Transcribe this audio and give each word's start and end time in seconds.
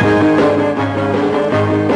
Thank 0.00 1.88
you. 1.88 1.93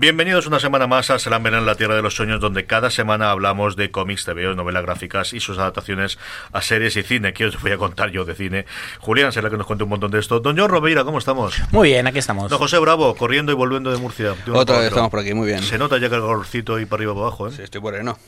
Bienvenidos 0.00 0.46
una 0.46 0.58
semana 0.58 0.86
más 0.86 1.10
a 1.10 1.18
Salam 1.18 1.46
en 1.46 1.66
la 1.66 1.74
Tierra 1.74 1.94
de 1.94 2.00
los 2.00 2.14
Sueños, 2.14 2.40
donde 2.40 2.64
cada 2.64 2.88
semana 2.88 3.30
hablamos 3.30 3.76
de 3.76 3.90
cómics, 3.90 4.24
TV, 4.24 4.54
novelas 4.54 4.82
gráficas 4.82 5.34
y 5.34 5.40
sus 5.40 5.58
adaptaciones 5.58 6.18
a 6.52 6.62
series 6.62 6.96
y 6.96 7.02
cine. 7.02 7.34
¿Qué 7.34 7.44
os 7.44 7.60
voy 7.60 7.72
a 7.72 7.76
contar 7.76 8.10
yo 8.10 8.24
de 8.24 8.34
cine? 8.34 8.64
Julián 9.00 9.30
será 9.30 9.50
que 9.50 9.58
nos 9.58 9.66
cuente 9.66 9.84
un 9.84 9.90
montón 9.90 10.10
de 10.10 10.18
esto. 10.18 10.40
Don 10.40 10.56
John 10.56 10.70
Robeira, 10.70 11.04
¿cómo 11.04 11.18
estamos? 11.18 11.60
Muy 11.70 11.90
bien, 11.90 12.06
aquí 12.06 12.18
estamos. 12.18 12.48
Don 12.48 12.58
José 12.58 12.78
Bravo, 12.78 13.14
corriendo 13.14 13.52
y 13.52 13.54
volviendo 13.54 13.92
de 13.92 13.98
Murcia. 13.98 14.34
Otra 14.50 14.78
vez 14.78 14.86
estamos 14.86 15.10
por 15.10 15.20
aquí, 15.20 15.34
muy 15.34 15.46
bien. 15.46 15.62
Se 15.62 15.76
nota 15.76 15.98
ya 15.98 16.08
que 16.08 16.14
el 16.14 16.22
calorcito 16.22 16.80
y 16.80 16.86
para 16.86 17.00
arriba 17.00 17.12
y 17.12 17.14
para 17.16 17.26
abajo, 17.26 17.48
¿eh? 17.48 17.52
Sí, 17.54 17.62
estoy 17.62 17.82
bueno. 17.82 18.18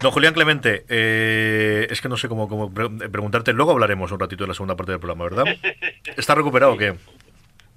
Don 0.00 0.10
Julián 0.10 0.34
Clemente, 0.34 0.84
eh, 0.88 1.86
es 1.88 2.00
que 2.00 2.08
no 2.08 2.16
sé 2.16 2.26
cómo, 2.26 2.48
cómo 2.48 2.74
preguntarte. 2.74 3.52
Luego 3.52 3.70
hablaremos 3.70 4.10
un 4.10 4.18
ratito 4.18 4.42
de 4.42 4.48
la 4.48 4.54
segunda 4.54 4.74
parte 4.74 4.90
del 4.90 4.98
programa, 4.98 5.22
¿verdad? 5.30 5.44
¿Está 6.16 6.34
recuperado 6.34 6.72
o 6.72 6.76
qué? 6.76 6.96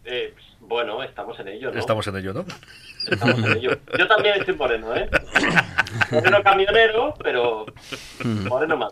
Eh, 0.05 0.33
bueno, 0.69 1.03
estamos 1.03 1.37
en 1.39 1.47
ello, 1.49 1.71
¿no? 1.71 1.79
Estamos 1.79 2.07
en 2.07 2.15
ello, 2.15 2.31
¿no? 2.31 2.45
Yo 3.97 4.07
también 4.07 4.35
estoy 4.39 4.55
moreno, 4.55 4.95
¿eh? 4.95 5.09
Moreno 6.11 6.43
camionero, 6.43 7.13
pero 7.23 7.65
moreno 8.49 8.77
más. 8.77 8.89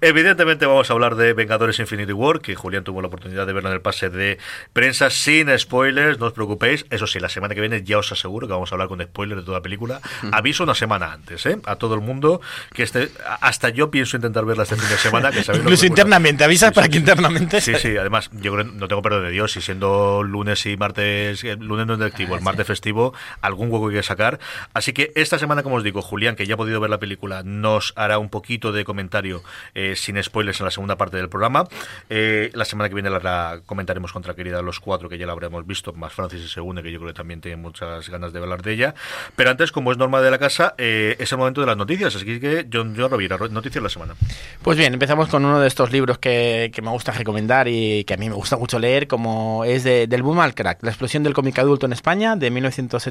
Evidentemente 0.00 0.66
vamos 0.66 0.88
a 0.90 0.92
hablar 0.92 1.14
de 1.16 1.32
Vengadores 1.32 1.78
Infinity 1.78 2.12
War, 2.12 2.40
que 2.40 2.54
Julián 2.54 2.84
tuvo 2.84 3.00
la 3.02 3.08
oportunidad 3.08 3.46
de 3.46 3.52
verlo 3.52 3.68
en 3.70 3.74
el 3.74 3.80
pase 3.82 4.08
de 4.08 4.38
prensa 4.72 5.10
sin 5.10 5.56
spoilers, 5.58 6.18
no 6.18 6.26
os 6.26 6.32
preocupéis. 6.32 6.86
Eso 6.90 7.06
sí, 7.06 7.20
la 7.20 7.28
semana 7.28 7.54
que 7.54 7.60
viene 7.60 7.82
ya 7.82 7.98
os 7.98 8.10
aseguro 8.12 8.46
que 8.46 8.52
vamos 8.52 8.70
a 8.72 8.74
hablar 8.74 8.88
con 8.88 9.02
spoilers 9.02 9.42
de 9.42 9.44
toda 9.46 9.58
la 9.58 9.62
película. 9.62 10.00
Aviso 10.32 10.64
una 10.64 10.74
semana 10.74 11.12
antes, 11.12 11.44
¿eh? 11.46 11.58
A 11.66 11.76
todo 11.76 11.94
el 11.94 12.00
mundo 12.00 12.40
que 12.72 12.82
este, 12.82 13.10
hasta 13.40 13.68
yo 13.68 13.90
pienso 13.90 14.16
intentar 14.16 14.44
verla 14.44 14.62
este 14.62 14.76
fin 14.76 14.88
de 14.88 14.96
semana. 14.96 15.30
Que 15.30 15.40
Incluso 15.56 15.86
internamente, 15.86 16.44
avisas 16.44 16.70
Sí, 16.70 16.74
para 16.74 16.86
sí. 16.86 16.92
que 16.92 16.98
internamente. 16.98 17.60
Sí, 17.60 17.74
sí, 17.76 17.96
además, 17.96 18.30
yo 18.32 18.52
creo, 18.54 18.64
no 18.64 18.88
tengo 18.88 19.02
perdón 19.02 19.24
de 19.24 19.30
Dios, 19.30 19.56
y 19.56 19.60
siendo 19.60 20.22
lunes 20.22 20.64
y 20.66 20.76
martes, 20.76 21.42
eh, 21.44 21.56
lunes 21.56 21.86
no 21.86 21.94
es 21.94 21.98
directivo, 21.98 22.34
el 22.36 22.42
martes 22.42 22.66
festivo, 22.66 23.14
algún 23.40 23.70
hueco 23.70 23.90
que 23.90 24.02
sacar. 24.02 24.38
Así 24.72 24.92
que 24.92 25.12
esta 25.14 25.38
semana, 25.38 25.62
como 25.62 25.76
os 25.76 25.84
digo, 25.84 26.02
Julián, 26.02 26.36
que 26.36 26.46
ya 26.46 26.54
ha 26.54 26.56
podido 26.56 26.80
ver 26.80 26.90
la 26.90 26.98
película, 26.98 27.42
nos 27.44 27.92
hará 27.96 28.18
un 28.18 28.28
poquito 28.28 28.72
de 28.72 28.84
comentario 28.84 29.42
eh, 29.74 29.94
sin 29.96 30.22
spoilers 30.22 30.60
en 30.60 30.64
la 30.64 30.70
segunda 30.70 30.96
parte 30.96 31.16
del 31.16 31.28
programa. 31.28 31.64
Eh, 32.10 32.50
la 32.54 32.64
semana 32.64 32.88
que 32.88 32.94
viene 32.94 33.10
la, 33.10 33.18
la 33.20 33.60
comentaremos 33.66 34.12
contra 34.12 34.34
querida 34.34 34.62
los 34.62 34.80
cuatro, 34.80 35.08
que 35.08 35.18
ya 35.18 35.26
la 35.26 35.32
habremos 35.32 35.66
visto, 35.66 35.92
más 35.92 36.12
Francis 36.12 36.50
se 36.50 36.60
une, 36.60 36.82
que 36.82 36.90
yo 36.90 36.98
creo 36.98 37.12
que 37.12 37.16
también 37.16 37.40
tiene 37.40 37.56
muchas 37.56 38.08
ganas 38.08 38.32
de 38.32 38.38
hablar 38.38 38.62
de 38.62 38.72
ella. 38.72 38.94
Pero 39.36 39.50
antes, 39.50 39.72
como 39.72 39.92
es 39.92 39.98
norma 39.98 40.20
de 40.20 40.30
la 40.30 40.38
casa, 40.38 40.74
eh, 40.78 41.16
es 41.18 41.32
el 41.32 41.38
momento 41.38 41.60
de 41.60 41.66
las 41.66 41.76
noticias. 41.76 42.14
Así 42.14 42.24
que, 42.24 42.66
John, 42.72 42.94
John 42.96 43.10
Rovira, 43.10 43.36
noticias 43.38 43.74
de 43.74 43.80
la 43.80 43.88
semana. 43.88 44.14
Pues 44.62 44.78
bien, 44.78 44.94
empezamos 44.94 45.28
con 45.28 45.44
uno 45.44 45.60
de 45.60 45.68
estos 45.68 45.92
libros 45.92 46.18
que, 46.18 46.70
que 46.74 46.82
me 46.82 46.90
gusta 46.90 47.12
recomendar 47.12 47.68
y 47.68 48.04
que 48.04 48.14
a 48.14 48.16
mí 48.16 48.28
me 48.28 48.34
gusta 48.34 48.56
mucho 48.56 48.78
leer, 48.78 49.06
como 49.06 49.64
es 49.64 49.84
de, 49.84 50.06
del 50.06 50.22
boom 50.22 50.40
al 50.40 50.54
crack, 50.54 50.82
la 50.82 50.90
explosión 50.90 51.22
del 51.22 51.34
cómic 51.34 51.58
adulto 51.58 51.86
en 51.86 51.92
España, 51.92 52.36
de 52.36 52.50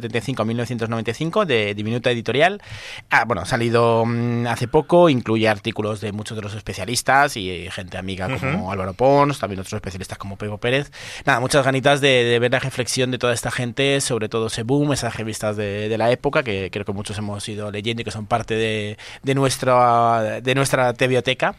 1975 0.03 0.41
a 0.41 0.45
1995, 0.45 1.45
de 1.45 1.73
Diminuta 1.73 2.11
Editorial. 2.11 2.61
Ah, 3.09 3.25
bueno, 3.25 3.41
ha 3.41 3.45
salido 3.45 4.05
mm, 4.05 4.47
hace 4.47 4.67
poco, 4.67 5.09
incluye 5.09 5.47
artículos 5.47 6.01
de 6.01 6.11
muchos 6.11 6.35
de 6.35 6.43
los 6.43 6.53
especialistas 6.55 7.37
y 7.37 7.49
eh, 7.49 7.71
gente 7.71 7.97
amiga 7.97 8.27
como 8.37 8.71
Álvaro 8.71 8.93
Pons, 8.93 9.39
también 9.39 9.59
otros 9.59 9.73
especialistas 9.73 10.17
como 10.17 10.37
Pepo 10.37 10.57
Pérez. 10.57 10.91
Nada, 11.25 11.39
muchas 11.39 11.65
ganitas 11.65 12.01
de, 12.01 12.23
de 12.23 12.39
ver 12.39 12.51
la 12.51 12.59
reflexión 12.59 13.11
de 13.11 13.17
toda 13.17 13.33
esta 13.33 13.51
gente 13.51 14.01
sobre 14.01 14.29
todo 14.29 14.47
ese 14.47 14.63
boom, 14.63 14.93
esas 14.93 15.15
revistas 15.15 15.55
de, 15.57 15.89
de 15.89 15.97
la 15.97 16.11
época 16.11 16.43
que 16.43 16.69
creo 16.71 16.85
que 16.85 16.93
muchos 16.93 17.17
hemos 17.17 17.47
ido 17.47 17.71
leyendo 17.71 18.01
y 18.01 18.05
que 18.05 18.11
son 18.11 18.25
parte 18.25 18.55
de, 18.55 18.97
de 19.21 19.35
nuestra, 19.35 20.41
de 20.41 20.55
nuestra 20.55 20.93
biblioteca. 20.93 21.55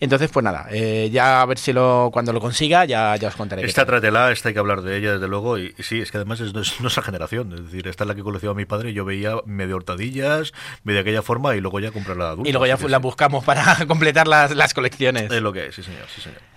Entonces, 0.00 0.30
pues 0.30 0.44
nada, 0.44 0.66
eh, 0.70 1.08
ya 1.12 1.40
a 1.40 1.46
ver 1.46 1.58
si 1.58 1.72
lo, 1.72 2.10
cuando 2.12 2.32
lo 2.32 2.40
consiga, 2.40 2.84
ya, 2.84 3.16
ya 3.16 3.28
os 3.28 3.36
contaré. 3.36 3.64
Esta 3.64 3.82
tal. 3.82 4.00
tráetela, 4.00 4.32
esta 4.32 4.48
hay 4.48 4.54
que 4.54 4.60
hablar 4.60 4.82
de 4.82 4.96
ella, 4.96 5.12
desde 5.12 5.28
luego. 5.28 5.58
Y, 5.58 5.74
y 5.78 5.82
sí, 5.82 6.00
es 6.00 6.10
que 6.10 6.18
además 6.18 6.40
es, 6.40 6.54
es 6.54 6.80
nuestra 6.80 7.02
generación. 7.02 7.52
Es 7.52 7.64
decir, 7.64 7.83
esta 7.90 8.04
es 8.04 8.08
la 8.08 8.14
que 8.14 8.22
coleccionaba 8.22 8.56
mi 8.56 8.64
padre. 8.64 8.92
Yo 8.92 9.04
veía 9.04 9.36
medio 9.46 9.76
hortadillas, 9.76 10.52
medio 10.82 10.96
de 10.96 11.00
aquella 11.02 11.22
forma 11.22 11.54
y 11.56 11.60
luego 11.60 11.80
ya 11.80 11.90
comprarla 11.90 12.24
de 12.24 12.30
adulto. 12.30 12.48
Y 12.48 12.52
luego 12.52 12.66
ya 12.66 12.76
la 12.88 12.98
buscamos 12.98 13.44
para 13.44 13.76
completar 13.86 14.28
las, 14.28 14.54
las 14.54 14.74
colecciones. 14.74 15.30
Es 15.30 15.42
lo 15.42 15.52
que 15.52 15.66
es, 15.66 15.74
sí, 15.74 15.82
señor. 15.82 16.06
Sí, 16.14 16.20
señor. 16.20 16.53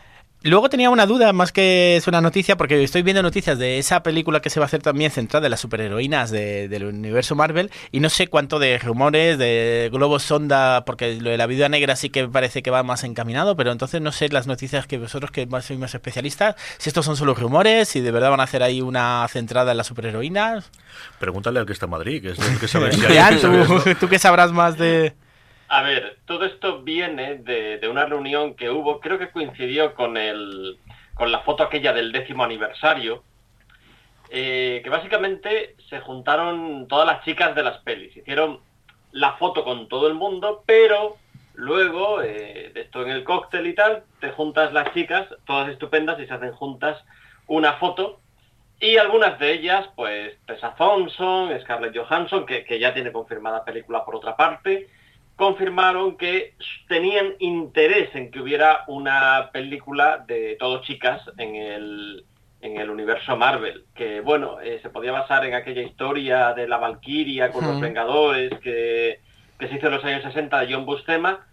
Luego 0.49 0.69
tenía 0.69 0.89
una 0.89 1.05
duda, 1.05 1.33
más 1.33 1.51
que 1.51 1.97
es 1.97 2.07
una 2.07 2.21
noticia, 2.21 2.55
porque 2.55 2.81
estoy 2.81 3.01
viendo 3.01 3.21
noticias 3.21 3.59
de 3.59 3.79
esa 3.79 4.01
película 4.01 4.39
que 4.39 4.49
se 4.49 4.59
va 4.59 4.63
a 4.65 4.67
hacer 4.67 4.81
también 4.81 5.11
centrada 5.11 5.47
en 5.47 5.51
las 5.51 5.59
superheroínas 5.59 6.31
de- 6.31 6.67
del 6.69 6.85
universo 6.85 7.35
Marvel, 7.35 7.69
y 7.91 7.99
no 7.99 8.09
sé 8.09 8.27
cuánto 8.27 8.57
de 8.57 8.77
rumores, 8.79 9.37
de 9.37 9.89
globos 9.91 10.23
sonda, 10.23 10.85
porque 10.85 11.15
lo 11.19 11.31
de 11.31 11.37
la 11.37 11.47
viuda 11.47 11.67
negra 11.69 11.95
sí 11.97 12.09
que 12.09 12.27
parece 12.27 12.61
que 12.63 12.71
va 12.71 12.81
más 12.83 13.03
encaminado, 13.03 13.55
pero 13.57 13.71
entonces 13.73 13.99
no 13.99 14.11
sé 14.11 14.29
las 14.29 14.47
noticias 14.47 14.87
que 14.87 14.97
vosotros, 14.97 15.31
que 15.31 15.45
más 15.47 15.65
sois 15.65 15.79
más 15.79 15.93
especialistas, 15.93 16.55
si 16.77 16.89
estos 16.89 17.05
son 17.05 17.17
solo 17.17 17.33
rumores, 17.33 17.89
si 17.89 17.99
de 17.99 18.11
verdad 18.11 18.29
van 18.29 18.39
a 18.39 18.43
hacer 18.43 18.63
ahí 18.63 18.79
una 18.81 19.27
centrada 19.29 19.71
en 19.71 19.77
las 19.77 19.87
superheroínas. 19.87 20.71
Pregúntale 21.19 21.59
al 21.59 21.65
que 21.65 21.73
está 21.73 21.85
en 21.87 21.91
Madrid, 21.91 22.21
que 22.21 22.29
es 22.31 22.39
el 22.39 22.57
que 22.59 22.67
sabe 22.69 22.91
si 22.93 23.05
hay- 23.05 23.35
que 23.35 23.41
sabe 23.41 23.61
esto. 23.63 23.83
tú 23.99 24.07
que 24.07 24.17
sabrás 24.17 24.51
más 24.53 24.77
de... 24.77 25.13
A 25.69 25.81
ver, 25.81 26.19
todo 26.25 26.45
esto 26.45 26.81
viene 26.81 27.35
de, 27.35 27.85
una 27.89 28.05
reunión 28.05 28.55
que 28.55 28.69
hubo, 28.69 29.01
creo 29.01 29.19
que 29.19 29.31
coincidió 29.31 29.95
con 29.95 30.13
la 30.13 31.39
foto 31.39 31.63
aquella 31.63 31.91
del 31.91 32.13
décimo 32.13 32.45
aniversario, 32.45 33.23
eh, 34.29 34.79
que 34.83 34.89
básicamente 34.89 35.75
se 35.89 35.99
juntaron 35.99 36.87
todas 36.87 37.05
las 37.05 37.23
chicas 37.25 37.53
de 37.53 37.63
las 37.63 37.79
pelis, 37.79 38.15
hicieron 38.15 38.59
la 39.11 39.33
foto 39.33 39.65
con 39.65 39.89
todo 39.89 40.07
el 40.07 40.13
mundo, 40.13 40.63
pero 40.65 41.17
luego, 41.53 42.21
eh, 42.21 42.71
esto 42.75 43.03
en 43.03 43.11
el 43.11 43.25
cóctel 43.25 43.67
y 43.67 43.75
tal, 43.75 44.03
te 44.21 44.31
juntas 44.31 44.71
las 44.71 44.93
chicas, 44.93 45.27
todas 45.45 45.69
estupendas, 45.69 46.17
y 46.19 46.27
se 46.27 46.33
hacen 46.33 46.53
juntas 46.53 47.03
una 47.47 47.73
foto. 47.73 48.21
Y 48.79 48.97
algunas 48.97 49.39
de 49.39 49.53
ellas, 49.53 49.89
pues 49.95 50.37
Tessa 50.45 50.75
Thompson, 50.75 51.49
Scarlett 51.61 51.97
Johansson, 51.97 52.45
que 52.45 52.79
ya 52.79 52.93
tiene 52.93 53.11
confirmada 53.11 53.65
película 53.65 54.05
por 54.05 54.15
otra 54.15 54.37
parte, 54.37 54.87
confirmaron 55.37 56.17
que 56.17 56.55
tenían 56.89 57.35
interés 57.39 58.13
en 58.15 58.31
que 58.31 58.41
hubiera 58.41 58.83
una 58.87 59.51
película 59.53 60.25
de 60.27 60.57
todo 60.59 60.81
chicas 60.81 61.21
en 61.37 61.55
el, 61.55 62.25
en 62.61 62.77
el 62.77 62.89
universo 62.89 63.37
Marvel, 63.37 63.85
que 63.95 64.19
bueno, 64.19 64.59
eh, 64.59 64.79
se 64.81 64.89
podía 64.89 65.11
basar 65.11 65.45
en 65.45 65.53
aquella 65.53 65.83
historia 65.83 66.53
de 66.53 66.67
la 66.67 66.77
Valkyria 66.77 67.51
con 67.51 67.65
los. 67.65 67.79
Vengadores 67.79 68.51
que, 68.61 69.19
que 69.59 69.67
se 69.67 69.75
hizo 69.75 69.87
en 69.87 69.93
los 69.93 70.03
años 70.03 70.23
60 70.23 70.59
de 70.59 70.73
John 70.73 70.85
Buscema, 70.85 71.45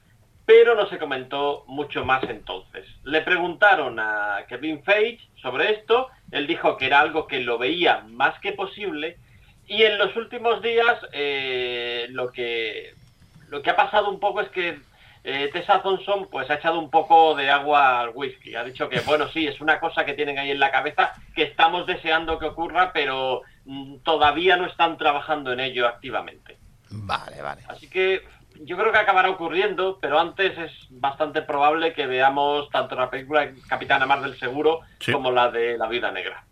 pero 0.47 0.75
no 0.75 0.89
se 0.89 0.99
comentó 0.99 1.65
mucho 1.67 2.07
más 2.07 2.25
entonces. 2.25 2.87
Le 3.05 3.21
preguntaron 3.21 4.01
a 4.01 4.47
Kevin 4.49 4.83
Feige 4.83 5.29
sobre 5.43 5.73
esto, 5.73 6.09
él 6.31 6.47
dijo 6.47 6.79
que 6.79 6.87
era 6.87 7.01
algo 7.01 7.27
que 7.27 7.41
lo 7.41 7.59
veía 7.59 8.01
más 8.09 8.39
que 8.41 8.53
posible, 8.53 9.19
y 9.67 9.83
en 9.83 9.99
los 9.99 10.17
últimos 10.17 10.63
días 10.63 10.99
eh, 11.13 12.07
lo, 12.11 12.31
que, 12.33 12.95
lo 13.55 13.62
que 13.62 13.71
ha 13.71 13.77
pasado 13.77 14.11
un 14.11 14.19
poco 14.19 14.41
es 14.41 14.49
que 14.49 14.81
eh, 15.23 15.49
Tessa 15.53 15.81
Thompson 15.81 16.27
pues 16.29 16.51
ha 16.51 16.55
echado 16.55 16.77
un 16.81 16.91
poco 16.91 17.37
de 17.37 17.51
agua 17.51 18.01
al 18.01 18.11
whisky. 18.12 18.56
Ha 18.56 18.65
dicho 18.65 18.89
que, 18.89 18.99
bueno, 19.01 19.29
sí, 19.29 19.47
es 19.47 19.61
una 19.61 19.79
cosa 19.79 20.05
que 20.05 20.15
tienen 20.15 20.39
ahí 20.41 20.51
en 20.51 20.59
la 20.59 20.73
cabeza, 20.73 21.12
que 21.37 21.45
estamos 21.45 21.87
deseando 21.87 22.39
que 22.41 22.47
ocurra, 22.47 22.93
pero 22.93 23.43
mm, 23.65 23.99
todavía 23.99 24.56
no 24.56 24.67
están 24.67 24.99
trabajando 24.99 25.53
en 25.53 25.61
ello 25.61 25.87
activamente. 25.87 26.59
Vale, 26.91 27.41
vale. 27.43 27.62
Así 27.69 27.89
que 27.89 28.23
yo 28.56 28.77
creo 28.77 28.91
que 28.91 28.99
acabará 28.99 29.31
ocurriendo, 29.31 29.99
pero 30.03 30.19
antes 30.19 30.59
es 30.59 30.73
bastante 30.91 31.43
probable 31.43 31.93
que 31.93 32.07
veamos 32.07 32.69
tanto 32.71 32.97
la 32.97 33.09
película 33.09 33.49
Capitana 33.69 34.07
Marvel 34.07 34.37
seguro 34.37 34.81
Sí. 34.99 35.12
como 35.12 35.31
la 35.31 35.49
de 35.50 35.79
La 35.79 35.87
Viuda 35.87 36.11
Negra. 36.11 36.45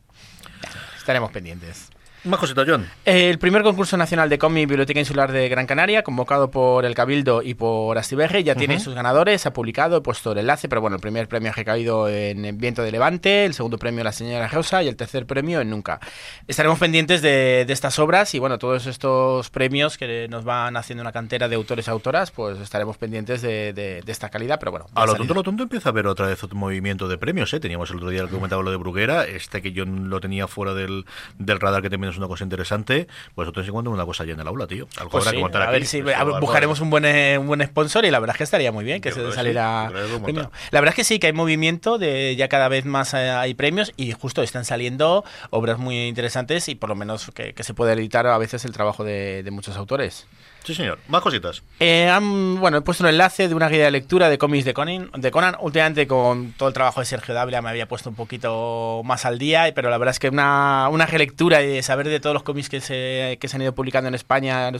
Estaremos 0.96 1.32
pendientes. 1.32 1.90
Más 2.24 2.38
cositas, 2.38 2.64
John. 2.68 2.86
El 3.04 3.38
primer 3.40 3.62
concurso 3.62 3.96
nacional 3.96 4.28
de 4.28 4.38
cómic 4.38 4.68
Biblioteca 4.68 5.00
Insular 5.00 5.32
de 5.32 5.48
Gran 5.48 5.66
Canaria, 5.66 6.02
convocado 6.04 6.50
por 6.52 6.84
el 6.84 6.94
Cabildo 6.94 7.42
y 7.42 7.54
por 7.54 7.98
Astiberri, 7.98 8.44
ya 8.44 8.54
tiene 8.54 8.78
sus 8.78 8.94
ganadores, 8.94 9.44
ha 9.46 9.52
publicado, 9.52 9.96
he 9.96 10.00
puesto 10.02 10.30
el 10.32 10.38
enlace, 10.38 10.68
pero 10.68 10.80
bueno, 10.80 10.94
el 10.96 11.02
primer 11.02 11.26
premio 11.26 11.50
ha 11.50 11.54
recaído 11.54 12.08
en 12.08 12.56
Viento 12.58 12.82
de 12.82 12.92
Levante, 12.92 13.44
el 13.44 13.54
segundo 13.54 13.76
premio 13.76 14.04
La 14.04 14.12
Señora 14.12 14.46
Rosa 14.46 14.82
y 14.84 14.88
el 14.88 14.94
tercer 14.94 15.26
premio 15.26 15.60
en 15.60 15.70
Nunca. 15.70 15.98
Estaremos 16.46 16.78
pendientes 16.78 17.22
de, 17.22 17.64
de 17.66 17.72
estas 17.72 17.98
obras 17.98 18.34
y 18.34 18.38
bueno, 18.38 18.56
todos 18.58 18.86
estos 18.86 19.50
premios 19.50 19.98
que 19.98 20.28
nos 20.28 20.44
van 20.44 20.76
haciendo 20.76 21.02
una 21.02 21.10
cantera 21.12 21.48
de 21.48 21.56
autores 21.56 21.88
y 21.88 21.90
autoras, 21.90 22.30
pues 22.30 22.60
estaremos 22.60 22.96
pendientes 22.98 23.42
de, 23.42 23.72
de- 23.72 24.00
de 24.02 24.12
esta 24.12 24.28
calidad, 24.30 24.58
pero 24.60 24.70
bueno. 24.70 24.86
A 24.94 25.06
lo 25.06 25.14
tonto, 25.16 25.34
lo 25.34 25.42
tonto 25.42 25.64
empieza 25.64 25.88
a 25.88 25.90
haber 25.92 26.06
otra 26.06 26.26
vez 26.28 26.42
otro 26.44 26.56
movimiento 26.56 27.08
de 27.08 27.18
premios, 27.18 27.52
¿eh? 27.52 27.58
Teníamos 27.58 27.90
el 27.90 27.96
otro 27.96 28.10
día 28.10 28.20
el 28.22 28.28
que 28.28 28.34
comentaba 28.36 28.62
lo 28.62 28.70
de 28.70 28.76
Bruguera, 28.76 29.24
este 29.24 29.60
que 29.60 29.72
yo 29.72 29.84
lo 29.84 30.20
tenía 30.20 30.46
fuera 30.46 30.72
del, 30.72 31.04
del 31.38 31.58
radar, 31.58 31.82
que 31.82 31.90
también 31.90 32.11
es 32.12 32.18
una 32.18 32.28
cosa 32.28 32.44
interesante. 32.44 33.06
Pues 33.34 33.48
otro 33.48 33.60
vez 33.60 33.68
en 33.68 33.72
cuando 33.72 33.90
una 33.90 34.04
cosa 34.04 34.22
allá 34.22 34.34
en 34.34 34.40
el 34.40 34.46
aula, 34.46 34.66
tío. 34.66 34.86
Algo 34.98 35.10
Pues 35.10 35.22
habrá 35.26 35.30
sí, 35.30 35.36
que 35.36 35.42
montar 35.42 35.62
a 35.62 35.64
aquí. 35.66 35.72
ver 35.72 35.86
si 35.86 36.00
a- 36.00 36.24
buscaremos 36.40 36.80
un 36.80 36.90
buen, 36.90 37.04
eh, 37.04 37.36
un 37.38 37.46
buen 37.46 37.62
sponsor 37.66 38.04
y 38.04 38.10
la 38.10 38.20
verdad 38.20 38.34
es 38.34 38.38
que 38.38 38.44
estaría 38.44 38.70
muy 38.72 38.84
bien 38.84 39.00
que 39.00 39.10
se 39.12 39.32
saliera 39.32 39.90
sí, 39.90 40.18
premio. 40.22 40.50
La 40.70 40.80
verdad 40.80 40.92
es 40.92 40.96
que 40.96 41.04
sí, 41.04 41.18
que 41.18 41.26
hay 41.28 41.32
movimiento, 41.32 41.98
de 41.98 42.36
ya 42.36 42.48
cada 42.48 42.68
vez 42.68 42.84
más 42.84 43.14
eh, 43.14 43.30
hay 43.30 43.54
premios 43.54 43.92
y 43.96 44.12
justo 44.12 44.42
están 44.42 44.64
saliendo 44.64 45.24
obras 45.50 45.78
muy 45.78 46.06
interesantes 46.06 46.68
y 46.68 46.74
por 46.74 46.88
lo 46.88 46.94
menos 46.94 47.30
que, 47.34 47.52
que 47.54 47.64
se 47.64 47.74
puede 47.74 47.92
editar 47.94 48.26
a 48.26 48.38
veces 48.38 48.64
el 48.64 48.72
trabajo 48.72 49.04
de, 49.04 49.42
de 49.42 49.50
muchos 49.50 49.76
autores. 49.76 50.26
Sí, 50.64 50.74
señor. 50.76 50.98
Más 51.08 51.22
cositas. 51.22 51.62
Eh, 51.80 52.08
han- 52.08 52.60
bueno, 52.60 52.76
he 52.78 52.80
puesto 52.82 53.02
un 53.02 53.10
enlace 53.10 53.48
de 53.48 53.54
una 53.54 53.68
guía 53.68 53.84
de 53.86 53.90
lectura 53.90 54.28
de 54.28 54.38
cómics 54.38 54.64
de 54.64 54.72
Conan, 54.72 55.10
de 55.16 55.30
Conan. 55.32 55.56
Últimamente 55.60 56.06
con 56.06 56.52
todo 56.52 56.68
el 56.68 56.74
trabajo 56.74 57.00
de 57.00 57.06
Sergio 57.06 57.34
Dávila 57.34 57.60
me 57.62 57.68
había 57.68 57.88
puesto 57.88 58.10
un 58.10 58.14
poquito 58.14 59.02
más 59.04 59.24
al 59.24 59.38
día, 59.40 59.72
pero 59.74 59.90
la 59.90 59.98
verdad 59.98 60.12
es 60.12 60.20
que 60.20 60.28
una, 60.28 60.88
una 60.88 61.06
relectura 61.06 61.62
y 61.62 61.82
saber 61.82 62.08
de 62.08 62.20
todos 62.20 62.34
los 62.34 62.44
cómics 62.44 62.68
que 62.68 62.80
se, 62.80 63.38
que 63.40 63.48
se 63.48 63.56
han 63.56 63.62
ido 63.62 63.74
publicando 63.74 64.06
en 64.06 64.14
España 64.14 64.70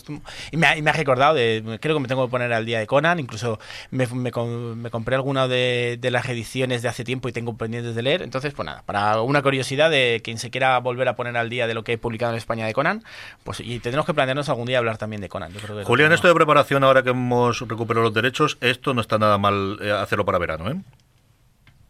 y 0.53 0.57
me 0.57 0.67
ha, 0.69 0.77
y 0.77 0.83
me 0.83 0.91
ha 0.91 0.93
recordado, 0.93 1.35
de, 1.35 1.79
creo 1.81 1.97
que 1.97 2.01
me 2.01 2.07
tengo 2.07 2.25
que 2.27 2.31
poner 2.31 2.53
al 2.53 2.65
día 2.65 2.79
de 2.79 2.87
Conan, 2.87 3.19
incluso 3.19 3.59
me, 3.91 4.07
me, 4.07 4.31
me 4.31 4.91
compré 4.91 5.17
alguna 5.17 5.49
de, 5.49 5.99
de 6.01 6.11
las 6.13 6.29
ediciones 6.29 6.83
de 6.83 6.89
hace 6.91 7.03
tiempo 7.03 7.29
y 7.29 7.33
tengo 7.33 7.57
pendientes 7.57 7.97
de 7.97 8.03
leer. 8.03 8.23
Entonces, 8.23 8.55
pues 8.55 8.67
nada, 8.67 8.83
para 8.87 9.21
una 9.23 9.43
curiosidad 9.43 9.91
de 9.91 10.21
quien 10.23 10.39
se 10.39 10.51
quiera 10.51 10.79
volver 10.79 11.09
a 11.09 11.17
poner 11.17 11.37
al 11.37 11.51
día 11.51 11.67
de 11.67 11.75
lo 11.75 11.83
que 11.83 11.95
he 11.95 11.99
publicado 11.99 12.31
en 12.31 12.39
España 12.39 12.67
de 12.67 12.73
Conan, 12.73 13.03
pues 13.43 13.59
y 13.59 13.81
tendremos 13.81 14.07
que 14.07 14.15
plantearnos 14.15 14.49
algún 14.49 14.67
día 14.67 14.79
hablar 14.79 14.97
también 14.97 15.21
de 15.21 15.29
Conan. 15.29 15.53
Yo 15.53 15.59
creo 15.59 15.72
Julián, 15.85 16.09
no- 16.11 16.15
esto 16.15 16.29
de 16.29 16.35
preparación, 16.35 16.85
ahora 16.85 17.03
que 17.03 17.11
hemos 17.11 17.61
recuperado 17.69 18.05
los 18.05 18.15
derechos, 18.15 18.59
esto 18.61 18.95
no 18.95 19.01
está 19.01 19.19
nada 19.19 19.39
mal 19.39 19.79
eh, 19.81 19.91
hacerlo 19.91 20.25
para 20.25 20.39
verano, 20.39 20.71
¿eh? 20.71 20.77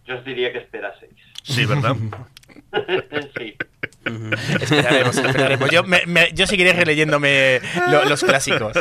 Yo 0.07 0.17
os 0.17 0.25
diría 0.25 0.53
que 0.53 0.59
esperaseis. 0.59 1.13
Sí, 1.43 1.65
¿verdad? 1.67 1.97
sí. 3.39 3.55
Esperaremos, 4.61 5.17
esperaremos. 5.17 5.71
Yo, 5.71 5.85
me- 5.85 6.05
me- 6.07 6.33
yo 6.33 6.47
seguiré 6.47 6.73
releyéndome 6.73 7.61
lo- 7.89 8.05
los 8.05 8.23
clásicos. 8.25 8.73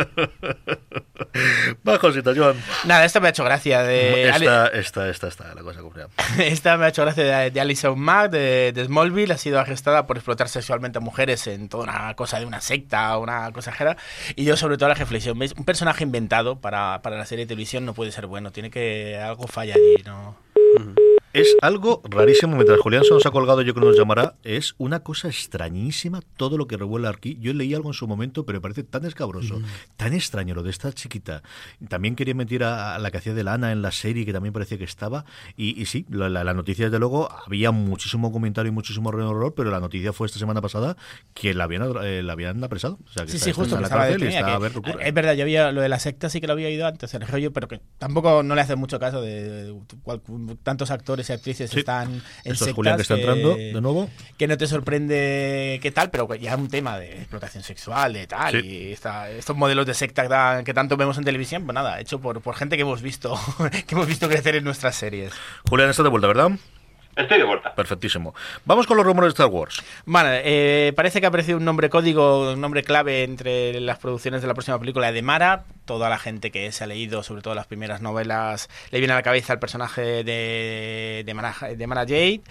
Más 1.84 2.00
cositas, 2.00 2.36
Joan. 2.38 2.56
Nada, 2.86 3.06
esta 3.06 3.20
me 3.20 3.28
ha 3.28 3.30
hecho 3.30 3.44
gracia. 3.44 3.84
De, 3.84 4.30
Esta, 4.30 4.68
esta, 4.68 5.10
esta, 5.10 5.28
esta, 5.28 5.54
la 5.56 5.62
cosa 5.62 5.82
Julián. 5.82 6.08
esta 6.40 6.76
me 6.78 6.86
ha 6.86 6.88
hecho 6.90 7.04
gracia 7.04 7.24
de, 7.24 7.52
de 7.52 7.62
Alison 7.62 8.00
Mack, 8.00 8.32
de, 8.32 8.72
de 8.74 8.86
Smallville. 8.86 9.32
Ha 9.34 9.38
sido 9.38 9.60
arrestada 9.60 10.08
por 10.08 10.18
explotar 10.18 10.50
sexualmente 10.50 10.98
a 10.98 11.02
mujeres 11.02 11.46
en 11.48 11.70
toda 11.70 11.84
una 11.84 12.14
cosa 12.16 12.40
de 12.40 12.46
una 12.46 12.60
secta, 12.62 13.16
una 13.18 13.52
cosa 13.52 13.72
jera. 13.72 13.98
Y 14.36 14.46
yo, 14.46 14.58
sobre 14.58 14.78
todo, 14.78 14.90
la 14.90 14.96
reflexión. 14.96 15.38
¿Veis? 15.38 15.54
Un 15.56 15.66
personaje 15.66 16.04
inventado 16.04 16.60
para, 16.60 17.02
para 17.04 17.18
la 17.18 17.26
serie 17.26 17.46
de 17.46 17.50
televisión 17.50 17.86
no 17.86 17.94
puede 17.94 18.12
ser 18.12 18.26
bueno. 18.26 18.52
Tiene 18.52 18.72
que. 18.72 19.18
Algo 19.18 19.48
falla 19.48 19.76
allí, 19.76 20.04
¿no? 20.06 20.36
Es 21.34 21.56
algo 21.62 22.02
rarísimo. 22.10 22.56
Mientras 22.56 22.80
Julián 22.80 23.04
se 23.04 23.14
nos 23.14 23.26
ha 23.26 23.32
colgado, 23.32 23.62
yo 23.62 23.74
creo 23.74 23.86
que 23.86 23.90
nos 23.92 23.98
llamará. 23.98 24.36
Es 24.44 24.76
una 24.78 25.02
cosa 25.02 25.28
extrañísima 25.30 26.22
todo 26.38 26.58
lo 26.58 26.68
que 26.68 26.78
revuela 26.78 27.10
aquí. 27.10 27.38
Yo 27.40 27.54
leí 27.54 27.74
algo 27.74 27.90
en 27.90 27.94
su 27.94 28.08
momento, 28.08 28.46
pero 28.46 28.58
me 28.58 28.62
parece 28.62 28.84
tan 28.84 29.06
escabroso, 29.06 29.62
tan 29.98 30.14
extraño 30.14 30.56
lo 30.56 30.64
de 30.64 30.70
esta 30.72 30.92
chiquita. 30.94 31.42
También 31.90 32.16
quería 32.16 32.36
meter 32.36 32.64
a, 32.64 32.96
a 32.96 33.00
la 33.00 33.12
que 33.12 33.18
hacía 33.18 33.34
de 33.34 33.44
Lana 33.44 33.72
en 33.72 33.82
la 33.82 33.92
serie, 33.92 34.26
que 34.26 34.34
también 34.34 34.54
parecía 34.54 34.78
que 34.78 34.84
estaba. 34.84 35.26
Y, 35.56 35.80
y 35.82 35.86
sí, 35.86 36.06
la, 36.10 36.30
la- 36.30 36.44
la 36.44 36.54
noticia, 36.54 36.86
desde 36.86 37.00
luego, 37.00 37.30
había 37.46 37.72
muchísimo 37.72 38.32
comentario 38.32 38.70
y 38.70 38.74
muchísimo 38.74 39.10
horror, 39.10 39.54
pero 39.56 39.72
la 39.72 39.80
noticia 39.80 40.12
fue 40.14 40.28
esta 40.28 40.40
semana 40.40 40.62
pasada 40.62 40.98
que 41.34 41.54
la 41.54 41.64
habían, 41.66 41.84
eh, 42.04 42.24
la 42.24 42.34
habían 42.34 42.64
apresado. 42.64 43.00
O 43.06 43.12
sea, 43.12 43.26
que 43.26 43.32
Sí, 43.32 43.38
está- 43.38 43.46
sí, 43.46 43.52
justo. 43.54 43.76
en 43.76 43.82
la 43.84 43.90
cárcel 43.90 44.24
está 44.24 44.46
que- 44.46 44.52
a 44.52 44.60
ver 44.60 44.72
es 45.02 45.14
verdad, 45.14 45.34
yo 45.36 45.44
había 45.44 45.72
lo 45.72 45.82
de 45.82 45.90
la 45.90 46.00
secta, 46.00 46.30
sí 46.30 46.42
que 46.42 46.48
lo 46.48 46.54
había 46.54 46.68
oído 46.68 46.86
antes, 46.88 47.14
el 47.14 47.26
rollo, 47.28 47.52
pero 47.54 47.68
que 47.68 47.80
tampoco 47.98 48.44
no 48.44 48.56
le 48.56 48.62
hace 48.62 48.76
mucho 48.76 49.00
caso 49.00 49.22
de, 49.22 49.44
de 49.74 50.56
tantos 50.64 50.92
actores 50.92 51.21
y 51.30 51.34
actrices 51.34 51.70
Sí. 51.72 51.80
están 51.80 52.22
en 52.44 52.52
Esto 52.54 52.66
es 52.66 52.74
Julián 52.74 52.96
que 52.96 53.02
está 53.04 53.16
entrando 53.16 53.56
de 53.56 53.80
nuevo. 53.82 54.10
que 54.38 54.48
no 54.48 54.58
te 54.58 54.68
sorprende 54.68 55.80
qué 55.82 55.92
tal, 55.92 56.10
pero 56.12 56.34
ya 56.36 56.54
es 56.54 56.58
un 56.60 56.68
tema 56.70 56.98
de 57.00 57.18
explotación 57.18 57.64
sexual, 57.64 58.14
de 58.14 58.28
tal, 58.28 58.52
Sí. 58.62 58.68
y 58.68 58.92
esta- 58.94 59.30
estos 59.30 59.56
modelos 59.56 59.86
de 59.86 59.94
secta 59.94 60.64
que 60.64 60.74
tanto 60.74 60.98
vemos 60.98 61.18
en 61.18 61.24
televisión, 61.24 61.64
pues 61.66 61.74
nada, 61.74 62.00
hecho 62.00 62.20
por, 62.20 62.42
por 62.42 62.56
gente 62.56 62.76
que 62.76 62.82
hemos 62.84 63.02
visto, 63.02 63.34
que 63.88 63.96
hemos 63.96 64.08
visto 64.08 64.28
crecer 64.30 64.56
en 64.56 64.64
nuestras 64.64 64.96
series. 64.96 65.32
Julián 65.70 65.90
está 65.90 66.04
de 66.04 66.10
vuelta, 66.10 66.28
¿verdad? 66.28 66.52
Estoy 67.16 67.40
de 67.40 67.44
vuelta. 67.44 67.76
Perfectísimo. 67.76 68.34
Vamos 68.66 68.88
con 68.88 68.98
los 68.98 69.06
rumores 69.06 69.30
de 69.30 69.32
Star 69.34 69.48
Wars. 69.48 69.84
Vale, 70.06 70.42
eh, 70.46 70.94
parece 70.94 71.20
que 71.20 71.26
ha 71.26 71.30
aparecido 71.30 71.58
un 71.58 71.66
nombre 71.66 71.90
código, 71.90 72.54
un 72.54 72.62
nombre 72.62 72.84
clave 72.84 73.24
entre 73.24 73.80
las 73.82 74.00
producciones 74.00 74.42
de 74.42 74.48
la 74.48 74.54
próxima 74.54 74.80
película 74.80 75.12
de 75.12 75.22
Mara. 75.22 75.66
Toda 75.86 76.10
la 76.10 76.18
gente 76.18 76.52
que 76.52 76.72
se 76.72 76.84
ha 76.86 76.88
leído, 76.88 77.22
sobre 77.24 77.42
todo 77.42 77.54
las 77.54 77.68
primeras 77.68 78.02
novelas, 78.02 78.70
le 78.92 79.00
viene 79.00 79.14
a 79.14 79.18
la 79.18 79.24
cabeza 79.24 79.54
el 79.54 79.60
personaje 79.60 80.24
de, 80.24 81.24
de, 81.26 81.34
Mara, 81.34 81.56
de 81.76 81.88
Mara 81.88 82.02
Jade, 82.02 82.42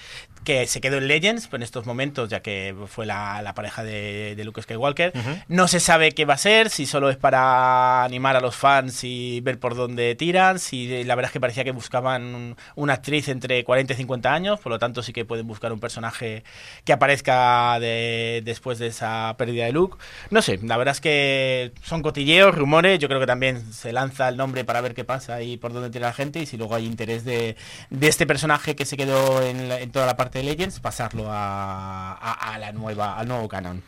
que 0.44 0.66
se 0.66 0.80
quedó 0.80 0.96
en 0.98 1.06
Legends 1.06 1.48
en 1.52 1.62
estos 1.62 1.84
momentos, 1.86 2.28
ya 2.30 2.40
que 2.40 2.74
fue 2.86 3.04
la, 3.06 3.42
la 3.42 3.54
pareja 3.54 3.84
de, 3.84 4.34
de 4.36 4.44
Luke 4.44 4.62
Skywalker. 4.62 5.12
No 5.48 5.68
se 5.68 5.80
sabe 5.80 6.12
qué 6.12 6.24
va 6.24 6.34
a 6.34 6.38
ser, 6.38 6.70
si 6.70 6.86
solo 6.86 7.10
es 7.10 7.16
para 7.18 8.04
animar 8.04 8.36
a 8.36 8.40
los 8.40 8.56
fans 8.56 9.04
y 9.04 9.40
ver 9.42 9.58
por 9.58 9.74
dónde 9.74 10.14
tiran. 10.14 10.58
Si 10.58 11.04
la 11.04 11.14
verdad 11.14 11.28
es 11.28 11.32
que 11.32 11.40
parecía 11.40 11.64
que 11.64 11.72
buscaban 11.72 12.34
un- 12.34 12.56
una 12.74 12.94
actriz 12.94 13.28
entre 13.28 13.62
40 13.64 13.92
y 13.92 13.96
50 13.96 14.32
años, 14.32 14.60
por 14.60 14.70
lo 14.72 14.78
tanto 14.78 15.02
sí 15.02 15.12
que 15.12 15.24
pueden 15.24 15.46
buscar 15.46 15.72
un 15.72 15.80
personaje 15.80 16.42
que 16.84 16.92
aparezca 16.92 17.78
de- 17.80 18.40
después 18.44 18.78
de 18.78 18.86
esa 18.86 19.34
pérdida 19.36 19.64
de 19.66 19.72
Luke. 19.72 19.98
No 20.30 20.40
sé, 20.42 20.58
la 20.62 20.76
verdad 20.76 20.92
es 20.92 21.00
que 21.00 21.72
son 21.82 22.02
cotilleos, 22.02 22.54
rumores. 22.54 22.98
Yo 22.98 23.08
creo 23.08 23.20
que 23.20 23.26
también 23.26 23.72
se 23.72 23.92
lanza 23.92 24.28
el 24.28 24.36
nombre 24.36 24.64
para 24.64 24.80
ver 24.80 24.94
qué 24.94 25.04
pasa 25.04 25.42
y 25.42 25.56
por 25.56 25.72
dónde 25.72 25.90
tira 25.90 26.06
la 26.08 26.12
gente. 26.14 26.40
Y 26.40 26.46
si 26.46 26.56
luego 26.56 26.74
hay 26.74 26.86
interés 26.86 27.24
de, 27.24 27.56
de 27.90 28.08
este 28.08 28.26
personaje 28.26 28.74
que 28.76 28.86
se 28.86 28.96
quedó 28.96 29.42
en, 29.42 29.68
la- 29.68 29.80
en 29.80 29.90
toda 29.90 30.06
la 30.06 30.16
parte 30.16 30.29
de 30.32 30.42
Legends, 30.42 30.80
pasarlo 30.80 31.26
a, 31.30 32.12
a- 32.12 32.54
a 32.54 32.58
la 32.58 32.72
nueva, 32.72 33.18
al 33.18 33.28
nuevo 33.28 33.48
canon. 33.48 33.82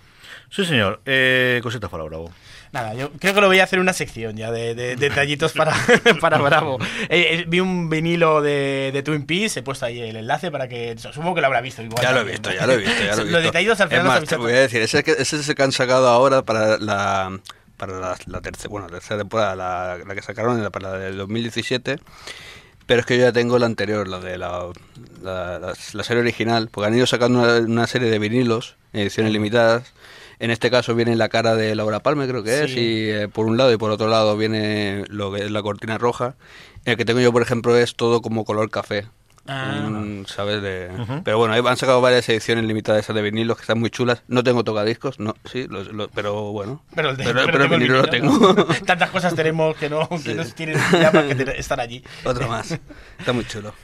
Sí, 0.50 0.64
señor. 0.66 1.00
Eh, 1.06 1.60
cositas 1.62 1.88
para 1.90 2.04
Bravo. 2.04 2.30
Nada, 2.72 2.94
yo 2.94 3.10
creo 3.12 3.34
que 3.34 3.40
lo 3.40 3.46
voy 3.48 3.60
a 3.60 3.64
hacer 3.64 3.78
una 3.80 3.92
sección 3.92 4.36
ya 4.36 4.50
de, 4.50 4.74
de- 4.74 4.96
de 4.96 5.08
detallitos 5.08 5.52
para, 5.52 5.74
para 6.20 6.38
Bravo. 6.38 6.78
Eh, 7.08 7.08
eh, 7.40 7.44
vi 7.46 7.60
un 7.60 7.88
vinilo 7.90 8.40
de, 8.42 8.90
de 8.92 9.02
Twin 9.02 9.24
Peaks, 9.26 9.56
he 9.58 9.62
puesto 9.62 9.86
ahí 9.86 10.00
el 10.00 10.16
enlace 10.16 10.50
para 10.50 10.68
que. 10.68 10.96
Supongo 10.98 11.34
que 11.34 11.40
lo 11.42 11.46
habrá 11.48 11.60
visto 11.60 11.82
igual. 11.82 12.02
Ya 12.02 12.12
lo 12.12 12.20
he 12.20 12.24
visto, 12.24 12.50
ya 12.52 12.66
lo 12.66 12.72
he 12.74 12.76
visto, 12.78 12.92
ya 13.02 13.14
lo 13.16 13.22
he 13.22 13.24
visto. 13.24 13.30
Los 13.38 13.42
detallitos 13.42 13.80
al 13.80 13.88
final 13.88 14.06
Es 14.06 14.12
más, 14.12 14.24
te 14.24 14.36
voy 14.36 14.52
a 14.52 14.60
decir, 14.60 14.82
ese, 14.82 14.98
es 14.98 15.04
que- 15.04 15.12
ese 15.12 15.36
es 15.36 15.48
el 15.48 15.54
que 15.54 15.62
han 15.62 15.72
sacado 15.72 16.08
ahora 16.08 16.42
para 16.42 16.78
la 16.78 17.38
para 17.76 17.98
la, 17.98 18.16
la 18.26 18.40
tercera, 18.40 18.68
bueno, 18.68 18.86
la 18.86 18.92
tercera 18.94 19.18
temporada, 19.18 19.56
la, 19.56 19.98
la 20.06 20.14
que 20.14 20.22
sacaron 20.22 20.62
la- 20.62 20.70
para 20.70 20.92
la 20.92 20.98
del 20.98 21.16
2017. 21.18 21.98
Pero 22.92 23.00
es 23.00 23.06
que 23.06 23.16
yo 23.16 23.22
ya 23.24 23.32
tengo 23.32 23.58
la 23.58 23.64
anterior, 23.64 24.06
la 24.06 24.20
de 24.20 24.36
la, 24.36 24.66
la, 25.22 25.58
la- 25.58 25.72
la 25.94 26.04
serie 26.04 26.20
original, 26.20 26.68
porque 26.70 26.88
han 26.88 26.94
ido 26.94 27.06
sacando 27.06 27.38
una, 27.40 27.56
una 27.60 27.86
serie 27.86 28.10
de 28.10 28.18
vinilos, 28.18 28.76
ediciones 28.92 29.32
limitadas. 29.32 29.94
En 30.38 30.50
este 30.50 30.70
caso 30.70 30.94
viene 30.94 31.16
la 31.16 31.30
cara 31.30 31.54
de 31.54 31.74
Laura 31.74 32.00
Palme, 32.00 32.28
creo 32.28 32.42
que 32.44 32.64
es, 32.64 32.70
y 32.82 33.08
eh, 33.08 33.28
por 33.28 33.46
un 33.46 33.56
lado 33.56 33.72
y 33.72 33.78
por 33.78 33.90
otro 33.90 34.08
lado 34.08 34.36
viene 34.36 35.04
lo 35.08 35.32
que 35.32 35.42
es 35.44 35.50
la 35.50 35.62
cortina 35.62 35.96
roja. 35.96 36.34
El 36.84 36.98
que 36.98 37.06
tengo 37.06 37.20
yo, 37.20 37.32
por 37.32 37.40
ejemplo, 37.40 37.74
es 37.78 37.94
todo 37.96 38.20
como 38.20 38.44
color 38.44 38.68
café. 38.68 39.06
Ah. 39.46 39.82
un, 39.84 40.24
¿sabes? 40.28 40.62
De... 40.62 40.88
Pero 41.24 41.36
bueno, 41.38 41.54
han 41.68 41.76
sacado 41.76 42.00
varias 42.00 42.28
ediciones 42.28 42.64
limitadas 42.64 43.06
de 43.08 43.22
vinilos 43.22 43.56
que 43.56 43.62
están 43.62 43.80
muy 43.80 43.90
chulas. 43.90 44.22
No 44.28 44.44
tengo 44.44 44.62
tocadiscos, 44.62 45.18
no, 45.18 45.34
sí, 45.44 45.66
lo- 45.68 45.82
lo- 45.84 46.08
pero 46.10 46.52
bueno. 46.52 46.82
Pero 46.94 47.10
el, 47.10 47.16
de- 47.16 47.24
pero, 47.24 47.40
pero 47.46 47.52
pero 47.52 47.64
el 47.64 47.70
tengo 47.70 47.74
el 47.74 47.80
vinilo 47.80 48.02
lo 48.02 48.10
vinilo. 48.10 48.54
tengo. 48.54 48.74
Tantas 48.86 49.10
cosas 49.10 49.34
tenemos 49.34 49.76
que 49.76 49.90
no, 49.90 50.08
que 50.08 50.18
Sí. 50.18 50.34
no 50.34 50.44
tienen 50.44 50.76
ya 50.92 51.10
para 51.10 51.34
que 51.34 51.54
estar 51.58 51.80
allí. 51.80 52.04
Otro 52.24 52.46
más. 52.48 52.78
Está 53.18 53.32
muy 53.32 53.44
chulo. 53.46 53.74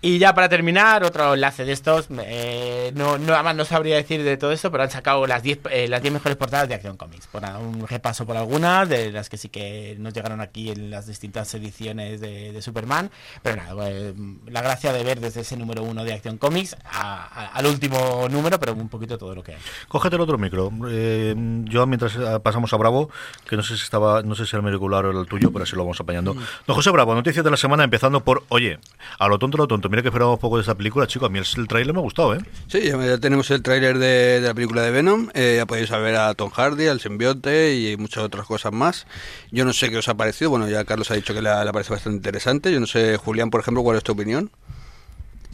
Y 0.00 0.20
ya 0.20 0.32
para 0.32 0.48
terminar, 0.48 1.02
otro 1.02 1.34
enlace 1.34 1.64
de 1.64 1.72
estos. 1.72 2.06
eh, 2.22 2.92
no, 2.94 3.18
no, 3.18 3.34
además 3.34 3.56
no 3.56 3.64
sabría 3.64 3.96
decir 3.96 4.22
de 4.22 4.36
todo 4.36 4.52
esto, 4.52 4.70
pero 4.70 4.84
han 4.84 4.90
sacado 4.92 5.26
las 5.26 5.42
10 5.42 5.58
eh, 5.72 5.88
las 5.88 6.00
10 6.00 6.14
mejores 6.14 6.36
portadas 6.36 6.68
de 6.68 6.74
Acción 6.76 6.96
Comics. 6.96 7.26
Por 7.26 7.42
nada, 7.42 7.58
un 7.58 7.84
repaso 7.84 8.24
por 8.24 8.36
algunas, 8.36 8.88
de 8.88 9.10
las 9.10 9.28
que 9.28 9.36
sí 9.36 9.48
que 9.48 9.96
nos 9.98 10.14
llegaron 10.14 10.40
aquí 10.40 10.70
en 10.70 10.90
las 10.90 11.08
distintas 11.08 11.52
ediciones 11.54 12.20
de, 12.20 12.52
de 12.52 12.62
Superman. 12.62 13.10
Pero 13.42 13.56
nada, 13.56 13.90
eh, 13.90 14.14
la 14.46 14.62
gracia 14.62 14.92
de 14.92 15.02
ver 15.02 15.18
desde 15.18 15.40
ese 15.40 15.56
número 15.56 15.82
uno 15.82 16.04
de 16.04 16.12
Acción 16.12 16.38
Comics 16.38 16.76
a- 16.84 17.24
a- 17.24 17.46
al 17.48 17.66
último 17.66 18.28
número, 18.30 18.60
pero 18.60 18.74
un 18.74 18.88
poquito 18.88 19.18
todo 19.18 19.34
lo 19.34 19.42
que 19.42 19.54
hay. 19.54 19.58
Cógete 19.88 20.14
el 20.14 20.22
otro 20.22 20.38
micro. 20.38 20.70
Eh, 20.88 21.34
yo 21.64 21.86
mientras 21.88 22.14
eh, 22.14 22.38
pasamos 22.40 22.72
a 22.72 22.76
Bravo, 22.76 23.10
que 23.48 23.56
no 23.56 23.64
sé 23.64 23.76
si 23.76 23.82
estaba, 23.82 24.22
no 24.22 24.36
sé 24.36 24.46
si 24.46 24.54
era 24.54 24.60
el 24.60 24.66
auricular 24.66 25.06
o 25.06 25.20
el 25.22 25.26
tuyo, 25.26 25.50
pero 25.52 25.64
así 25.64 25.74
lo 25.74 25.82
vamos 25.82 25.98
apañando. 25.98 26.34
Don 26.68 26.76
José 26.76 26.90
Bravo, 26.90 27.16
noticias 27.16 27.44
de 27.44 27.50
la 27.50 27.56
semana, 27.56 27.82
empezando 27.82 28.22
por, 28.22 28.44
oye, 28.48 28.78
a 29.18 29.26
lo 29.26 29.40
tonto, 29.40 29.56
a 29.56 29.62
lo 29.62 29.66
tonto. 29.66 29.87
Mira 29.88 30.02
que 30.02 30.08
esperábamos 30.08 30.38
poco 30.40 30.56
de 30.56 30.62
esta 30.62 30.74
película, 30.74 31.06
chico. 31.06 31.26
A 31.26 31.28
mí 31.28 31.38
el, 31.38 31.46
el 31.56 31.68
tráiler 31.68 31.92
me 31.94 32.00
ha 32.00 32.02
gustado, 32.02 32.34
¿eh? 32.34 32.40
Sí, 32.66 32.82
ya 32.82 33.18
tenemos 33.18 33.50
el 33.50 33.62
tráiler 33.62 33.98
de, 33.98 34.40
de 34.40 34.48
la 34.48 34.54
película 34.54 34.82
de 34.82 34.90
Venom. 34.90 35.28
Eh, 35.34 35.54
ya 35.56 35.66
podéis 35.66 35.90
ver 35.90 36.16
a 36.16 36.34
Tom 36.34 36.50
Hardy, 36.50 36.86
al 36.86 37.00
simbionte 37.00 37.74
y 37.74 37.96
muchas 37.96 38.24
otras 38.24 38.46
cosas 38.46 38.72
más. 38.72 39.06
Yo 39.50 39.64
no 39.64 39.72
sé 39.72 39.90
qué 39.90 39.98
os 39.98 40.08
ha 40.08 40.14
parecido. 40.14 40.50
Bueno, 40.50 40.68
ya 40.68 40.84
Carlos 40.84 41.10
ha 41.10 41.14
dicho 41.14 41.34
que 41.34 41.42
le, 41.42 41.50
parece 41.72 41.92
bastante 41.92 42.16
interesante. 42.16 42.72
Yo 42.72 42.80
no 42.80 42.86
sé, 42.86 43.16
Julián, 43.16 43.50
por 43.50 43.60
ejemplo, 43.60 43.82
cuál 43.82 43.96
es 43.96 44.04
tu 44.04 44.12
opinión. 44.12 44.50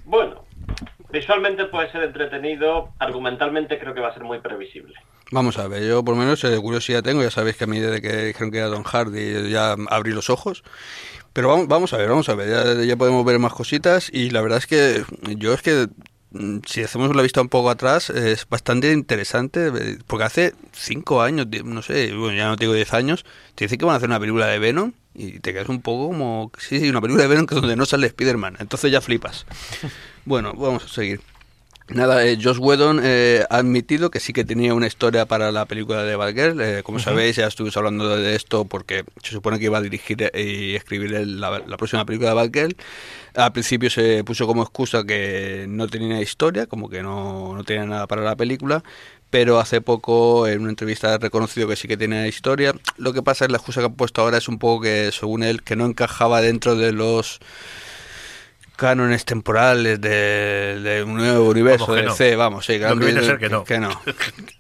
Bueno, 0.04 0.44
visualmente 1.10 1.64
puede 1.66 1.90
ser 1.90 2.02
entretenido, 2.02 2.90
argumentalmente 2.98 3.78
creo 3.78 3.94
que 3.94 4.00
va 4.00 4.08
a 4.08 4.14
ser 4.14 4.24
muy 4.24 4.40
previsible. 4.40 4.94
Vamos 5.30 5.58
a 5.58 5.66
ver, 5.68 5.82
yo 5.82 6.04
por 6.04 6.14
lo 6.14 6.20
menos 6.20 6.44
eh, 6.44 6.48
de 6.48 6.60
curiosidad 6.60 7.02
tengo, 7.02 7.22
ya 7.22 7.30
sabéis 7.30 7.56
que 7.56 7.64
a 7.64 7.66
mí 7.66 7.80
desde 7.80 8.02
que 8.02 8.26
dijeron 8.26 8.50
que 8.50 8.58
era 8.58 8.66
Don 8.66 8.84
Hardy 8.84 9.50
ya 9.50 9.74
abrí 9.88 10.12
los 10.12 10.28
ojos. 10.28 10.62
Pero 11.34 11.48
vamos, 11.48 11.66
vamos 11.66 11.92
a 11.92 11.96
ver, 11.96 12.08
vamos 12.08 12.28
a 12.28 12.34
ver, 12.36 12.48
ya, 12.48 12.84
ya 12.84 12.96
podemos 12.96 13.24
ver 13.24 13.40
más 13.40 13.52
cositas 13.52 14.08
y 14.12 14.30
la 14.30 14.40
verdad 14.40 14.58
es 14.58 14.68
que 14.68 15.04
yo 15.36 15.52
es 15.52 15.62
que 15.62 15.88
mm, 16.30 16.58
si 16.64 16.84
hacemos 16.84 17.14
la 17.14 17.22
vista 17.22 17.40
un 17.40 17.48
poco 17.48 17.70
atrás 17.70 18.08
es 18.08 18.48
bastante 18.48 18.92
interesante 18.92 19.66
eh, 19.66 19.98
porque 20.06 20.24
hace 20.24 20.54
cinco 20.72 21.22
años, 21.22 21.48
no 21.64 21.82
sé, 21.82 22.14
bueno, 22.14 22.36
ya 22.36 22.46
no 22.46 22.56
te 22.56 22.64
digo 22.64 22.74
10 22.74 22.94
años, 22.94 23.24
te 23.56 23.64
dicen 23.64 23.78
que 23.78 23.84
van 23.84 23.94
a 23.94 23.96
hacer 23.96 24.08
una 24.08 24.20
película 24.20 24.46
de 24.46 24.60
Venom 24.60 24.92
y 25.12 25.40
te 25.40 25.52
quedas 25.52 25.68
un 25.68 25.82
poco 25.82 26.06
como, 26.06 26.52
sí, 26.56 26.78
sí, 26.78 26.88
una 26.88 27.00
película 27.00 27.24
de 27.24 27.28
Venom 27.28 27.46
que 27.46 27.56
donde 27.56 27.74
no 27.74 27.84
sale 27.84 28.06
Spider-Man, 28.06 28.56
entonces 28.60 28.90
ya 28.90 29.00
flipas. 29.00 29.44
Bueno, 30.26 30.54
vamos 30.54 30.82
a 30.84 30.88
seguir. 30.88 31.20
Nada, 31.88 32.26
eh, 32.26 32.38
Josh 32.42 32.56
Whedon 32.58 33.00
eh, 33.04 33.44
ha 33.50 33.58
admitido 33.58 34.10
que 34.10 34.18
sí 34.18 34.32
que 34.32 34.42
tenía 34.42 34.72
una 34.72 34.86
historia 34.86 35.26
para 35.26 35.52
la 35.52 35.66
película 35.66 36.02
de 36.02 36.16
Batgirl. 36.16 36.58
Eh, 36.62 36.82
como 36.82 36.98
sabéis, 36.98 37.36
ya 37.36 37.46
estuvimos 37.46 37.76
hablando 37.76 38.08
de 38.16 38.34
esto 38.34 38.64
porque 38.64 39.04
se 39.22 39.32
supone 39.32 39.58
que 39.58 39.66
iba 39.66 39.76
a 39.76 39.82
dirigir 39.82 40.30
y 40.34 40.74
escribir 40.76 41.12
el- 41.14 41.40
la, 41.42 41.58
la 41.66 41.76
próxima 41.76 42.06
película 42.06 42.30
de 42.30 42.36
Batgirl. 42.36 42.74
Al 43.34 43.52
principio 43.52 43.90
se 43.90 44.24
puso 44.24 44.46
como 44.46 44.62
excusa 44.62 45.04
que 45.04 45.66
no 45.68 45.86
tenía 45.86 46.22
historia, 46.22 46.66
como 46.66 46.88
que 46.88 47.02
no, 47.02 47.54
no 47.54 47.64
tenía 47.64 47.84
nada 47.84 48.06
para 48.06 48.22
la 48.22 48.34
película. 48.34 48.82
Pero 49.28 49.58
hace 49.58 49.80
poco 49.82 50.46
en 50.46 50.60
una 50.62 50.70
entrevista 50.70 51.12
ha 51.12 51.18
reconocido 51.18 51.68
que 51.68 51.76
sí 51.76 51.86
que 51.86 51.96
tenía 51.98 52.26
historia. 52.26 52.72
Lo 52.96 53.12
que 53.12 53.22
pasa 53.22 53.44
es 53.44 53.50
la 53.50 53.58
excusa 53.58 53.80
que 53.80 53.86
han 53.86 53.94
puesto 53.94 54.22
ahora 54.22 54.38
es 54.38 54.48
un 54.48 54.58
poco 54.58 54.84
que, 54.84 55.10
según 55.12 55.42
él, 55.42 55.62
que 55.62 55.76
no 55.76 55.84
encajaba 55.84 56.40
dentro 56.40 56.76
de 56.76 56.92
los 56.92 57.40
cánones 58.76 59.24
temporales 59.24 60.00
de, 60.00 60.80
de 60.82 61.02
un 61.02 61.16
nuevo 61.16 61.48
universo 61.48 61.86
Vamos, 61.86 61.96
de 61.96 62.02
no. 62.06 62.14
C, 62.14 62.36
vamos, 62.36 62.66
sí, 62.66 62.78
Lo 62.78 62.98
que 62.98 63.04
viene 63.04 63.20
a 63.20 63.22
ser 63.22 63.38
que 63.38 63.48
no. 63.48 63.64
Que, 63.64 63.78
no. 63.78 64.00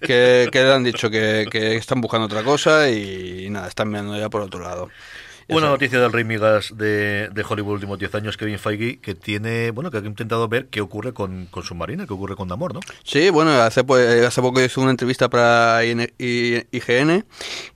que, 0.00 0.48
que 0.50 0.62
le 0.62 0.72
han 0.72 0.84
dicho 0.84 1.10
que, 1.10 1.46
que 1.50 1.76
están 1.76 2.00
buscando 2.00 2.26
otra 2.26 2.42
cosa 2.42 2.88
y, 2.90 3.48
nada, 3.50 3.68
están 3.68 3.88
mirando 3.88 4.16
ya 4.18 4.30
por 4.30 4.42
otro 4.42 4.60
lado. 4.60 4.88
Ya 5.46 5.56
Una 5.56 5.68
noticia 5.68 6.00
del 6.00 6.10
Rey 6.10 6.24
Migas 6.24 6.72
de, 6.74 7.28
de 7.30 7.44
Hollywood 7.46 7.74
últimos 7.74 7.98
10 7.98 8.14
años, 8.14 8.36
Kevin 8.38 8.58
Feige, 8.58 8.98
que 9.00 9.14
tiene, 9.14 9.72
bueno, 9.72 9.90
que 9.90 9.98
ha 9.98 10.00
intentado 10.00 10.48
ver 10.48 10.68
qué 10.68 10.80
ocurre 10.80 11.12
con, 11.12 11.46
con 11.50 11.62
Submarina, 11.62 12.06
qué 12.06 12.14
ocurre 12.14 12.34
con 12.34 12.48
Namor, 12.48 12.72
¿no? 12.72 12.80
Sí, 13.02 13.28
bueno, 13.28 13.50
hace, 13.50 13.84
pues, 13.84 14.24
hace 14.24 14.40
poco 14.40 14.62
hizo 14.62 14.80
una 14.80 14.90
entrevista 14.92 15.28
para 15.28 15.84
IGN 15.84 17.26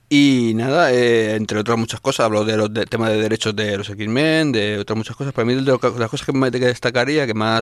y 0.09 0.53
nada, 0.55 0.91
eh, 0.93 1.35
entre 1.35 1.59
otras 1.59 1.77
muchas 1.77 1.99
cosas, 2.01 2.25
habló 2.25 2.43
de 2.45 2.57
los 2.57 2.73
de, 2.73 2.85
temas 2.85 3.09
de 3.11 3.17
derechos 3.21 3.55
de 3.55 3.77
los 3.77 3.89
X-Men, 3.89 4.51
de 4.51 4.79
otras 4.79 4.97
muchas 4.97 5.15
cosas. 5.15 5.33
Para 5.33 5.45
mí, 5.45 5.53
de 5.55 5.61
las 5.61 5.79
cosas 6.09 6.25
que, 6.25 6.33
me- 6.33 6.49
destacaría, 6.51 7.27
que 7.27 7.33
más 7.33 7.61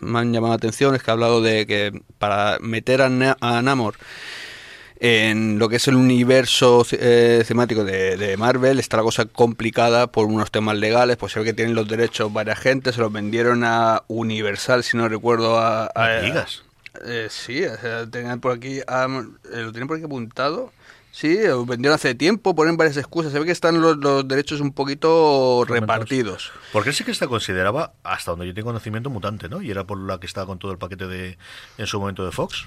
Me 0.00 0.20
han 0.20 0.32
llamado 0.32 0.52
la 0.52 0.56
atención 0.56 0.94
es 0.94 1.02
que 1.02 1.10
ha 1.10 1.14
hablado 1.14 1.42
de 1.42 1.66
que 1.66 2.00
para 2.18 2.58
meter 2.60 3.02
a, 3.02 3.08
Na- 3.08 3.36
a 3.40 3.60
Namor 3.60 3.96
en 5.00 5.58
lo 5.58 5.68
que 5.68 5.76
es 5.76 5.88
el 5.88 5.96
universo 5.96 6.86
eh, 6.92 7.42
temático 7.46 7.82
de, 7.82 8.16
de 8.16 8.36
Marvel 8.36 8.78
está 8.78 8.98
la 8.98 9.02
cosa 9.02 9.24
complicada 9.24 10.06
por 10.06 10.26
unos 10.26 10.52
temas 10.52 10.76
legales, 10.76 11.16
pues 11.16 11.32
se 11.32 11.40
ve 11.40 11.46
que 11.46 11.52
tienen 11.52 11.74
los 11.74 11.88
derechos 11.88 12.32
varias 12.32 12.60
gente, 12.60 12.92
se 12.92 13.00
los 13.00 13.12
vendieron 13.12 13.64
a 13.64 14.04
Universal, 14.06 14.84
si 14.84 14.96
no 14.96 15.08
recuerdo 15.08 15.58
a... 15.58 15.86
a-. 15.86 16.20
Eh, 17.04 17.26
sí, 17.30 17.64
o 17.64 17.76
sea, 17.78 18.06
tenían 18.08 18.38
por 18.40 18.52
aquí, 18.52 18.80
ah, 18.86 19.08
lo 19.08 19.72
tienen 19.72 19.88
por 19.88 19.96
aquí 19.96 20.06
apuntado. 20.06 20.72
Sí, 21.14 21.38
lo 21.46 21.66
vendieron 21.66 21.94
hace 21.94 22.14
tiempo, 22.14 22.54
ponen 22.54 22.78
varias 22.78 22.96
excusas. 22.96 23.32
Se 23.32 23.38
ve 23.38 23.44
que 23.44 23.52
están 23.52 23.82
los, 23.82 23.98
los 23.98 24.26
derechos 24.26 24.60
un 24.62 24.72
poquito 24.72 25.62
repartidos. 25.68 26.50
Porque 26.72 26.94
sí 26.94 27.04
que 27.04 27.10
está 27.10 27.26
consideraba, 27.28 27.92
hasta 28.02 28.30
donde 28.30 28.46
yo 28.46 28.54
tengo 28.54 28.68
conocimiento, 28.68 29.10
mutante, 29.10 29.50
¿no? 29.50 29.60
Y 29.60 29.70
era 29.70 29.84
por 29.84 29.98
la 29.98 30.18
que 30.18 30.24
estaba 30.26 30.46
con 30.46 30.58
todo 30.58 30.72
el 30.72 30.78
paquete 30.78 31.06
de 31.06 31.36
en 31.76 31.86
su 31.86 32.00
momento 32.00 32.24
de 32.24 32.32
Fox. 32.32 32.64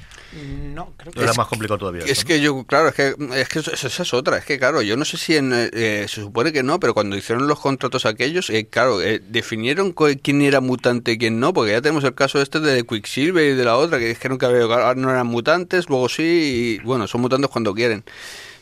No, 0.73 0.93
creo 0.95 1.11
Era 1.23 1.33
más 1.33 1.47
complicado 1.47 1.79
todavía. 1.79 2.03
Es 2.03 2.11
esto, 2.11 2.27
que 2.27 2.39
yo, 2.39 2.63
claro, 2.65 2.89
es 2.89 2.93
que, 2.93 3.15
es 3.33 3.49
que 3.49 3.59
eso- 3.59 3.71
esa 3.73 4.03
es 4.03 4.13
otra. 4.13 4.37
Es 4.37 4.45
que, 4.45 4.59
claro, 4.59 4.83
yo 4.83 4.95
no 4.95 5.05
sé 5.05 5.17
si 5.17 5.35
en, 5.35 5.51
eh, 5.51 6.05
se 6.07 6.21
supone 6.21 6.53
que 6.53 6.61
no, 6.61 6.79
pero 6.79 6.93
cuando 6.93 7.17
hicieron 7.17 7.47
los 7.47 7.59
contratos 7.59 8.05
aquellos, 8.05 8.51
eh, 8.51 8.67
claro, 8.69 9.01
eh, 9.01 9.23
definieron 9.27 9.91
quién 10.21 10.43
era 10.43 10.61
mutante 10.61 11.13
y 11.13 11.17
quién 11.17 11.39
no, 11.39 11.51
porque 11.51 11.71
ya 11.71 11.81
tenemos 11.81 12.03
el 12.03 12.13
caso 12.13 12.39
este 12.43 12.59
de 12.59 12.85
Quicksilver 12.85 13.53
y 13.53 13.55
de 13.55 13.65
la 13.65 13.75
otra, 13.75 13.97
que 13.97 14.05
dijeron 14.09 14.37
que 14.37 14.45
había- 14.45 14.93
no 14.93 15.09
eran 15.09 15.25
mutantes, 15.25 15.89
luego 15.89 16.09
sí, 16.09 16.77
y 16.79 16.85
bueno, 16.85 17.07
son 17.07 17.21
mutantes 17.21 17.49
cuando 17.49 17.73
quieren. 17.73 18.03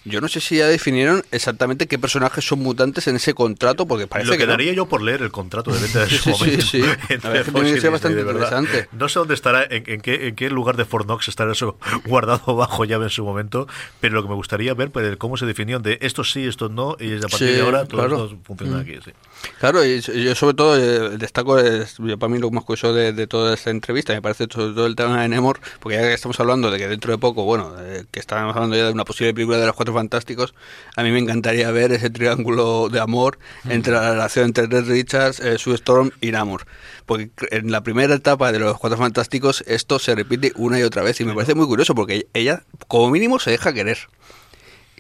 Yo 0.06 0.20
no 0.20 0.28
sé 0.28 0.42
si 0.42 0.58
ya 0.58 0.68
definieron 0.68 1.24
exactamente 1.32 1.88
qué 1.88 1.98
personajes 1.98 2.46
son 2.46 2.60
mutantes 2.60 3.08
en 3.08 3.16
ese 3.16 3.34
contrato, 3.34 3.88
porque 3.88 4.06
parece 4.06 4.28
Lo 4.28 4.34
que 4.34 4.40
que 4.40 4.46
no. 4.46 4.52
daría 4.52 4.74
yo 4.74 4.86
por 4.88 5.02
leer 5.02 5.22
el 5.22 5.32
contrato 5.32 5.72
de 5.72 5.80
venta 5.80 6.00
de 6.02 6.10
Sí, 6.10 6.18
su 6.18 6.24
sí, 6.24 6.30
momento. 6.44 6.66
sí. 6.66 6.80
La 6.82 6.94
entre 7.10 7.30
verdad 7.30 7.54
que 7.64 7.80
ser 7.82 7.92
bastante 7.92 8.20
interesante. 8.22 8.90
No 8.92 9.08
sé 9.08 9.20
dónde 9.20 9.34
estará, 9.34 9.64
en, 9.64 9.84
en 9.88 10.02
qué, 10.02 10.28
en 10.28 10.36
qué 10.36 10.50
lugar 10.50 10.76
de 10.76 10.86
Fort 10.86 11.06
Knox 11.06 11.30
estará 11.30 11.54
eso 11.54 11.78
guardado 12.06 12.56
bajo 12.56 12.84
llave 12.86 13.06
en 13.06 13.10
su 13.12 13.24
momento, 13.24 13.68
pero 14.02 14.14
lo 14.16 14.24
que 14.24 14.30
me 14.30 14.36
gustaría 14.36 14.74
ver 14.74 14.92
pues, 14.92 15.16
cómo 15.18 15.38
se 15.38 15.46
definieron 15.46 15.84
de 15.84 15.98
esto 16.02 16.24
sí, 16.24 16.46
esto 16.46 16.68
no, 16.70 16.98
y 17.00 17.16
a 17.16 17.20
partir 17.22 17.38
Sí, 17.38 17.46
de 17.54 17.62
ahora 17.62 17.86
todo 17.86 18.00
claro. 18.02 18.26
esto 18.26 18.38
funciona 18.44 18.78
Mm. 18.78 18.82
aquí. 18.82 18.96
Sí. 19.06 19.12
Claro, 19.60 19.86
y 19.86 20.02
yo 20.02 20.36
sobre 20.36 20.56
todo 20.56 20.78
eh, 20.78 21.18
destaco, 21.18 21.58
es, 21.58 21.96
yo 21.98 22.18
para 22.18 22.32
mí 22.32 22.40
lo 22.40 22.52
más 22.52 22.64
curioso 22.64 22.94
de, 22.94 23.14
de, 23.14 23.28
toda 23.28 23.54
esta 23.54 23.70
entrevista, 23.70 24.14
me 24.14 24.22
parece 24.22 24.48
sobre 24.50 24.74
todo 24.74 24.86
el 24.86 24.96
tema 24.96 25.22
de 25.22 25.30
Nemor, 25.30 25.60
porque 25.80 25.98
ya 25.98 26.04
que 26.04 26.14
estamos 26.14 26.40
hablando 26.40 26.70
de 26.70 26.78
que 26.78 26.88
dentro 26.88 27.12
de 27.12 27.18
poco, 27.18 27.44
bueno, 27.44 27.74
eh, 27.80 28.04
que 28.12 28.20
estábamos 28.20 28.56
hablando 28.56 28.76
ya 28.76 28.86
de 28.86 28.92
una 28.92 29.06
posible 29.06 29.34
película 29.34 29.58
de 29.58 29.66
los 29.66 29.76
Cuatro 29.76 29.94
Fantásticos, 29.94 30.54
a 30.96 31.04
mí 31.04 31.12
me 31.12 31.20
encantaría 31.20 31.72
ver 31.72 31.92
ese 31.92 32.10
triángulo 32.10 32.90
de 32.90 33.00
amor 33.00 33.40
entre 33.70 33.94
la 33.94 34.12
relación 34.12 34.46
entre 34.46 34.68
Red 34.68 34.88
Richards, 34.88 35.40
eh, 35.40 35.58
Sue 35.58 35.76
Storm 35.76 36.12
y 36.22 36.32
Namor. 36.32 36.66
Porque 37.06 37.32
en 37.52 37.72
la 37.72 37.82
primera 37.84 38.16
etapa 38.16 38.52
de 38.52 38.60
los 38.60 38.78
Cuatro 38.78 38.98
Fantásticos 38.98 39.64
esto 39.68 40.00
se 40.00 40.16
repite 40.16 40.52
una 40.56 40.80
y 40.80 40.84
otra 40.84 41.04
vez 41.04 41.20
y 41.22 41.26
me 41.26 41.34
parece 41.34 41.56
muy 41.56 41.68
curioso 41.68 41.96
porque 41.96 42.28
ella, 42.34 42.64
como 42.88 43.10
mínimo, 43.10 43.40
se 43.40 43.52
deja 43.52 43.74
querer. 43.74 43.98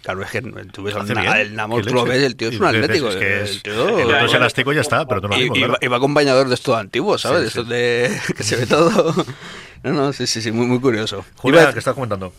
Claro, 0.03 0.21
es 0.21 0.31
que 0.31 0.41
tú 0.41 0.83
ves 0.83 0.95
el 0.95 1.55
Namor, 1.55 1.85
tú 1.85 1.93
lo 1.93 2.03
ves, 2.03 2.21
el 2.23 2.35
tío 2.35 2.49
es 2.49 2.59
un 2.59 2.65
atlético. 2.65 3.07
Es 3.07 3.15
que 3.15 3.39
el 3.39 3.63
tío, 3.63 3.99
el 3.99 4.07
otro 4.07 4.25
es 4.25 4.33
elástico 4.33 4.73
y 4.73 4.75
ya 4.75 4.81
está, 4.81 5.07
pero 5.07 5.21
no 5.21 5.29
lo 5.29 5.37
mismo, 5.37 5.55
y, 5.55 5.59
claro. 5.59 5.77
y, 5.79 5.87
va 5.87 5.95
acompañador 5.95 6.49
de 6.49 6.55
estos 6.55 6.75
antiguos, 6.75 7.21
¿sabes? 7.21 7.53
Sí, 7.53 7.59
Esto 7.59 7.63
de 7.63 8.19
que 8.35 8.43
se 8.43 8.57
ve 8.57 8.65
todo. 8.67 9.13
No, 9.81 9.91
no, 9.93 10.11
sí, 10.11 10.27
sí, 10.27 10.41
sí, 10.41 10.51
muy, 10.51 10.65
muy 10.65 10.81
curioso. 10.81 11.23
Julia, 11.37 11.71
¿qué 11.71 11.79
estás 11.79 11.93
comentando? 11.93 12.33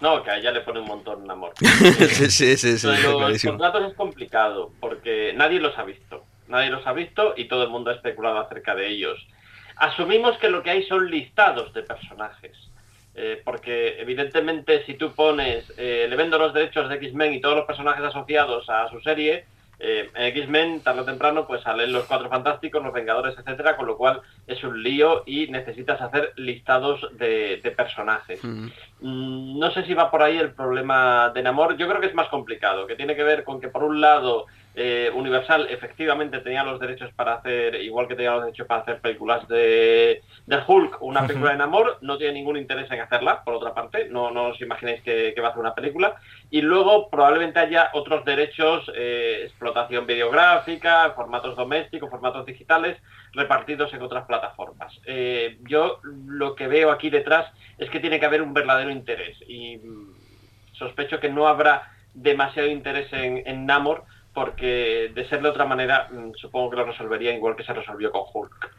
No, 0.00 0.22
que 0.22 0.30
a 0.30 0.38
ella 0.38 0.52
le 0.52 0.62
pone 0.62 0.80
un 0.80 0.86
montón 0.86 1.26
de 1.26 1.32
amor. 1.32 1.52
sí, 1.60 2.30
sí, 2.30 2.56
sí. 2.56 2.78
sí 2.78 2.86
los 2.86 3.42
contratos 3.42 3.90
es 3.90 3.94
complicado 3.94 4.72
porque 4.80 5.34
nadie 5.36 5.60
los 5.60 5.78
ha 5.78 5.84
visto. 5.84 6.24
Nadie 6.48 6.70
los 6.70 6.86
ha 6.86 6.94
visto 6.94 7.34
y 7.36 7.46
todo 7.46 7.64
el 7.64 7.68
mundo 7.68 7.90
ha 7.90 7.94
especulado 7.94 8.40
acerca 8.40 8.74
de 8.74 8.88
ellos. 8.88 9.18
Asumimos 9.76 10.38
que 10.38 10.48
lo 10.48 10.62
que 10.62 10.70
hay 10.70 10.82
son 10.84 11.10
listados 11.10 11.74
de 11.74 11.82
personajes. 11.82 12.56
Eh, 13.16 13.40
porque 13.44 14.00
evidentemente 14.00 14.84
si 14.86 14.94
tú 14.94 15.12
pones, 15.12 15.72
eh, 15.76 16.06
le 16.08 16.16
vendo 16.16 16.36
los 16.36 16.52
derechos 16.52 16.88
de 16.88 16.96
X-Men 16.96 17.34
y 17.34 17.40
todos 17.40 17.56
los 17.56 17.66
personajes 17.66 18.04
asociados 18.04 18.68
a 18.68 18.88
su 18.88 19.00
serie, 19.00 19.44
eh, 19.78 20.08
en 20.14 20.24
X-Men, 20.26 20.80
tarde 20.80 21.02
o 21.02 21.04
temprano, 21.04 21.46
pues 21.46 21.62
salen 21.62 21.92
los 21.92 22.04
Cuatro 22.04 22.28
Fantásticos, 22.28 22.82
los 22.82 22.92
Vengadores, 22.92 23.36
etcétera, 23.38 23.76
con 23.76 23.86
lo 23.86 23.96
cual 23.96 24.20
es 24.46 24.62
un 24.64 24.82
lío 24.82 25.22
y 25.26 25.48
necesitas 25.48 26.00
hacer 26.00 26.32
listados 26.36 27.06
de, 27.12 27.60
personajes. 27.76 28.42
Mm. 28.42 28.68
Mm, 29.00 29.58
no 29.58 29.70
sé 29.72 29.84
si 29.84 29.94
va 29.94 30.10
por 30.10 30.22
ahí 30.22 30.38
el 30.38 30.52
problema 30.52 31.30
de 31.34 31.42
Namor. 31.42 31.76
Yo 31.76 31.88
creo 31.88 32.00
que 32.00 32.06
es 32.06 32.14
más 32.14 32.28
complicado, 32.28 32.86
que 32.86 32.96
tiene 32.96 33.16
que 33.16 33.24
ver 33.24 33.44
con 33.44 33.60
que 33.60 33.68
por 33.68 33.82
un 33.82 34.00
lado 34.00 34.46
eh, 34.76 35.10
Universal 35.14 35.68
efectivamente 35.70 36.40
tenía 36.40 36.64
los 36.64 36.80
derechos 36.80 37.12
para 37.14 37.34
hacer, 37.34 37.76
igual 37.76 38.08
que 38.08 38.16
tenía 38.16 38.32
los 38.32 38.44
derechos 38.44 38.66
para 38.66 38.80
hacer 38.82 39.00
películas 39.00 39.46
de, 39.46 40.22
de 40.46 40.58
Hulk, 40.66 41.00
una 41.00 41.26
película 41.26 41.52
de 41.52 41.58
Namor, 41.58 41.98
no 42.00 42.18
tiene 42.18 42.34
ningún 42.34 42.56
interés 42.56 42.90
en 42.90 43.00
hacerla, 43.00 43.44
por 43.44 43.54
otra 43.54 43.72
parte, 43.72 44.08
no, 44.08 44.32
no 44.32 44.48
os 44.48 44.60
imaginéis 44.60 45.00
que, 45.02 45.34
va 45.40 45.48
a 45.48 45.50
hacer 45.50 45.60
una 45.60 45.74
película. 45.74 46.16
Y 46.50 46.60
luego 46.62 47.08
probablemente 47.08 47.60
haya 47.60 47.90
otros 47.92 48.24
derechos, 48.24 48.90
eh, 48.96 49.42
explotación 49.44 50.06
videográfica, 50.06 51.12
formatos 51.14 51.54
domésticos, 51.54 52.10
formatos 52.10 52.44
digitales, 52.44 52.98
repartidos 53.32 53.92
en 53.94 54.02
otras 54.02 54.26
plataformas. 54.26 54.92
Eh, 55.06 55.58
yo 55.68 56.00
lo 56.02 56.54
que 56.56 56.66
veo 56.66 56.90
aquí 56.90 57.10
detrás 57.10 57.52
es 57.78 57.90
que 57.90 58.00
tiene 58.00 58.18
que 58.18 58.26
haber 58.26 58.42
un 58.42 58.54
verdadero 58.54 58.90
interés 58.90 59.36
y 59.46 59.76
mm, 59.76 60.14
sospecho 60.72 61.20
que 61.20 61.28
no 61.28 61.46
habrá 61.46 61.92
demasiado 62.12 62.68
interés 62.68 63.12
en, 63.12 63.42
en 63.46 63.66
Namor 63.66 64.04
porque 64.34 65.12
de 65.14 65.28
ser 65.28 65.40
de 65.40 65.48
otra 65.48 65.64
manera 65.64 66.08
mm, 66.10 66.32
supongo 66.36 66.70
que 66.70 66.76
lo 66.76 66.84
resolvería 66.86 67.34
igual 67.34 67.56
que 67.56 67.64
se 67.64 67.72
resolvió 67.72 68.10
con 68.10 68.22
Hulk. 68.32 68.70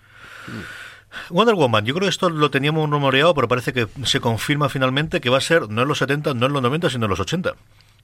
Wonder 1.30 1.56
Woman, 1.56 1.86
yo 1.86 1.94
creo 1.94 2.06
que 2.06 2.10
esto 2.10 2.30
lo 2.30 2.52
teníamos 2.52 2.90
rumoreado, 2.90 3.34
pero 3.34 3.48
parece 3.48 3.74
que 3.74 3.88
se 4.04 4.20
confirma 4.20 4.70
finalmente 4.70 5.22
que 5.22 5.30
va 5.30 5.38
a 5.38 5.42
ser 5.42 5.70
no 5.70 5.84
en 5.84 5.88
los 5.88 5.98
70, 5.98 6.34
no 6.34 6.46
en 6.46 6.54
los 6.54 6.62
90, 6.62 6.90
sino 6.90 7.06
en 7.06 7.10
los 7.10 7.20
80. 7.20 7.56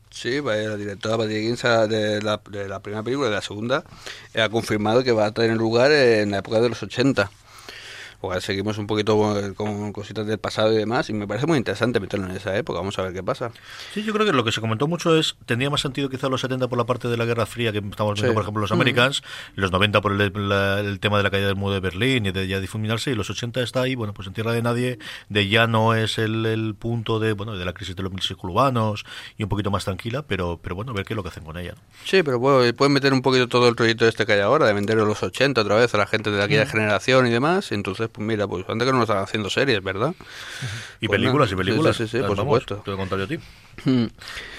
Sí, 0.10 0.42
la 0.42 0.76
directora 0.76 1.18
Patricia 1.18 1.88
de 1.88 2.22
la, 2.22 2.42
de 2.50 2.68
la 2.68 2.82
primera 2.82 3.04
película, 3.04 3.30
de 3.30 3.36
la 3.36 3.42
segunda, 3.42 3.84
ha 4.36 4.50
confirmado 4.50 5.04
que 5.04 5.12
va 5.12 5.28
a 5.28 5.32
tener 5.32 5.56
lugar 5.56 5.92
en 5.92 6.32
la 6.32 6.40
época 6.40 6.60
de 6.60 6.70
los 6.70 6.84
80 6.84 7.30
porque 8.22 8.40
seguimos 8.40 8.78
un 8.78 8.86
poquito 8.86 9.18
con 9.56 9.92
cositas 9.92 10.28
del 10.28 10.38
pasado 10.38 10.72
y 10.72 10.78
demás, 10.78 11.10
y 11.10 11.14
me 11.14 11.28
parece 11.28 11.48
muy 11.48 11.58
interesante 11.58 12.00
meterlo 12.00 12.28
en 12.28 12.36
esa 12.36 12.56
época, 12.56 12.80
vamos 12.80 12.98
a 13.00 13.02
ver 13.02 13.14
qué 13.14 13.24
pasa. 13.24 13.52
Sí, 13.94 14.04
yo 14.04 14.14
creo 14.14 14.26
que 14.26 14.32
lo 14.32 14.44
que 14.44 14.52
se 14.52 14.62
comentó 14.62 14.88
mucho 14.88 15.18
es, 15.18 15.36
tendría 15.46 15.70
más 15.70 15.82
sentido 15.82 16.10
quizá 16.10 16.30
los 16.30 16.42
70 16.42 16.68
por 16.68 16.78
la 16.78 16.86
parte 16.86 17.08
de 17.08 17.18
la 17.18 17.26
Guerra 17.26 17.46
Fría, 17.48 17.72
que 17.72 17.80
estamos 17.80 18.14
viendo, 18.14 18.34
por 18.34 18.44
ejemplo, 18.44 18.62
los 18.62 18.72
Americans, 18.72 19.24
los 19.56 19.72
90 19.72 20.02
por 20.02 20.22
el, 20.22 21.00
tema 21.00 21.18
de 21.18 21.24
la 21.24 21.32
caída 21.32 21.48
del 21.48 21.56
muro 21.56 21.74
de 21.74 21.80
Berlín 21.80 22.28
y 22.28 22.32
de 22.32 22.48
ya 22.48 22.60
difuminarse, 22.60 23.12
y 23.12 23.16
los 23.16 23.30
80 23.30 23.62
está 23.62 23.82
ahí, 23.82 23.96
bueno, 23.96 24.14
pues 24.14 24.28
en 24.28 24.34
tierra 24.34 24.52
de 24.52 24.62
nadie, 24.62 25.00
de 25.30 25.48
ya 25.48 25.66
no 25.66 25.96
es 25.96 26.20
el, 26.20 26.76
punto 26.78 27.20
de, 27.20 27.34
bueno, 27.34 27.58
de 27.58 27.66
la 27.66 27.74
crisis 27.74 27.96
de 27.96 28.04
los 28.04 28.12
mil 28.12 28.22
urbanos 28.44 29.04
y 29.38 29.44
un 29.44 29.50
poquito 29.50 29.72
más 29.72 29.84
tranquila, 29.84 30.24
pero, 30.28 30.60
pero 30.62 30.76
bueno, 30.76 30.92
a 30.92 30.96
ver 30.96 31.06
qué 31.06 31.14
es 31.14 31.16
lo 31.16 31.24
que 31.24 31.30
hacen 31.30 31.44
con 31.44 31.58
ella. 31.58 31.74
Sí, 32.06 32.24
pero 32.24 32.40
bueno, 32.40 32.72
pueden 32.76 32.94
meter 32.94 33.14
un 33.14 33.22
poquito 33.22 33.48
todo 33.48 33.68
el 33.68 33.76
proyecto 33.76 34.08
este 34.08 34.26
que 34.26 34.34
hay 34.34 34.40
ahora, 34.42 34.68
de 34.68 34.74
vender 34.74 34.98
los 34.98 35.24
80 35.24 35.62
otra 35.62 35.76
vez 35.76 35.94
a 35.96 35.98
la 35.98 36.06
gente 36.06 36.30
de 36.30 36.42
aquella 36.44 36.66
generación 36.66 37.26
y 37.28 37.32
demás, 37.32 37.72
entonces 37.72 38.10
pues 38.12 38.28
mira, 38.28 38.48
pues 38.48 38.66
antes 38.68 38.86
que 38.86 38.92
no 38.92 39.00
nos 39.00 39.10
están 39.10 39.24
haciendo 39.24 39.50
series, 39.50 39.82
¿verdad? 39.84 40.14
Y 41.00 41.08
pues 41.08 41.20
películas, 41.20 41.52
y 41.52 41.56
películas. 41.56 41.96
Sí, 41.96 42.08
sí, 42.08 42.18
sí, 42.20 42.24
por 42.24 42.38
supuesto. 42.38 42.78
Te 42.78 42.92
voy 42.92 43.00
a 43.00 43.02
contar 43.02 43.22
a 43.22 43.28
ti. 43.28 43.40
Hmm. 43.86 44.06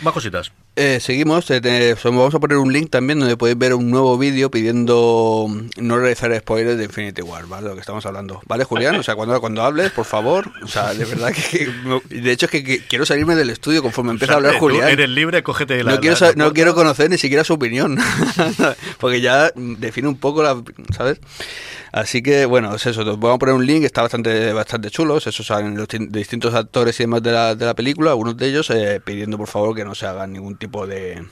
Más 0.03 0.15
cositas. 0.15 0.53
Eh, 0.75 1.01
seguimos, 1.01 1.51
eh, 1.51 1.95
vamos 2.03 2.35
a 2.35 2.41
poner 2.41 2.57
un 2.57 2.73
link 2.73 2.89
también 2.89 3.21
donde 3.21 3.37
podéis 3.37 3.59
ver 3.59 3.75
un 3.75 3.91
nuevo 3.91 4.17
vídeo 4.17 4.51
pidiendo 4.51 5.47
no 5.77 5.99
realizar 5.99 6.35
spoilers 6.39 6.79
de 6.79 6.85
Infinity 6.85 7.21
War, 7.21 7.45
¿vale? 7.45 7.69
Lo 7.69 7.75
que 7.75 7.81
estamos 7.81 8.07
hablando. 8.07 8.41
¿Vale, 8.47 8.65
Julián? 8.65 8.97
O 8.97 9.03
sea, 9.03 9.15
cuando, 9.15 9.39
cuando 9.39 9.63
hables, 9.63 9.91
por 9.91 10.07
favor. 10.07 10.51
O 10.63 10.67
sea, 10.67 10.95
de 10.95 11.05
verdad 11.05 11.31
que... 11.35 11.71
de 12.09 12.33
hecho, 12.33 12.47
es 12.47 12.53
que, 12.53 12.81
quiero 12.89 13.05
salirme 13.05 13.35
del 13.35 13.51
estudio 13.51 13.83
conforme 13.83 14.13
empieza 14.13 14.33
a 14.33 14.37
hablar 14.37 14.55
Julián. 14.59 14.89
eres 14.89 15.11
libre, 15.11 15.43
cógete 15.43 15.85
la... 15.85 15.93
No 15.93 16.01
quiero, 16.01 16.17
no 16.37 16.55
quiero 16.55 16.75
conocer 16.75 17.11
ni 17.11 17.19
siquiera 17.19 17.45
su 17.45 17.53
opinión. 17.53 17.99
Porque 18.99 19.21
ya 19.21 19.53
define 19.55 20.09
un 20.09 20.17
poco 20.17 20.43
la... 20.43 20.63
¿Sabes? 20.97 21.21
Así 21.93 22.23
que, 22.23 22.47
bueno, 22.47 22.75
es 22.75 22.87
eso. 22.87 23.05
Vamos 23.05 23.37
a 23.37 23.39
poner 23.39 23.55
un 23.55 23.67
link, 23.67 23.85
está 23.85 24.01
bastante 24.01 24.55
bastante 24.55 24.91
chulo. 24.91 25.19
Eso 25.19 25.31
salen 25.31 25.77
los 25.77 25.87
distintos 26.09 26.55
actores 26.55 26.99
y 26.99 27.03
demás 27.03 27.23
de 27.23 27.33
la, 27.33 27.55
de 27.55 27.67
la 27.67 27.75
película, 27.75 28.13
algunos 28.13 28.35
de 28.39 28.47
ellos 28.47 28.71
eh, 28.71 28.99
pidiendo 29.13 29.37
por 29.37 29.49
favor 29.49 29.77
que 29.77 29.85
no 29.85 29.95
se 29.95 30.07
hagan 30.07 30.33
ningún 30.33 30.57
tipo 30.57 30.87
de, 30.87 31.23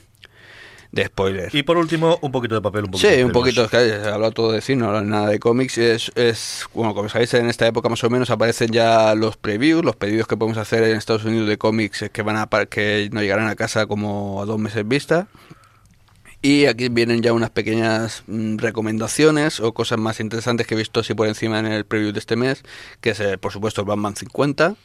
de 0.91 1.05
spoiler. 1.05 1.49
Y 1.53 1.63
por 1.63 1.77
último, 1.77 2.19
un 2.21 2.31
poquito 2.31 2.53
de 2.53 2.61
papel, 2.61 2.85
un 2.85 2.91
poquito 2.91 3.09
Sí, 3.09 3.23
un 3.23 3.31
poquito, 3.31 3.63
es 3.63 3.71
que 3.71 3.77
se 3.77 4.07
habla 4.07 4.29
todo 4.29 4.51
de 4.51 4.61
cine, 4.61 4.83
no 4.83 4.89
habla 4.89 5.01
nada 5.01 5.29
de 5.29 5.39
cómics. 5.39 5.79
Es, 5.79 6.11
es, 6.13 6.65
bueno, 6.75 6.93
como 6.93 7.09
sabéis, 7.09 7.33
en 7.33 7.49
esta 7.49 7.65
época 7.65 7.89
más 7.89 8.03
o 8.03 8.09
menos 8.11 8.29
aparecen 8.29 8.71
ya 8.71 9.15
los 9.15 9.35
previews, 9.35 9.83
los 9.83 9.95
pedidos 9.95 10.27
que 10.27 10.37
podemos 10.37 10.59
hacer 10.59 10.83
en 10.83 10.95
Estados 10.95 11.25
Unidos 11.25 11.47
de 11.47 11.57
cómics 11.57 12.05
que 12.13 12.21
van 12.21 12.37
a 12.37 12.47
que 12.67 13.09
nos 13.11 13.23
llegarán 13.23 13.47
a 13.47 13.55
casa 13.55 13.87
como 13.87 14.43
a 14.43 14.45
dos 14.45 14.59
meses 14.59 14.87
vista. 14.87 15.27
Y 16.43 16.65
aquí 16.65 16.89
vienen 16.89 17.21
ya 17.21 17.33
unas 17.33 17.51
pequeñas 17.51 18.23
mm, 18.27 18.57
recomendaciones 18.57 19.59
o 19.59 19.73
cosas 19.73 19.99
más 19.99 20.19
interesantes 20.19 20.67
que 20.67 20.75
he 20.75 20.77
visto 20.77 20.99
así 20.99 21.13
por 21.15 21.27
encima 21.27 21.59
en 21.59 21.67
el 21.67 21.85
preview 21.85 22.11
de 22.11 22.19
este 22.19 22.35
mes, 22.35 22.63
que 22.99 23.11
es 23.11 23.21
por 23.39 23.51
supuesto 23.51 23.81
el 23.81 23.87
Batman 23.87 24.15
50. 24.15 24.75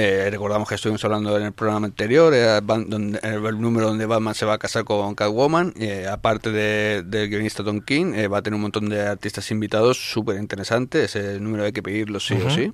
Eh, 0.00 0.28
recordamos 0.30 0.68
que 0.68 0.76
estuvimos 0.76 1.04
hablando 1.04 1.36
en 1.36 1.46
el 1.46 1.52
programa 1.52 1.88
anterior, 1.88 2.32
donde, 2.62 3.18
el 3.20 3.60
número 3.60 3.88
donde 3.88 4.06
Batman 4.06 4.32
se 4.32 4.46
va 4.46 4.54
a 4.54 4.58
casar 4.58 4.84
con 4.84 5.16
Catwoman. 5.16 5.74
Eh, 5.76 6.06
aparte 6.08 6.52
del 6.52 7.10
de 7.10 7.26
guionista 7.26 7.64
Tom 7.64 7.80
King, 7.80 8.12
va 8.32 8.38
a 8.38 8.42
tener 8.42 8.54
un 8.54 8.60
montón 8.60 8.88
de 8.88 9.04
artistas 9.04 9.50
invitados 9.50 9.98
súper 9.98 10.36
interesantes. 10.36 11.16
Ese 11.16 11.40
número 11.40 11.64
hay 11.64 11.72
que 11.72 11.82
pedirlo 11.82 12.20
sí 12.20 12.34
o 12.34 12.48
sí. 12.48 12.72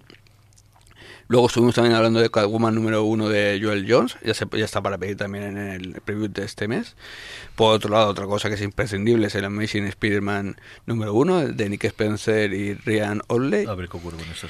Luego 1.28 1.46
estuvimos 1.46 1.74
también 1.74 1.94
hablando 1.94 2.20
de 2.20 2.28
Catwoman 2.28 2.74
número 2.74 3.04
uno 3.04 3.30
de 3.30 3.58
Joel 3.62 3.86
Jones, 3.88 4.18
ya, 4.22 4.34
se, 4.34 4.44
ya 4.52 4.66
está 4.66 4.82
para 4.82 4.98
pedir 4.98 5.16
también 5.16 5.44
en 5.44 5.56
el 5.56 6.02
preview 6.02 6.28
de 6.28 6.44
este 6.44 6.68
mes. 6.68 6.94
Por 7.56 7.74
otro 7.74 7.88
lado, 7.88 8.10
otra 8.10 8.26
cosa 8.26 8.50
que 8.50 8.56
es 8.56 8.62
imprescindible 8.62 9.28
es 9.28 9.34
el 9.34 9.46
Amazing 9.46 9.86
Spider-Man 9.86 10.56
número 10.84 11.14
uno 11.14 11.40
de 11.40 11.68
Nick 11.70 11.84
Spencer 11.84 12.52
y 12.52 12.74
Ryan 12.74 13.22
Otley. 13.28 13.64
A 13.64 13.74
ver 13.74 13.88
qué 13.88 13.96
ocurre 13.96 14.18
con 14.18 14.28
eso, 14.30 14.46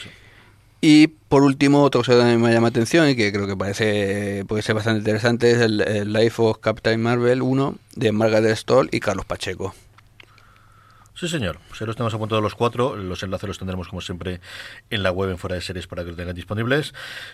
Y 0.86 1.06
por 1.06 1.44
último, 1.44 1.82
otra 1.82 2.00
cosa 2.00 2.12
que 2.12 2.18
también 2.18 2.42
me 2.42 2.52
llama 2.52 2.68
atención 2.68 3.08
y 3.08 3.16
que 3.16 3.32
creo 3.32 3.46
que 3.46 3.56
parece 3.56 4.44
puede 4.46 4.60
ser 4.60 4.74
bastante 4.74 4.98
interesante 4.98 5.50
es 5.50 5.58
el, 5.58 6.12
Life 6.12 6.42
of 6.42 6.58
Captain 6.58 7.00
Marvel 7.02 7.40
1 7.40 7.76
de 7.96 8.12
Margaret 8.12 8.54
Stoll 8.54 8.90
y 8.92 9.00
Carlos 9.00 9.24
Pacheco. 9.24 9.74
Sí, 11.14 11.26
señor. 11.26 11.56
Si 11.72 11.86
los 11.86 11.96
tenemos 11.96 12.12
apuntados 12.12 12.42
los 12.42 12.54
cuatro, 12.54 12.96
los 12.96 13.22
enlaces 13.22 13.48
los 13.48 13.58
tendremos 13.58 13.88
como 13.88 14.02
siempre 14.02 14.40
en 14.90 15.02
la 15.02 15.10
web 15.10 15.30
en 15.30 15.38
fuera 15.38 15.54
de 15.54 15.62
series 15.62 15.86
para 15.86 16.02
que 16.02 16.08
los 16.08 16.18
tengan 16.18 16.34
disponibles. 16.34 16.92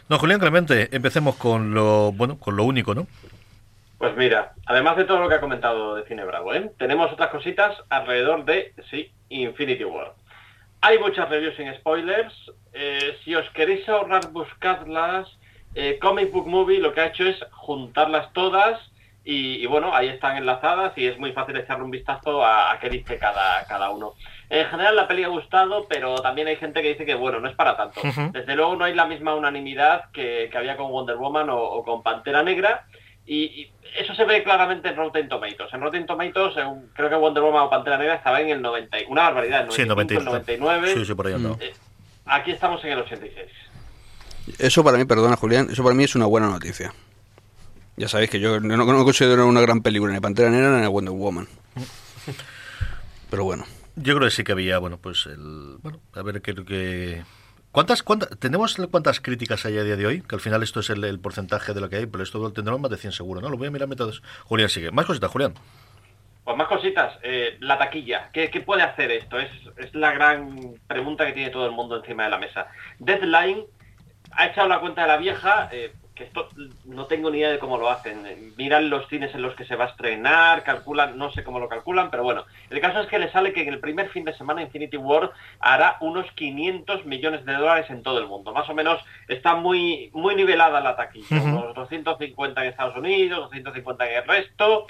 No, 0.08 0.20
Julián 0.20 0.38
Clemente, 0.38 0.88
empecemos 0.92 1.34
con 1.34 1.74
lo 1.74 2.12
bueno, 2.12 2.38
con 2.38 2.54
lo 2.54 2.62
único, 2.62 2.94
¿no? 2.94 3.08
Pues 3.98 4.16
mira, 4.16 4.52
además 4.64 4.96
de 4.96 5.06
todo 5.06 5.18
lo 5.18 5.28
que 5.28 5.34
ha 5.34 5.40
comentado 5.40 5.96
de 5.96 6.04
Cine 6.04 6.24
Bravo, 6.24 6.54
¿eh? 6.54 6.70
tenemos 6.78 7.12
otras 7.12 7.30
cositas 7.30 7.76
alrededor 7.88 8.44
de, 8.44 8.74
sí, 8.88 9.10
Infinity 9.28 9.82
War. 9.82 10.14
Hay 10.82 10.98
muchas 10.98 11.28
reviews 11.28 11.56
sin 11.56 11.72
spoilers. 11.74 12.34
Eh, 12.72 13.16
si 13.24 13.34
os 13.34 13.48
queréis 13.50 13.88
ahorrar, 13.88 14.30
buscadlas. 14.30 15.28
Eh, 15.74 15.98
Comic 16.00 16.32
Book 16.32 16.46
Movie 16.46 16.80
lo 16.80 16.92
que 16.92 17.00
ha 17.00 17.06
hecho 17.06 17.24
es 17.24 17.38
juntarlas 17.52 18.32
todas 18.32 18.80
y, 19.22 19.66
bueno, 19.66 19.94
ahí 19.94 20.08
están 20.08 20.38
enlazadas 20.38 20.96
y 20.96 21.06
es 21.06 21.18
muy 21.18 21.32
fácil 21.32 21.56
echarle 21.56 21.84
un 21.84 21.90
vistazo 21.90 22.44
a, 22.44 22.76
qué 22.80 22.88
dice 22.88 23.18
cada, 23.18 23.64
cada 23.66 23.90
uno. 23.90 24.14
En 24.48 24.66
general 24.66 24.96
la 24.96 25.06
peli 25.06 25.22
ha 25.22 25.28
gustado, 25.28 25.86
pero 25.88 26.16
también 26.16 26.48
hay 26.48 26.56
gente 26.56 26.82
que 26.82 26.88
dice 26.88 27.04
que 27.04 27.14
bueno, 27.14 27.38
no 27.38 27.48
es 27.48 27.54
para 27.54 27.76
tanto. 27.76 28.00
Desde 28.32 28.56
luego 28.56 28.74
no 28.76 28.84
hay 28.84 28.94
la 28.94 29.06
misma 29.06 29.34
unanimidad 29.34 30.10
que, 30.10 30.50
había 30.56 30.76
con 30.76 30.90
Wonder 30.90 31.16
Woman 31.16 31.48
o, 31.50 31.82
con 31.84 32.02
Pantera 32.02 32.42
Negra. 32.42 32.86
Y, 33.26 33.70
eso 33.98 34.14
se 34.14 34.24
ve 34.24 34.42
claramente 34.42 34.88
en 34.88 34.96
Rotten 34.96 35.28
Tomatoes. 35.28 35.72
En 35.72 35.80
Rotten 35.80 36.06
Tomatoes, 36.06 36.54
creo 36.92 37.08
que 37.08 37.16
Wonder 37.16 37.42
Woman 37.42 37.64
o 37.64 37.70
Pantera 37.70 37.98
Negra 37.98 38.14
estaba 38.14 38.40
en 38.40 38.50
el 38.50 38.62
90, 38.62 38.96
una 39.08 39.22
barbaridad, 39.22 39.68
el 39.76 39.88
99. 39.88 40.94
Sí, 40.94 41.04
sí, 41.04 41.14
por 41.14 41.26
ahí 41.26 41.34
eh, 41.34 41.72
aquí 42.26 42.52
estamos 42.52 42.84
en 42.84 42.92
el 42.92 42.98
86. 43.00 43.46
Eso 44.58 44.84
para 44.84 44.96
mí, 44.96 45.04
perdona 45.04 45.36
Julián, 45.36 45.68
eso 45.70 45.82
para 45.82 45.94
mí 45.94 46.04
es 46.04 46.14
una 46.14 46.26
buena 46.26 46.48
noticia. 46.48 46.92
Ya 47.96 48.08
sabéis 48.08 48.30
que 48.30 48.40
yo 48.40 48.60
no, 48.60 48.76
no 48.76 49.04
considero 49.04 49.46
una 49.46 49.60
gran 49.60 49.82
película 49.82 50.12
ni 50.12 50.20
Pantera 50.20 50.50
Negra 50.50 50.80
ni 50.80 50.86
Wonder 50.86 51.12
Woman. 51.12 51.48
Pero 53.30 53.44
bueno. 53.44 53.64
Yo 53.96 54.14
creo 54.16 54.28
que 54.28 54.34
sí 54.34 54.44
que 54.44 54.52
había, 54.52 54.78
bueno, 54.78 54.98
pues 54.98 55.26
el. 55.26 55.76
Bueno, 55.82 56.00
a 56.14 56.22
ver 56.22 56.40
qué. 56.40 56.54
que 56.54 57.22
¿Cuántas, 57.72 58.02
cuántas, 58.02 58.36
¿Tenemos 58.40 58.76
cuántas 58.90 59.20
críticas 59.20 59.64
hay 59.64 59.78
a 59.78 59.84
día 59.84 59.94
de 59.94 60.04
hoy? 60.04 60.22
Que 60.22 60.34
al 60.34 60.40
final 60.40 60.62
esto 60.64 60.80
es 60.80 60.90
el, 60.90 61.20
porcentaje 61.20 61.72
de 61.72 61.80
lo 61.80 61.88
que 61.88 61.96
hay, 61.96 62.06
pero 62.06 62.24
esto 62.24 62.52
tendremos 62.52 62.80
más 62.80 62.90
de 62.90 62.96
100 62.96 63.12
seguro, 63.12 63.40
¿no? 63.40 63.48
Lo 63.48 63.56
voy 63.56 63.68
a 63.68 63.70
mirar 63.70 63.88
todos. 63.90 64.22
Julián 64.44 64.68
sigue. 64.68 64.90
Más 64.90 65.06
cositas, 65.06 65.30
Julián. 65.30 65.54
Pues 66.42 66.56
más 66.56 66.66
cositas. 66.66 67.16
Eh, 67.22 67.58
la 67.60 67.78
taquilla. 67.78 68.28
¿Qué, 68.32 68.48
puede 68.66 68.82
hacer 68.82 69.12
esto? 69.12 69.38
Es, 69.38 69.50
es 69.76 69.94
la 69.94 70.10
gran 70.10 70.74
pregunta 70.88 71.24
que 71.24 71.32
tiene 71.32 71.50
todo 71.50 71.66
el 71.66 71.72
mundo 71.72 71.96
encima 71.96 72.24
de 72.24 72.30
la 72.30 72.38
mesa. 72.38 72.66
Deadline 72.98 73.64
ha 74.32 74.46
echado 74.46 74.66
la 74.66 74.80
cuenta 74.80 75.02
de 75.02 75.08
la 75.08 75.16
vieja. 75.16 75.68
Eh, 75.70 75.92
esto 76.20 76.48
no 76.84 77.06
tengo 77.06 77.30
ni 77.30 77.38
idea 77.38 77.50
de 77.50 77.58
cómo 77.58 77.78
lo 77.78 77.90
hacen. 77.90 78.54
Miran 78.56 78.90
los 78.90 79.08
cines 79.08 79.34
en 79.34 79.42
los 79.42 79.54
que 79.54 79.64
se 79.64 79.76
va 79.76 79.86
a 79.86 79.88
estrenar, 79.88 80.62
calculan, 80.62 81.16
no 81.16 81.30
sé 81.32 81.42
cómo 81.42 81.58
lo 81.58 81.68
calculan, 81.68 82.10
pero 82.10 82.22
bueno, 82.22 82.44
el 82.68 82.80
caso 82.80 83.00
es 83.00 83.08
que 83.08 83.18
le 83.18 83.30
sale 83.30 83.52
que 83.52 83.62
en 83.62 83.68
el 83.68 83.80
primer 83.80 84.08
fin 84.10 84.24
de 84.24 84.36
semana 84.36 84.62
Infinity 84.62 84.96
War 84.96 85.32
hará 85.60 85.96
unos 86.00 86.30
500 86.32 87.06
millones 87.06 87.44
de 87.44 87.54
dólares 87.54 87.90
en 87.90 88.02
todo 88.02 88.18
el 88.18 88.26
mundo. 88.26 88.52
Más 88.52 88.68
o 88.68 88.74
menos 88.74 89.02
está 89.28 89.54
muy, 89.54 90.10
muy 90.12 90.34
nivelada 90.34 90.80
la 90.80 90.96
taquilla, 90.96 91.42
unos 91.42 91.74
250 91.74 92.62
en 92.62 92.68
Estados 92.68 92.96
Unidos, 92.96 93.40
250 93.40 94.10
en 94.10 94.16
el 94.16 94.24
resto. 94.24 94.86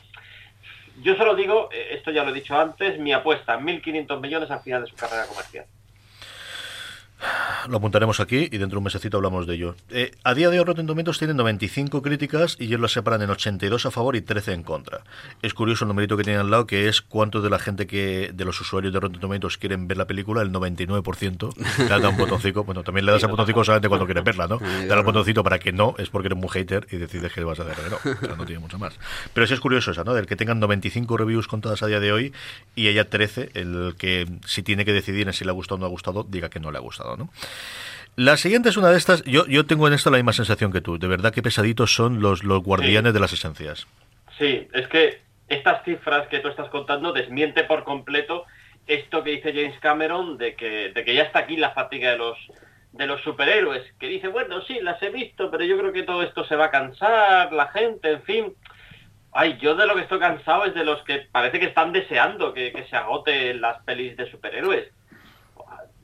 Yo 1.02 1.16
solo 1.16 1.34
digo, 1.34 1.70
eh, 1.72 1.88
esto 1.92 2.10
ya 2.10 2.24
lo 2.24 2.30
he 2.30 2.34
dicho 2.34 2.58
antes, 2.58 2.98
mi 2.98 3.12
apuesta, 3.12 3.58
1.500 3.58 4.20
millones 4.20 4.50
al 4.50 4.60
final 4.60 4.82
de 4.82 4.90
su 4.90 4.96
carrera 4.96 5.26
comercial. 5.26 5.64
Lo 7.68 7.76
apuntaremos 7.76 8.20
aquí 8.20 8.48
y 8.50 8.59
dentro 8.59 8.76
de 8.76 8.78
un 8.78 8.85
mesecito 8.85 9.18
hablamos 9.18 9.46
de 9.46 9.54
ello. 9.54 9.76
Eh, 9.90 10.12
a 10.24 10.35
día 10.35 10.48
de 10.48 10.59
hoy 10.59 10.64
Rotten 10.64 10.87
Tomatoes 10.87 11.18
tiene 11.18 11.35
95 11.35 12.02
críticas 12.02 12.56
y 12.59 12.64
ellos 12.64 12.80
lo 12.80 12.88
separan 12.88 13.22
en 13.22 13.30
82 13.30 13.87
a 13.87 13.90
favor 13.90 14.16
y 14.16 14.22
13 14.22 14.54
en 14.54 14.62
contra. 14.62 15.02
Es 15.42 15.54
curioso 15.54 15.85
el 15.85 15.88
numerito 15.88 16.16
que 16.16 16.24
tiene 16.24 16.38
al 16.38 16.50
lado 16.50 16.66
que 16.66 16.88
es 16.88 17.02
cuánto 17.02 17.42
de 17.42 17.50
la 17.50 17.59
gente 17.59 17.87
que 17.87 18.30
de 18.33 18.44
los 18.44 18.61
usuarios 18.61 18.92
de 18.92 19.00
Rotten 19.00 19.20
Tomatoes 19.20 19.59
quieren 19.59 19.88
ver 19.88 19.98
la 19.98 20.06
película, 20.06 20.42
el 20.42 20.50
99% 20.52 21.54
le 21.78 21.88
da 21.88 22.09
un 22.09 22.16
botoncito. 22.16 22.64
Bueno, 22.64 22.83
también 22.83 23.06
le 23.06 23.12
das 23.12 23.24
al 23.24 23.30
botoncito 23.30 23.64
solamente 23.64 23.88
cuando 23.88 24.06
quieres 24.06 24.24
verla, 24.24 24.46
¿no? 24.46 24.59
Dar 24.59 24.98
al 24.98 25.04
botoncito 25.04 25.42
para 25.42 25.59
que 25.59 25.72
no, 25.72 25.94
es 25.98 26.09
porque 26.09 26.28
eres 26.28 26.38
muy 26.38 26.48
hater 26.48 26.87
y 26.90 26.96
decides 26.96 27.33
que 27.33 27.40
le 27.40 27.46
vas 27.46 27.61
a 27.61 27.64
dar 27.64 27.76
no. 27.90 27.96
O 27.96 28.26
sea, 28.26 28.37
no 28.37 28.46
tiene 28.46 28.61
mucho 28.61 28.78
más. 28.78 28.94
Pero 29.35 29.46
sí 29.46 29.54
es 29.54 29.61
curioso 29.61 29.90
esa, 29.90 30.04
¿no? 30.04 30.14
Del 30.14 30.26
que 30.26 30.37
tengan 30.37 30.61
95 30.61 31.16
reviews 31.16 31.46
contadas 31.46 31.83
a 31.83 31.87
día 31.87 32.00
de 32.00 32.12
hoy 32.12 32.33
y 32.74 32.88
ella 32.88 33.09
13, 33.09 33.50
el 33.54 33.94
que 33.98 34.26
si 34.46 34.62
tiene 34.62 34.85
que 34.85 34.92
decidir 34.92 35.26
en 35.26 35.33
si 35.33 35.44
le 35.44 35.50
ha 35.50 35.54
gustado 35.54 35.76
o 35.76 35.80
no 35.80 35.87
ha 35.87 35.90
gustado, 35.90 36.24
diga 36.28 36.48
que 36.48 36.61
no 36.61 36.70
le 36.70 36.78
ha 36.78 36.80
gustado. 36.80 37.09
La 38.16 38.36
siguiente 38.36 38.68
es 38.68 38.76
una 38.76 38.90
de 38.90 38.98
estas, 38.98 39.22
yo, 39.24 39.46
yo 39.46 39.66
tengo 39.66 39.86
en 39.86 39.94
esto 39.94 40.10
la 40.10 40.18
misma 40.18 40.32
sensación 40.32 40.72
que 40.72 40.80
tú, 40.80 40.98
de 40.98 41.06
verdad 41.06 41.32
que 41.32 41.42
pesaditos 41.42 41.94
son 41.94 42.20
los, 42.20 42.44
los 42.44 42.62
guardianes 42.62 43.14
de 43.14 43.20
las 43.20 43.32
esencias. 43.32 43.86
Sí, 44.38 44.68
es 44.72 44.88
que 44.88 45.22
estas 45.48 45.84
cifras 45.84 46.28
que 46.28 46.40
tú 46.40 46.48
estás 46.48 46.68
contando 46.70 47.12
desmiente 47.12 47.64
por 47.64 47.84
completo 47.84 48.44
esto 48.86 49.22
que 49.22 49.30
dice 49.30 49.52
James 49.52 49.78
Cameron 49.80 50.36
de 50.36 50.54
que, 50.54 50.90
de 50.92 51.04
que 51.04 51.14
ya 51.14 51.22
está 51.22 51.40
aquí 51.40 51.56
la 51.56 51.70
fatiga 51.70 52.10
de 52.10 52.18
los 52.18 52.36
de 52.92 53.06
los 53.06 53.22
superhéroes, 53.22 53.84
que 54.00 54.08
dice, 54.08 54.26
bueno, 54.26 54.60
sí, 54.62 54.80
las 54.82 55.00
he 55.00 55.10
visto, 55.10 55.48
pero 55.48 55.62
yo 55.62 55.78
creo 55.78 55.92
que 55.92 56.02
todo 56.02 56.24
esto 56.24 56.44
se 56.44 56.56
va 56.56 56.66
a 56.66 56.70
cansar, 56.72 57.52
la 57.52 57.68
gente, 57.68 58.10
en 58.10 58.22
fin. 58.24 58.54
Ay, 59.32 59.58
yo 59.62 59.76
de 59.76 59.86
lo 59.86 59.94
que 59.94 60.02
estoy 60.02 60.18
cansado 60.18 60.64
es 60.64 60.74
de 60.74 60.84
los 60.84 61.00
que 61.04 61.28
parece 61.30 61.60
que 61.60 61.66
están 61.66 61.92
deseando 61.92 62.52
que, 62.52 62.72
que 62.72 62.84
se 62.86 62.96
agoten 62.96 63.60
las 63.60 63.80
pelis 63.84 64.16
de 64.16 64.28
superhéroes 64.28 64.92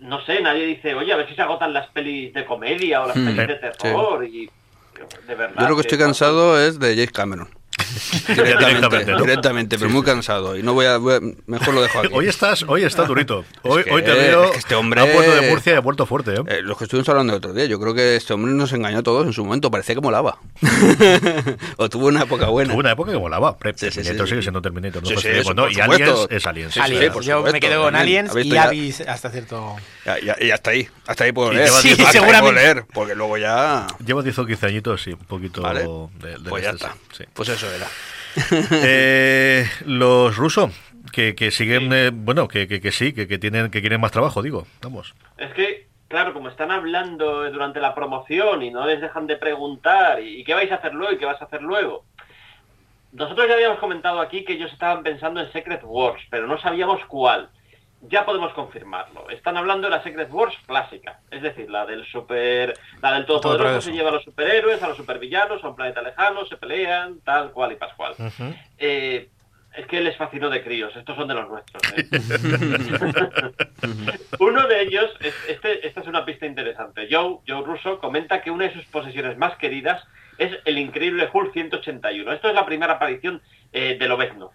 no 0.01 0.25
sé, 0.25 0.41
nadie 0.43 0.67
dice, 0.67 0.95
oye, 0.95 1.13
a 1.13 1.17
ver 1.17 1.29
si 1.29 1.35
se 1.35 1.43
agotan 1.43 1.73
las 1.73 1.89
pelis 1.89 2.33
de 2.35 2.45
comedia 2.45 3.03
o 3.03 3.07
las 3.07 3.17
hmm. 3.17 3.25
pelis 3.25 3.47
de 3.47 3.55
terror. 3.57 4.25
Y 4.25 4.51
de 5.27 5.35
verdad. 5.35 5.63
Yo 5.63 5.69
lo 5.69 5.75
que 5.77 5.83
estoy 5.83 5.99
cansado 5.99 6.61
es 6.61 6.79
de 6.79 6.95
James 6.95 7.13
Cameron. 7.13 7.49
directamente, 8.29 9.17
directamente, 9.17 9.79
pero 9.79 9.91
muy 9.91 10.03
cansado 10.03 10.57
y 10.57 10.63
no 10.63 10.75
voy 10.75 10.87
a, 10.87 10.99
mejor 11.47 11.75
lo 11.75 11.83
dejo 11.83 12.01
aquí. 12.01 12.09
Hoy 12.13 12.29
estás, 12.29 12.65
hoy 12.67 12.85
está 12.85 13.05
durito. 13.05 13.45
Hoy, 13.63 13.85
hoy 13.91 14.03
te 14.03 14.13
veo 14.13 14.53
este 14.55 14.75
hombre 14.75 15.01
ha 15.01 15.13
puerto 15.13 15.35
de 15.35 15.51
Murcia 15.51 15.75
y 15.75 15.77
ha 15.77 15.83
puerto 15.83 16.07
fuerte. 16.07 16.35
¿eh? 16.35 16.43
¿eh? 16.47 16.63
los 16.63 16.79
que 16.79 16.85
estuvimos 16.85 17.09
hablando 17.09 17.33
el 17.33 17.39
otro 17.39 17.53
día, 17.53 17.67
yo 17.67 17.81
creo 17.81 17.95
que 17.95 18.17
este 18.17 18.33
hombre 18.33 18.53
nos 18.53 18.73
engañó 18.73 18.99
a 18.99 19.03
todos 19.03 19.27
en 19.27 19.33
su 19.33 19.45
momento, 19.45 19.71
parecía 19.71 19.95
que 19.95 20.01
molaba. 20.01 20.39
o 21.77 21.89
tuvo 21.89 22.07
una 22.07 22.23
época 22.23 22.47
buena. 22.47 22.71
Tuvo 22.71 22.81
una 22.81 22.93
época 22.93 23.13
que 23.13 23.19
molaba. 23.19 23.57
Sí, 23.77 23.91
Terminator 23.91 24.29
sigue 24.29 24.43
siendo 24.43 24.63
Terminator. 24.63 25.03
No, 25.03 25.09
sí, 25.21 25.29
no, 25.55 25.69
y 25.69 25.81
Aliens 25.81 26.27
es 26.31 26.47
Aliens. 26.47 26.77
Aliens. 26.77 27.25
yo 27.25 27.43
me 27.43 27.61
quedo 27.61 27.83
con 27.83 27.97
Aliens 27.97 28.33
y 28.43 28.57
Avis 28.57 29.01
hasta 29.01 29.31
cierto... 29.31 29.77
y 30.41 30.51
hasta 30.51 30.71
ahí, 30.71 30.89
hasta 31.07 31.25
ahí 31.25 31.33
puedo 31.33 31.53
leer. 31.53 31.69
Sí, 31.71 31.97
seguramente. 32.11 32.61
leer, 32.61 32.85
porque 32.93 33.15
luego 33.15 33.37
ya... 33.39 33.87
Llevo 34.05 34.23
10 34.23 34.39
o 34.39 34.47
15 34.47 34.67
añitos, 34.67 35.03
sí, 35.03 35.13
un 35.13 35.19
poquito 35.19 35.63
de, 35.63 36.39
Pues 36.49 36.65
ya 36.65 36.71
está. 36.71 36.97
Pues 37.35 37.49
eso 37.49 37.67
Eh, 38.71 39.65
los 39.87 40.37
rusos, 40.37 40.71
que, 41.11 41.35
que 41.35 41.51
siguen, 41.51 41.91
eh, 41.93 42.11
bueno, 42.13 42.49
que, 42.49 42.69
que, 42.69 42.93
sí, 42.93 43.15
que, 43.15 43.27
que, 43.27 43.39
tienen, 43.39 43.71
que 43.71 43.81
quieren 43.81 44.01
más 44.01 44.13
trabajo, 44.13 44.43
digo, 44.43 44.67
vamos. 44.83 45.15
Es 45.39 45.55
que, 45.55 45.87
claro, 46.09 46.35
como 46.35 46.51
están 46.51 46.71
hablando 46.71 47.51
durante 47.51 47.81
la 47.81 47.95
promoción 47.95 48.63
y 48.63 48.71
no 48.71 48.87
les 48.87 49.01
dejan 49.01 49.27
de 49.27 49.37
preguntar, 49.39 50.23
¿y 50.23 50.45
qué 50.45 50.53
vais 50.53 50.71
a 50.71 50.75
hacer 50.75 50.93
luego 50.93 51.15
y 51.15 51.19
qué 51.19 51.25
vas 51.25 51.41
a 51.41 51.47
hacer 51.47 51.63
luego? 51.63 52.05
Nosotros 53.13 53.49
ya 53.49 53.55
habíamos 53.55 53.79
comentado 53.79 54.21
aquí 54.21 54.45
que 54.45 54.53
ellos 54.53 54.71
estaban 54.71 55.03
pensando 55.03 55.41
en 55.41 55.51
Secret 55.51 55.81
Wars, 55.85 56.23
pero 56.29 56.47
no 56.47 56.61
sabíamos 56.61 57.03
cuál 57.07 57.49
ya 58.03 58.25
podemos 58.25 58.53
confirmarlo. 58.53 59.29
Están 59.31 59.57
hablando 59.57 59.89
de 59.89 59.97
la 59.97 60.03
Secret 60.03 60.31
Wars 60.31 60.57
clásica, 60.67 61.21
es 61.31 61.43
decir, 61.43 61.71
la 61.71 61.87
del 61.87 62.05
super, 62.07 62.75
la 63.03 63.15
del 63.15 63.27
todopoderoso 63.27 63.81
se 63.81 63.93
lleva 63.93 64.11
a 64.11 64.13
los 64.13 64.25
superhéroes, 64.25 64.83
a 64.83 64.89
los 64.89 64.97
supervillanos, 64.97 65.63
a 65.65 65.69
un 65.69 65.77
planeta 65.77 66.03
lejano, 66.03 66.45
se 66.47 66.57
pelean, 66.57 67.21
tal 67.21 67.53
cual 67.53 67.73
y 67.73 67.77
pascual. 67.77 68.15
Eh, 68.79 69.29
es 69.75 69.87
que 69.87 70.01
les 70.01 70.17
fascinó 70.17 70.49
de 70.49 70.65
críos, 70.65 70.97
estos 70.97 71.17
son 71.17 71.29
de 71.29 71.35
los 71.35 71.49
nuestros. 71.49 71.83
¿eh? 71.97 72.07
Uno 74.41 74.67
de 74.67 74.83
ellos, 74.83 75.11
este, 75.49 75.87
esta 75.87 76.01
es 76.01 76.07
una 76.07 76.25
pista 76.25 76.47
interesante. 76.47 77.09
Joe, 77.11 77.41
Joe 77.47 77.63
Russo 77.63 77.99
comenta 77.99 78.41
que 78.41 78.51
una 78.51 78.65
de 78.65 78.73
sus 78.73 78.87
posesiones 78.87 79.37
más 79.37 79.57
queridas 79.57 80.03
es 80.39 80.59
el 80.65 80.79
increíble 80.79 81.29
Hulk 81.31 81.53
181. 81.53 82.33
Esto 82.33 82.49
es 82.49 82.55
la 82.55 82.65
primera 82.65 82.95
aparición 82.95 83.43
eh, 83.73 83.97
de 83.99 84.09
Lobezno. 84.09 84.53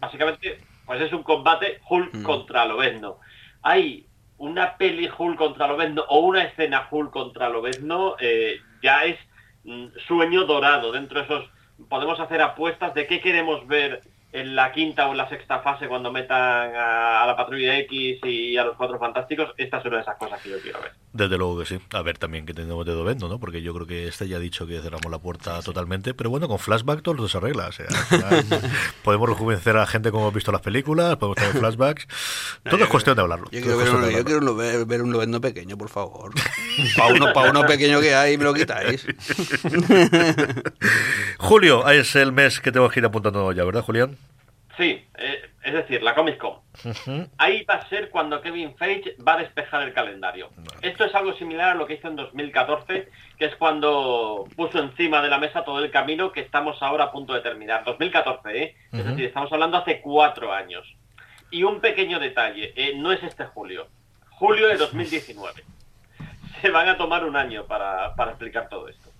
Básicamente 0.00 0.58
pues 0.88 1.02
es 1.02 1.12
un 1.12 1.22
combate 1.22 1.80
Hulk 1.86 2.14
mm. 2.14 2.22
contra 2.22 2.64
Lobezno. 2.64 3.18
Hay 3.60 4.06
una 4.38 4.78
peli 4.78 5.06
Hulk 5.06 5.36
contra 5.36 5.68
Lobezno 5.68 6.02
o 6.08 6.20
una 6.20 6.44
escena 6.44 6.88
Hulk 6.90 7.10
contra 7.10 7.50
Lobezno, 7.50 8.16
eh, 8.18 8.56
ya 8.82 9.04
es 9.04 9.18
mm, 9.64 9.88
sueño 10.06 10.46
dorado. 10.46 10.90
Dentro 10.90 11.18
de 11.18 11.26
esos 11.26 11.44
podemos 11.90 12.18
hacer 12.18 12.40
apuestas 12.40 12.94
de 12.94 13.06
qué 13.06 13.20
queremos 13.20 13.66
ver 13.66 14.02
en 14.30 14.54
la 14.54 14.72
quinta 14.72 15.08
o 15.08 15.12
en 15.12 15.16
la 15.16 15.28
sexta 15.28 15.60
fase 15.60 15.88
cuando 15.88 16.12
metan 16.12 16.72
a, 16.76 17.24
la 17.26 17.34
patrulla 17.36 17.78
X 17.78 18.20
y 18.24 18.56
a 18.58 18.64
los 18.64 18.76
cuatro 18.76 18.98
fantásticos, 18.98 19.54
esta 19.56 19.78
es 19.78 19.84
una 19.86 19.96
de 19.96 20.02
esas 20.02 20.16
cosas 20.16 20.40
que 20.42 20.50
yo 20.50 20.60
quiero 20.60 20.80
ver. 20.82 20.92
Desde 21.12 21.38
luego 21.38 21.58
que 21.58 21.64
sí. 21.64 21.80
A 21.94 22.02
ver 22.02 22.18
también 22.18 22.44
que 22.44 22.52
tenemos 22.52 22.84
de 22.84 22.92
Dovendo, 22.92 23.28
¿no? 23.28 23.40
Porque 23.40 23.62
yo 23.62 23.72
creo 23.72 23.86
que 23.86 24.06
este 24.06 24.28
ya 24.28 24.36
ha 24.36 24.40
dicho 24.40 24.66
que 24.66 24.80
cerramos 24.80 25.10
la 25.10 25.18
puerta 25.18 25.60
totalmente, 25.62 26.12
pero 26.12 26.28
bueno, 26.28 26.46
con 26.46 26.58
flashback 26.58 27.02
todo 27.02 27.26
se 27.26 27.38
arregla. 27.38 27.68
O 27.68 27.72
sea, 27.72 27.86
podemos 29.02 29.28
rejuvenecer 29.28 29.76
a 29.76 29.80
la 29.80 29.86
gente 29.86 30.10
como 30.10 30.24
hemos 30.24 30.34
visto 30.34 30.52
las 30.52 30.60
películas, 30.60 31.16
podemos 31.16 31.36
tener 31.36 31.54
flashbacks. 31.54 32.06
Todo 32.68 32.84
es 32.84 32.90
cuestión 32.90 33.16
de 33.16 33.22
hablarlo. 33.22 33.48
Yo 33.50 33.62
quiero, 33.62 33.78
ver, 33.78 33.94
un, 33.94 34.10
yo 34.10 34.24
quiero 34.24 34.86
ver, 34.86 35.02
un 35.02 35.12
Lovendo 35.12 35.40
pequeño, 35.40 35.78
por 35.78 35.88
favor. 35.88 36.32
para, 36.96 37.14
uno, 37.14 37.32
para 37.32 37.50
uno 37.50 37.66
pequeño 37.66 38.00
que 38.00 38.14
hay, 38.14 38.36
me 38.36 38.44
lo 38.44 38.52
quitáis. 38.52 39.06
Julio, 41.38 41.88
es 41.88 42.14
el 42.16 42.32
mes 42.32 42.60
que 42.60 42.70
tengo 42.70 42.88
que 42.90 43.00
ir 43.00 43.06
apuntando 43.06 43.50
ya, 43.52 43.64
¿verdad, 43.64 43.82
Julián? 43.82 44.16
Sí, 44.78 45.04
eh, 45.18 45.50
es 45.64 45.74
decir, 45.74 46.04
la 46.04 46.14
Comic 46.14 46.38
Con. 46.38 46.60
Ahí 47.36 47.64
va 47.64 47.74
a 47.74 47.88
ser 47.88 48.10
cuando 48.10 48.40
Kevin 48.40 48.76
Feige 48.76 49.16
va 49.26 49.34
a 49.34 49.38
despejar 49.38 49.82
el 49.82 49.92
calendario. 49.92 50.50
Esto 50.82 51.04
es 51.04 51.12
algo 51.16 51.34
similar 51.34 51.70
a 51.70 51.74
lo 51.74 51.84
que 51.84 51.94
hizo 51.94 52.06
en 52.06 52.14
2014, 52.14 53.08
que 53.36 53.44
es 53.44 53.56
cuando 53.56 54.44
puso 54.54 54.78
encima 54.78 55.20
de 55.20 55.30
la 55.30 55.38
mesa 55.38 55.64
todo 55.64 55.80
el 55.84 55.90
camino 55.90 56.30
que 56.30 56.42
estamos 56.42 56.80
ahora 56.80 57.04
a 57.04 57.12
punto 57.12 57.34
de 57.34 57.40
terminar. 57.40 57.82
2014, 57.84 58.62
¿eh? 58.62 58.76
Es 58.92 59.04
decir, 59.04 59.24
estamos 59.24 59.52
hablando 59.52 59.78
hace 59.78 60.00
cuatro 60.00 60.52
años. 60.52 60.86
Y 61.50 61.64
un 61.64 61.80
pequeño 61.80 62.20
detalle, 62.20 62.72
eh, 62.76 62.94
no 62.94 63.10
es 63.10 63.20
este 63.24 63.46
julio, 63.46 63.88
julio 64.30 64.68
de 64.68 64.76
2019. 64.76 65.64
Se 66.62 66.70
van 66.70 66.88
a 66.88 66.96
tomar 66.96 67.24
un 67.24 67.34
año 67.34 67.66
para, 67.66 68.14
para 68.14 68.30
explicar 68.30 68.68
todo 68.68 68.86
esto. 68.86 69.10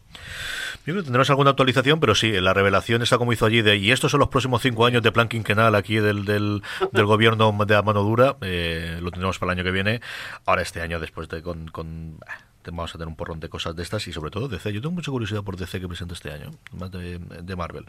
Yo 0.88 0.94
creo 0.94 1.02
que 1.02 1.08
tendremos 1.08 1.28
alguna 1.28 1.50
actualización, 1.50 2.00
pero 2.00 2.14
sí, 2.14 2.32
la 2.40 2.54
revelación 2.54 3.02
está 3.02 3.18
como 3.18 3.34
hizo 3.34 3.44
allí 3.44 3.60
de, 3.60 3.76
y 3.76 3.92
estos 3.92 4.10
son 4.10 4.20
los 4.20 4.30
próximos 4.30 4.62
cinco 4.62 4.86
años 4.86 5.02
de 5.02 5.12
plan 5.12 5.28
quinquenal 5.28 5.74
aquí 5.74 5.96
del, 5.96 6.24
del, 6.24 6.62
del 6.92 7.04
gobierno 7.04 7.54
de 7.66 7.74
la 7.74 7.82
mano 7.82 8.02
dura, 8.02 8.38
eh, 8.40 8.96
lo 9.02 9.10
tendremos 9.10 9.38
para 9.38 9.52
el 9.52 9.58
año 9.58 9.64
que 9.64 9.70
viene. 9.70 10.00
Ahora 10.46 10.62
este 10.62 10.80
año, 10.80 10.98
después 10.98 11.28
de 11.28 11.42
con, 11.42 11.68
con 11.68 12.18
vamos 12.64 12.94
a 12.94 12.96
tener 12.96 13.08
un 13.08 13.16
porrón 13.16 13.38
de 13.38 13.50
cosas 13.50 13.76
de 13.76 13.82
estas 13.82 14.08
y 14.08 14.14
sobre 14.14 14.30
todo 14.30 14.48
DC. 14.48 14.72
Yo 14.72 14.80
tengo 14.80 14.94
mucha 14.94 15.10
curiosidad 15.10 15.42
por 15.42 15.58
DC 15.58 15.78
que 15.78 15.88
presenta 15.88 16.14
este 16.14 16.32
año, 16.32 16.52
más 16.72 16.90
de, 16.90 17.54
Marvel. 17.54 17.84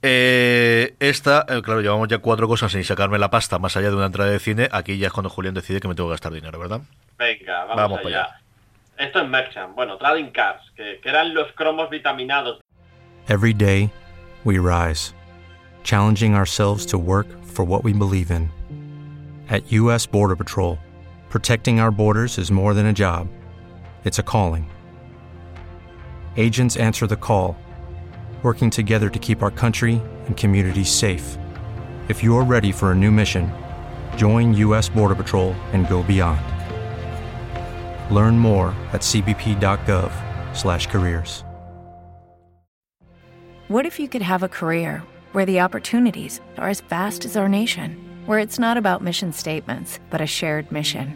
Eh, 0.00 0.96
esta, 1.00 1.44
eh, 1.46 1.60
claro, 1.60 1.82
llevamos 1.82 2.08
ya 2.08 2.16
cuatro 2.16 2.48
cosas 2.48 2.72
sin 2.72 2.82
sacarme 2.82 3.18
la 3.18 3.28
pasta 3.28 3.58
más 3.58 3.76
allá 3.76 3.90
de 3.90 3.96
una 3.96 4.06
entrada 4.06 4.30
de 4.30 4.38
cine. 4.38 4.70
Aquí 4.72 4.96
ya 4.96 5.08
es 5.08 5.12
cuando 5.12 5.28
Julián 5.28 5.52
decide 5.52 5.80
que 5.80 5.88
me 5.88 5.94
tengo 5.94 6.08
que 6.08 6.14
gastar 6.14 6.32
dinero, 6.32 6.58
¿verdad? 6.58 6.80
Venga, 7.18 7.66
vamos, 7.66 8.00
allá. 8.06 8.41
Esto 8.98 9.22
es 9.22 9.28
Merchant, 9.28 9.74
bueno, 9.74 9.96
Trading 9.98 10.32
Cars, 10.32 10.60
que, 10.76 11.00
que 11.02 11.08
eran 11.08 11.34
los 11.34 11.48
cromos 11.56 11.90
vitaminados. 11.90 12.60
Every 13.28 13.52
day 13.52 13.92
we 14.44 14.58
rise, 14.58 15.14
challenging 15.82 16.34
ourselves 16.34 16.84
to 16.86 16.98
work 16.98 17.26
for 17.44 17.64
what 17.64 17.84
we 17.84 17.92
believe 17.92 18.30
in. 18.30 18.50
At 19.48 19.70
U.S. 19.72 20.06
Border 20.06 20.36
Patrol, 20.36 20.78
protecting 21.28 21.80
our 21.80 21.90
borders 21.90 22.38
is 22.38 22.50
more 22.50 22.74
than 22.74 22.86
a 22.86 22.92
job, 22.92 23.28
it's 24.04 24.18
a 24.18 24.22
calling. 24.22 24.70
Agents 26.36 26.76
answer 26.76 27.06
the 27.06 27.16
call, 27.16 27.56
working 28.42 28.70
together 28.70 29.08
to 29.08 29.18
keep 29.18 29.42
our 29.42 29.50
country 29.50 30.00
and 30.26 30.36
communities 30.36 30.90
safe. 30.90 31.38
If 32.08 32.22
you're 32.22 32.44
ready 32.44 32.72
for 32.72 32.90
a 32.90 32.94
new 32.94 33.10
mission, 33.12 33.52
join 34.16 34.52
U.S. 34.54 34.88
Border 34.88 35.14
Patrol 35.14 35.52
and 35.72 35.88
go 35.88 36.02
beyond. 36.02 36.51
Learn 38.12 38.38
more 38.38 38.74
at 38.92 39.00
cbp.gov/careers. 39.00 41.44
What 43.68 43.86
if 43.86 43.98
you 43.98 44.08
could 44.08 44.22
have 44.22 44.42
a 44.42 44.48
career 44.48 45.02
where 45.32 45.46
the 45.46 45.60
opportunities 45.60 46.40
are 46.58 46.68
as 46.68 46.82
vast 46.82 47.24
as 47.24 47.36
our 47.36 47.48
nation? 47.48 47.96
where 48.26 48.38
it's 48.38 48.58
not 48.58 48.76
about 48.76 49.02
mission 49.02 49.32
statements, 49.32 49.98
but 50.10 50.20
a 50.20 50.26
shared 50.26 50.70
mission. 50.70 51.14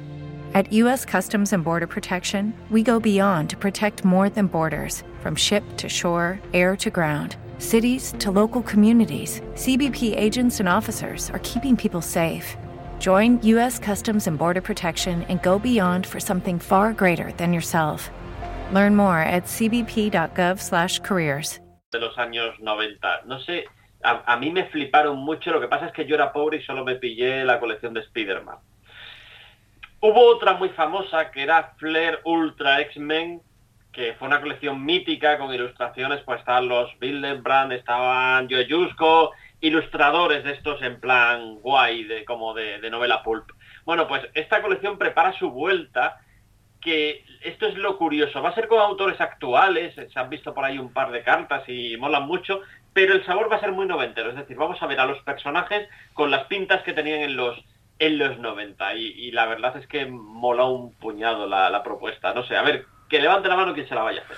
At 0.55 0.73
U.S. 0.73 1.05
Customs 1.05 1.53
and 1.53 1.63
Border 1.63 1.87
Protection, 1.87 2.55
we 2.71 2.83
go 2.83 2.99
beyond 2.99 3.51
to 3.51 3.57
protect 3.57 4.05
more 4.05 4.29
than 4.29 4.47
borders 4.47 5.03
from 5.21 5.37
ship 5.37 5.65
to 5.77 5.89
shore, 5.89 6.41
air 6.55 6.77
to 6.77 6.91
ground, 6.91 7.37
cities 7.59 8.15
to 8.19 8.31
local 8.31 8.63
communities. 8.63 9.41
CBP 9.55 10.17
agents 10.17 10.61
and 10.61 10.69
officers 10.69 11.31
are 11.31 11.41
keeping 11.41 11.77
people 11.77 12.01
safe. 12.01 12.57
Join 12.99 13.39
U.S. 13.43 13.79
Customs 13.79 14.27
and 14.27 14.39
Border 14.39 14.63
Protection 14.63 15.27
and 15.29 15.43
go 15.43 15.59
beyond 15.59 16.07
for 16.07 16.21
something 16.21 16.59
far 16.59 16.95
greater 16.95 17.31
than 17.33 17.53
yourself. 17.53 18.09
Learn 18.73 18.97
more 18.97 19.19
at 19.19 19.45
cbp.gov/careers. 19.45 21.61
De 21.93 22.01
los 22.01 22.17
años 22.17 22.59
90. 22.61 23.21
No 23.27 23.39
sé 23.41 23.67
a, 24.07 24.37
mí 24.37 24.51
me 24.51 24.65
fliparon 24.65 25.19
mucho, 25.19 25.51
lo 25.51 25.61
que 25.61 25.69
pasa 25.69 25.87
es 25.87 25.93
que 25.93 26.07
yo 26.07 26.15
era 26.15 26.33
pobre 26.33 26.59
y 26.59 26.63
solo 26.63 26.85
me 26.85 26.97
pillé 26.97 27.45
la 27.45 27.59
colección 27.59 27.95
de 27.95 28.01
Spider-Man. 28.01 28.59
Hubo 30.01 30.27
otra 30.27 30.55
muy 30.55 30.69
famosa 30.71 31.31
que 31.31 31.43
era 31.43 31.75
Flair 31.79 32.21
Ultra 32.25 32.81
X-Men, 32.83 33.43
que 33.93 34.15
fue 34.15 34.29
una 34.29 34.41
colección 34.41 34.85
mítica 34.85 35.39
con 35.39 35.53
ilustraciones, 35.53 36.21
pues 36.25 36.41
estaban 36.41 36.69
los 36.69 36.97
Bildenbrand, 36.99 37.73
estaban 37.73 38.49
Joe 38.49 38.67
Yusko, 38.67 39.33
ilustradores 39.61 40.45
de 40.45 40.53
estos 40.53 40.83
en 40.83 41.01
plan 41.01 41.57
guay, 41.57 42.05
de, 42.05 42.25
como 42.25 42.55
de, 42.55 42.79
novela 42.91 43.23
pulp. 43.23 43.51
Bueno, 43.85 44.07
pues 44.07 44.23
esta 44.35 44.63
colección 44.63 44.99
prepara 44.99 45.33
su 45.39 45.51
vuelta, 45.51 46.21
que 46.81 47.25
esto 47.43 47.67
es 47.67 47.77
lo 47.77 47.99
curioso, 47.99 48.43
va 48.43 48.51
a 48.51 48.55
ser 48.55 48.69
con 48.69 48.79
autores 48.79 49.21
actuales, 49.21 49.95
se 49.95 50.19
han 50.19 50.31
visto 50.31 50.55
por 50.55 50.65
ahí 50.65 50.79
un 50.79 50.93
par 50.93 51.11
de 51.11 51.23
cartas 51.23 51.69
y 51.69 51.97
molan 51.97 52.27
mucho, 52.27 52.61
pero 52.93 53.15
el 53.15 53.25
sabor 53.25 53.51
va 53.51 53.57
a 53.57 53.61
ser 53.61 53.73
muy 53.73 53.87
noventero, 53.87 54.31
es 54.31 54.37
decir, 54.37 54.57
vamos 54.57 54.83
a 54.83 54.87
ver 54.87 55.01
a 55.01 55.07
los 55.07 55.23
personajes 55.23 55.89
con 56.15 56.31
las 56.31 56.45
pintas 56.45 56.83
que 56.83 56.93
tenían 56.93 57.21
en 57.21 57.37
los 57.37 57.65
en 57.99 58.19
los 58.19 58.39
90 58.39 58.95
y, 58.95 59.31
la 59.31 59.47
verdad 59.47 59.75
es 59.79 59.87
que 59.87 60.05
mola 60.05 60.65
un 60.65 60.93
puñado 60.97 61.47
la, 61.47 61.71
la 61.71 61.83
propuesta, 61.83 62.35
no 62.35 62.45
sé, 62.45 62.55
a 62.55 62.63
ver, 62.63 62.85
que 63.09 63.21
levante 63.21 63.49
la 63.49 63.57
mano 63.57 63.75
quien 63.75 63.89
se 63.89 63.95
la 63.95 64.03
vaya 64.03 64.21
a 64.21 64.25
hacer. 64.25 64.37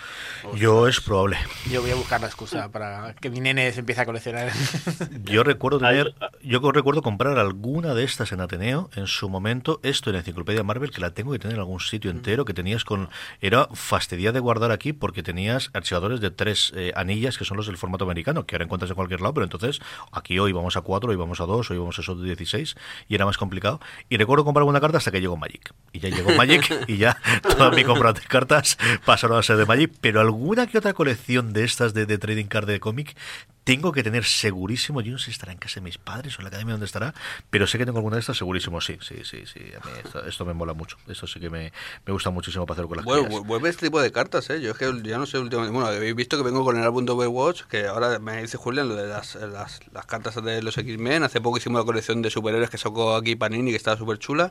Yo 0.54 0.86
es 0.86 1.00
probable. 1.00 1.36
Yo 1.70 1.82
voy 1.82 1.90
a 1.90 1.94
buscar 1.94 2.20
la 2.20 2.26
excusa 2.26 2.70
para 2.70 3.14
que 3.14 3.30
mi 3.30 3.40
nene 3.40 3.72
se 3.72 3.80
empiece 3.80 4.02
a 4.02 4.06
coleccionar. 4.06 4.50
Yo 5.24 5.42
recuerdo 5.42 5.78
tener, 5.78 6.14
yo 6.42 6.60
recuerdo 6.72 7.02
comprar 7.02 7.38
alguna 7.38 7.94
de 7.94 8.04
estas 8.04 8.32
en 8.32 8.40
Ateneo 8.40 8.88
en 8.94 9.06
su 9.06 9.28
momento, 9.28 9.80
esto 9.82 10.10
en 10.10 10.16
Enciclopedia 10.16 10.62
Marvel, 10.62 10.90
que 10.90 11.00
la 11.00 11.10
tengo 11.10 11.32
que 11.32 11.38
tener 11.38 11.54
en 11.54 11.60
algún 11.60 11.80
sitio 11.80 12.10
entero, 12.10 12.44
que 12.44 12.54
tenías 12.54 12.84
con, 12.84 13.08
era 13.40 13.68
fastidia 13.72 14.32
de 14.32 14.40
guardar 14.40 14.70
aquí 14.70 14.92
porque 14.92 15.22
tenías 15.22 15.70
archivadores 15.74 16.20
de 16.20 16.30
tres 16.30 16.72
eh, 16.76 16.92
anillas 16.94 17.36
que 17.36 17.44
son 17.44 17.56
los 17.56 17.66
del 17.66 17.76
formato 17.76 18.04
americano, 18.04 18.46
que 18.46 18.54
ahora 18.54 18.64
encuentras 18.64 18.90
en 18.90 18.96
cualquier 18.96 19.20
lado, 19.20 19.34
pero 19.34 19.44
entonces 19.44 19.80
aquí 20.12 20.38
hoy 20.38 20.52
vamos 20.52 20.76
a 20.76 20.82
cuatro, 20.82 21.10
hoy 21.10 21.16
vamos 21.16 21.40
a 21.40 21.46
dos, 21.46 21.70
hoy 21.70 21.78
vamos 21.78 21.98
a 21.98 22.02
esos 22.02 22.22
16 22.22 22.76
y 23.08 23.14
era 23.14 23.26
más 23.26 23.36
complicado. 23.36 23.80
Y 24.08 24.16
recuerdo 24.16 24.44
comprar 24.44 24.64
una 24.64 24.80
carta 24.80 24.98
hasta 24.98 25.10
que 25.10 25.20
llegó 25.20 25.36
Magic. 25.36 25.72
Y 25.92 26.00
ya 26.00 26.08
llegó 26.08 26.32
Magic 26.34 26.84
y 26.86 26.96
ya 26.96 27.18
toda 27.42 27.70
mi 27.70 27.84
compra 27.84 28.12
de 28.12 28.20
cartas 28.20 28.57
pasaron 29.04 29.38
a 29.38 29.42
ser 29.42 29.56
de 29.56 29.66
Magic, 29.66 29.92
pero 30.00 30.20
alguna 30.20 30.66
que 30.66 30.78
otra 30.78 30.92
colección 30.92 31.52
de 31.52 31.64
estas 31.64 31.94
de, 31.94 32.06
de 32.06 32.18
trading 32.18 32.46
card 32.46 32.66
de 32.66 32.80
cómic 32.80 33.16
tengo 33.68 33.92
que 33.92 34.02
tener 34.02 34.24
segurísimo, 34.24 35.02
yo 35.02 35.12
no 35.12 35.18
sé 35.18 35.26
si 35.26 35.32
estará 35.32 35.52
en 35.52 35.58
casa 35.58 35.74
de 35.74 35.82
mis 35.82 35.98
padres 35.98 36.34
o 36.34 36.40
en 36.40 36.44
la 36.44 36.48
academia 36.48 36.72
donde 36.72 36.86
estará, 36.86 37.12
pero 37.50 37.66
sé 37.66 37.76
que 37.76 37.84
tengo 37.84 37.98
alguna 37.98 38.16
de 38.16 38.20
estas 38.20 38.38
segurísimo, 38.38 38.80
sí, 38.80 38.96
sí, 39.02 39.16
sí, 39.24 39.44
sí. 39.44 39.60
A 39.78 39.84
mí 39.84 39.92
esto, 40.26 40.46
me 40.46 40.54
mola 40.54 40.72
mucho. 40.72 40.96
Esto 41.06 41.26
sí 41.26 41.38
que 41.38 41.50
me, 41.50 41.70
me 42.06 42.14
gusta 42.14 42.30
muchísimo 42.30 42.64
para 42.64 42.80
hacer 42.80 42.88
con 42.88 42.96
las 42.96 43.04
bueno, 43.04 43.44
Vuelve 43.44 43.68
este 43.68 43.84
tipo 43.84 44.00
de 44.00 44.10
cartas, 44.10 44.48
¿eh? 44.48 44.62
Yo 44.62 44.70
es 44.70 44.78
que 44.78 44.90
ya 45.02 45.18
no 45.18 45.26
sé 45.26 45.38
últimamente. 45.38 45.74
Bueno, 45.74 45.86
habéis 45.86 46.14
visto 46.14 46.38
que 46.38 46.44
vengo 46.44 46.64
con 46.64 46.78
el 46.78 46.82
álbum 46.82 47.04
de 47.04 47.12
Overwatch, 47.12 47.64
que 47.64 47.86
ahora 47.86 48.18
me 48.18 48.40
dice 48.40 48.56
Julián 48.56 48.88
lo 48.88 48.96
de 48.96 49.06
las, 49.06 49.34
las, 49.34 49.80
las 49.92 50.06
cartas 50.06 50.42
de 50.42 50.62
los 50.62 50.78
X-Men. 50.78 51.24
Hace 51.24 51.42
poco 51.42 51.58
hicimos 51.58 51.82
la 51.82 51.84
colección 51.84 52.22
de 52.22 52.30
superhéroes 52.30 52.70
que 52.70 52.78
sacó 52.78 53.16
aquí 53.16 53.36
Panini, 53.36 53.70
que 53.70 53.76
estaba 53.76 53.98
súper 53.98 54.18
chula. 54.18 54.50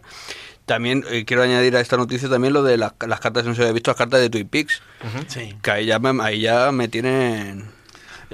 También 0.68 1.04
eh, 1.10 1.26
quiero 1.26 1.42
añadir 1.42 1.76
a 1.76 1.80
esta 1.80 1.98
noticia 1.98 2.30
también 2.30 2.54
lo 2.54 2.62
de 2.62 2.78
las, 2.78 2.94
las 3.08 3.20
cartas, 3.20 3.46
no 3.46 3.56
se 3.56 3.64
había 3.64 3.74
visto, 3.74 3.90
las 3.90 3.98
cartas 3.98 4.22
de 4.22 4.30
Twin 4.30 4.48
Peaks. 4.48 4.84
sí. 5.28 5.56
Que 5.64 5.72
ahí 5.72 5.86
ya, 5.88 5.98
me, 5.98 6.24
ahí 6.24 6.42
ya 6.42 6.72
me 6.72 6.88
tienen 6.88 7.77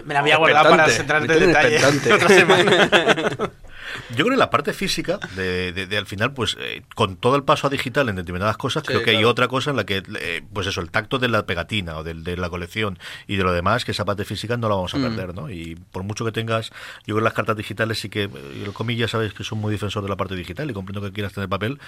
me 0.05 0.13
la 0.13 0.21
había 0.21 0.37
guardado 0.37 0.69
para 0.69 0.87
centrarte 0.89 1.33
en 1.33 1.47
detalle 1.47 1.79
otra 2.13 2.27
semana. 2.27 2.89
Yo 4.09 4.25
creo 4.25 4.31
que 4.31 4.37
la 4.37 4.49
parte 4.49 4.73
física, 4.73 5.19
de, 5.35 5.87
al 5.97 6.05
final, 6.05 6.33
pues 6.33 6.57
eh, 6.59 6.83
con 6.95 7.15
todo 7.15 7.35
el 7.35 7.43
paso 7.43 7.67
a 7.67 7.69
digital 7.69 8.09
en 8.09 8.15
determinadas 8.15 8.57
cosas, 8.57 8.83
creo 8.83 9.03
que 9.03 9.11
hay 9.11 9.23
otra 9.23 9.47
cosa 9.47 9.71
en 9.71 9.77
la 9.77 9.85
que, 9.85 10.03
eh, 10.19 10.41
pues 10.53 10.67
eso, 10.67 10.81
el 10.81 10.91
tacto 10.91 11.19
de 11.19 11.27
la 11.27 11.45
pegatina 11.45 11.97
o 11.97 12.03
de, 12.03 12.37
la 12.37 12.49
colección 12.49 12.99
y 13.27 13.35
de 13.35 13.43
lo 13.43 13.53
demás, 13.53 13.85
que 13.85 13.91
esa 13.91 14.05
parte 14.05 14.25
física 14.25 14.57
no 14.57 14.69
la 14.69 14.75
vamos 14.75 14.93
a 14.93 14.97
mm. 14.97 15.01
perder, 15.01 15.35
¿no? 15.35 15.49
Y 15.49 15.75
por 15.91 16.03
mucho 16.03 16.25
que 16.25 16.31
tengas, 16.31 16.69
yo 16.69 17.13
creo 17.13 17.17
que 17.17 17.23
las 17.23 17.33
cartas 17.33 17.57
digitales 17.57 17.99
sí 17.99 18.09
que, 18.09 18.23
eh, 18.23 18.29
comillas, 18.73 19.11
sabes 19.11 19.33
que 19.33 19.43
son 19.43 19.59
muy 19.59 19.71
defensor 19.71 20.03
de 20.03 20.09
la 20.09 20.15
parte 20.15 20.35
digital 20.35 20.69
y 20.69 20.73
comprendo 20.73 21.01
que 21.01 21.11
quieras 21.11 21.33
tener 21.33 21.49
papel, 21.49 21.79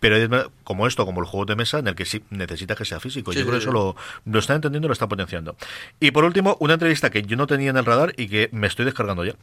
pero 0.00 0.50
como 0.64 0.86
esto, 0.86 1.06
como 1.06 1.20
el 1.20 1.26
juego 1.26 1.46
de 1.46 1.56
mesa, 1.56 1.78
en 1.78 1.88
el 1.88 1.94
que 1.94 2.04
sí 2.04 2.22
necesitas 2.30 2.76
que 2.76 2.84
sea 2.84 3.00
físico. 3.00 3.32
yo 3.32 3.42
creo 3.42 3.52
que 3.52 3.58
eso 3.58 3.72
lo, 3.72 3.96
lo 4.24 4.38
está 4.38 4.54
entendiendo 4.54 4.86
y 4.86 4.90
lo 4.90 4.92
está 4.92 5.08
potenciando. 5.08 5.56
Y 6.00 6.10
por 6.10 6.24
último, 6.24 6.56
una 6.60 6.74
entrevista 6.74 7.10
que 7.10 7.22
yo 7.22 7.36
no 7.36 7.46
tenía 7.46 7.70
en 7.70 7.76
el 7.76 7.84
radar 7.84 8.12
y 8.16 8.28
que 8.28 8.48
me 8.52 8.66
estoy 8.66 8.84
descargando 8.84 9.24
ya. 9.24 9.34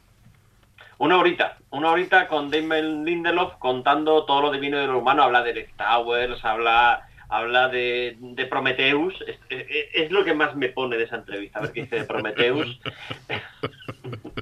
Una 0.98 1.18
horita, 1.18 1.58
una 1.72 1.92
horita 1.92 2.28
con 2.28 2.50
Damon 2.50 3.04
Lindelof 3.04 3.56
contando 3.58 4.24
todo 4.26 4.42
lo 4.44 4.52
divino 4.52 4.78
de 4.78 4.88
lo 4.88 5.00
humano. 5.00 5.24
Habla 5.24 5.44
de 5.44 5.54
Left 5.54 5.76
Towers, 5.76 6.46
habla, 6.46 7.10
habla 7.30 7.68
de, 7.68 8.16
de 8.20 8.46
Prometheus. 8.46 9.14
Es, 9.50 10.12
lo 10.12 10.24
que 10.24 10.34
más 10.34 10.56
me 10.56 10.70
pone 10.70 10.96
de 10.98 11.04
esa 11.04 11.18
entrevista, 11.18 11.60
a 11.60 11.64
ver 11.64 11.72
qué 11.72 11.82
dice 11.82 11.96
de 11.98 12.04
Prometheus. 12.06 12.80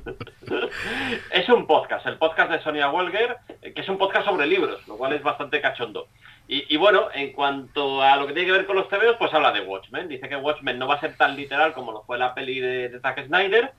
es 1.31 1.49
un 1.49 1.67
podcast, 1.67 2.05
el 2.07 2.17
podcast 2.17 2.51
de 2.51 2.61
Sonia 2.61 2.89
Walger, 2.89 3.37
que 3.61 3.81
es 3.81 3.89
un 3.89 3.97
podcast 3.97 4.25
sobre 4.25 4.47
libros, 4.47 4.87
lo 4.87 4.97
cual 4.97 5.13
es 5.13 5.23
bastante 5.23 5.61
cachondo. 5.61 6.07
Y, 6.47 6.75
bueno, 6.75 7.07
en 7.13 7.31
cuanto 7.31 8.01
a 8.01 8.17
lo 8.17 8.27
que 8.27 8.33
tiene 8.33 8.47
que 8.47 8.51
ver 8.51 8.65
con 8.65 8.75
los 8.75 8.89
TVOs, 8.89 9.15
pues 9.17 9.33
habla 9.33 9.53
de 9.53 9.61
Watchmen. 9.61 10.09
Dice 10.09 10.27
que 10.27 10.35
Watchmen 10.35 10.77
no 10.77 10.85
va 10.85 10.95
a 10.95 10.99
ser 10.99 11.15
tan 11.15 11.37
literal 11.37 11.71
como 11.71 11.93
lo 11.93 12.03
fue 12.03 12.17
la 12.17 12.35
peli 12.35 12.59
de, 12.59 12.89
de 12.89 12.99
Zack 12.99 13.25
Snyder 13.27 13.71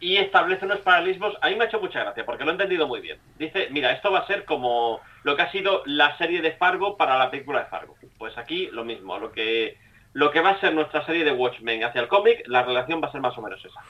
y 0.00 0.16
establece 0.16 0.64
unos 0.64 0.80
paralelismos. 0.80 1.34
A 1.40 1.48
mí 1.48 1.54
me 1.54 1.64
ha 1.64 1.66
hecho 1.68 1.80
mucha 1.80 2.00
gracia 2.00 2.26
porque 2.26 2.44
lo 2.44 2.50
he 2.50 2.54
entendido 2.54 2.86
muy 2.86 3.00
bien. 3.00 3.18
Dice, 3.38 3.68
mira, 3.70 3.92
esto 3.92 4.10
va 4.10 4.20
a 4.20 4.26
ser 4.26 4.44
como 4.44 5.00
lo 5.22 5.36
que 5.36 5.42
ha 5.42 5.52
sido 5.52 5.82
la 5.86 6.16
serie 6.18 6.42
de 6.42 6.52
Fargo 6.52 6.96
para 6.96 7.16
la 7.16 7.30
película 7.30 7.60
de 7.60 7.66
Fargo. 7.66 7.94
Pues 8.18 8.36
aquí 8.36 8.68
lo 8.72 8.84
mismo, 8.84 9.18
lo 9.18 9.32
que, 9.32 9.78
lo 10.12 10.30
que 10.30 10.40
va 10.40 10.50
a 10.50 10.60
ser 10.60 10.74
nuestra 10.74 11.04
serie 11.06 11.24
de 11.24 11.32
Watchmen 11.32 11.84
hacia 11.84 12.00
el 12.00 12.08
cómic, 12.08 12.42
la 12.46 12.62
relación 12.62 13.00
va 13.02 13.08
a 13.08 13.12
ser 13.12 13.20
más 13.20 13.36
o 13.38 13.42
menos 13.42 13.64
esa. 13.64 13.80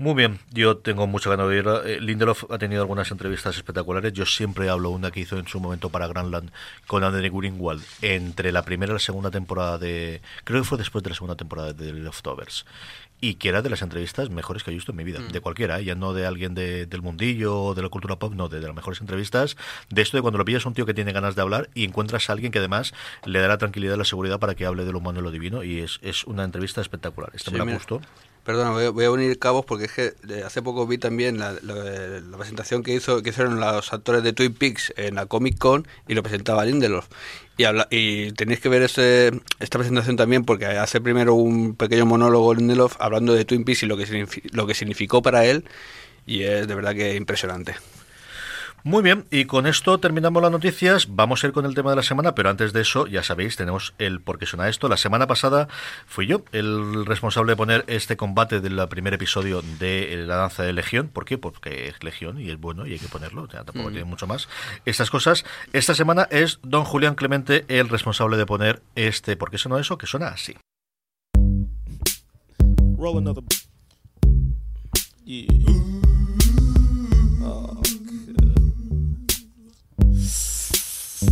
Muy 0.00 0.14
bien, 0.14 0.38
yo 0.50 0.78
tengo 0.78 1.06
mucha 1.06 1.28
ganas 1.28 1.46
de 1.46 1.56
oírla. 1.56 1.82
Eh, 1.84 2.00
Lindelof 2.00 2.50
ha 2.50 2.56
tenido 2.56 2.80
algunas 2.80 3.10
entrevistas 3.10 3.58
espectaculares. 3.58 4.14
Yo 4.14 4.24
siempre 4.24 4.70
hablo 4.70 4.88
una 4.88 5.10
que 5.10 5.20
hizo 5.20 5.36
en 5.36 5.46
su 5.46 5.60
momento 5.60 5.90
para 5.90 6.06
Grandland 6.06 6.50
con 6.86 7.04
Anthony 7.04 7.28
Greenwald 7.30 7.84
entre 8.00 8.50
la 8.50 8.62
primera 8.62 8.92
y 8.92 8.94
la 8.94 8.98
segunda 8.98 9.30
temporada 9.30 9.76
de. 9.76 10.22
Creo 10.44 10.62
que 10.62 10.66
fue 10.66 10.78
después 10.78 11.04
de 11.04 11.10
la 11.10 11.16
segunda 11.16 11.36
temporada 11.36 11.74
de 11.74 11.92
The 11.92 11.92
Leftovers. 11.92 12.64
Y 13.20 13.34
que 13.34 13.50
era 13.50 13.60
de 13.60 13.68
las 13.68 13.82
entrevistas 13.82 14.30
mejores 14.30 14.64
que 14.64 14.70
he 14.70 14.74
visto 14.74 14.92
en 14.92 14.96
mi 14.96 15.04
vida, 15.04 15.20
mm. 15.20 15.32
de 15.32 15.40
cualquiera, 15.42 15.78
¿eh? 15.78 15.84
ya 15.84 15.94
no 15.94 16.14
de 16.14 16.24
alguien 16.24 16.54
del 16.54 17.02
mundillo 17.02 17.62
o 17.62 17.74
de 17.74 17.82
la 17.82 17.90
cultura 17.90 18.16
pop, 18.16 18.32
no, 18.32 18.48
de, 18.48 18.58
las 18.58 18.74
mejores 18.74 19.02
entrevistas. 19.02 19.58
De 19.90 20.00
esto 20.00 20.16
de 20.16 20.22
cuando 20.22 20.38
lo 20.38 20.46
pillas 20.46 20.64
un 20.64 20.72
tío 20.72 20.86
que 20.86 20.94
tiene 20.94 21.12
ganas 21.12 21.36
de 21.36 21.42
hablar 21.42 21.68
y 21.74 21.84
encuentras 21.84 22.30
a 22.30 22.32
alguien 22.32 22.52
que 22.52 22.58
además 22.58 22.94
le 23.26 23.38
da 23.40 23.48
la 23.48 23.58
tranquilidad 23.58 23.96
y 23.96 23.98
la 23.98 24.06
seguridad 24.06 24.38
para 24.38 24.54
que 24.54 24.64
hable 24.64 24.86
de 24.86 24.92
lo 24.92 24.98
humano 25.00 25.20
y 25.20 25.24
lo 25.24 25.30
divino. 25.30 25.62
Y 25.62 25.80
es, 25.80 25.98
es 26.00 26.24
una 26.24 26.44
entrevista 26.44 26.80
espectacular. 26.80 27.30
Este 27.34 27.50
me 27.50 27.58
la 27.58 27.64
gustó. 27.64 28.00
Perdona, 28.44 28.90
voy, 28.90 29.04
a 29.04 29.10
unir 29.10 29.38
cabos 29.38 29.64
porque 29.66 29.84
es 29.84 29.92
que 29.92 30.14
hace 30.44 30.62
poco 30.62 30.86
vi 30.86 30.96
también 30.96 31.38
la, 31.38 31.54
presentación 32.36 32.82
que 32.82 32.94
hizo 32.94 33.22
que 33.22 33.30
hicieron 33.30 33.60
los 33.60 33.92
actores 33.92 34.22
de 34.22 34.32
Twin 34.32 34.54
Peaks 34.54 34.94
en 34.96 35.16
la 35.16 35.26
Comic 35.26 35.58
Con 35.58 35.86
y 36.08 36.14
lo 36.14 36.22
presentaba 36.22 36.64
Lindelof. 36.64 37.06
Y, 37.58 37.64
habla, 37.64 37.86
y 37.90 38.32
tenéis 38.32 38.60
que 38.60 38.70
ver 38.70 38.82
ese, 38.82 39.32
esta 39.58 39.78
presentación 39.78 40.16
también 40.16 40.44
porque 40.44 40.64
hace 40.66 41.00
primero 41.00 41.34
un 41.34 41.76
pequeño 41.76 42.06
monólogo 42.06 42.54
Lindelof 42.54 42.96
hablando 42.98 43.34
de 43.34 43.44
Twin 43.44 43.64
Peaks 43.64 43.82
y 43.82 43.86
lo 43.86 43.96
que, 43.96 44.26
lo 44.52 44.66
que 44.66 44.74
significó 44.74 45.20
para 45.20 45.44
él 45.44 45.64
y 46.26 46.42
es 46.42 46.66
de 46.66 46.74
verdad 46.74 46.94
que 46.94 47.16
impresionante. 47.16 47.74
Muy 48.82 49.02
bien, 49.02 49.26
y 49.30 49.44
con 49.44 49.66
esto 49.66 49.98
terminamos 49.98 50.42
las 50.42 50.50
noticias. 50.50 51.14
Vamos 51.14 51.44
a 51.44 51.48
ir 51.48 51.52
con 51.52 51.66
el 51.66 51.74
tema 51.74 51.90
de 51.90 51.96
la 51.96 52.02
semana, 52.02 52.34
pero 52.34 52.48
antes 52.48 52.72
de 52.72 52.80
eso, 52.80 53.06
ya 53.06 53.22
sabéis, 53.22 53.56
tenemos 53.56 53.92
el 53.98 54.20
por 54.20 54.38
qué 54.38 54.46
suena 54.46 54.68
esto. 54.68 54.88
La 54.88 54.96
semana 54.96 55.26
pasada 55.26 55.68
fui 56.06 56.26
yo 56.26 56.44
el 56.52 57.04
responsable 57.04 57.52
de 57.52 57.56
poner 57.56 57.84
este 57.88 58.16
combate 58.16 58.60
del 58.60 58.80
primer 58.88 59.12
episodio 59.12 59.62
de 59.78 60.24
La 60.26 60.36
Danza 60.36 60.62
de 60.62 60.72
Legión. 60.72 61.08
¿Por 61.08 61.26
qué? 61.26 61.36
Porque 61.36 61.88
es 61.88 62.02
Legión 62.02 62.40
y 62.40 62.50
es 62.50 62.58
bueno 62.58 62.86
y 62.86 62.92
hay 62.92 62.98
que 62.98 63.08
ponerlo. 63.08 63.46
tampoco 63.48 63.90
mm. 63.90 63.92
tiene 63.92 64.04
mucho 64.04 64.26
más. 64.26 64.48
Estas 64.86 65.10
cosas. 65.10 65.44
Esta 65.74 65.94
semana 65.94 66.26
es 66.30 66.58
don 66.62 66.84
Julián 66.84 67.16
Clemente 67.16 67.66
el 67.68 67.88
responsable 67.88 68.38
de 68.38 68.46
poner 68.46 68.82
este 68.94 69.36
por 69.36 69.50
qué 69.50 69.58
suena 69.58 69.78
eso, 69.78 69.98
que 69.98 70.06
suena 70.06 70.28
así. 70.28 70.56
La 72.98 73.20
da 73.20 73.32
da 73.32 73.42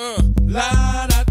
Uh, 0.00 0.22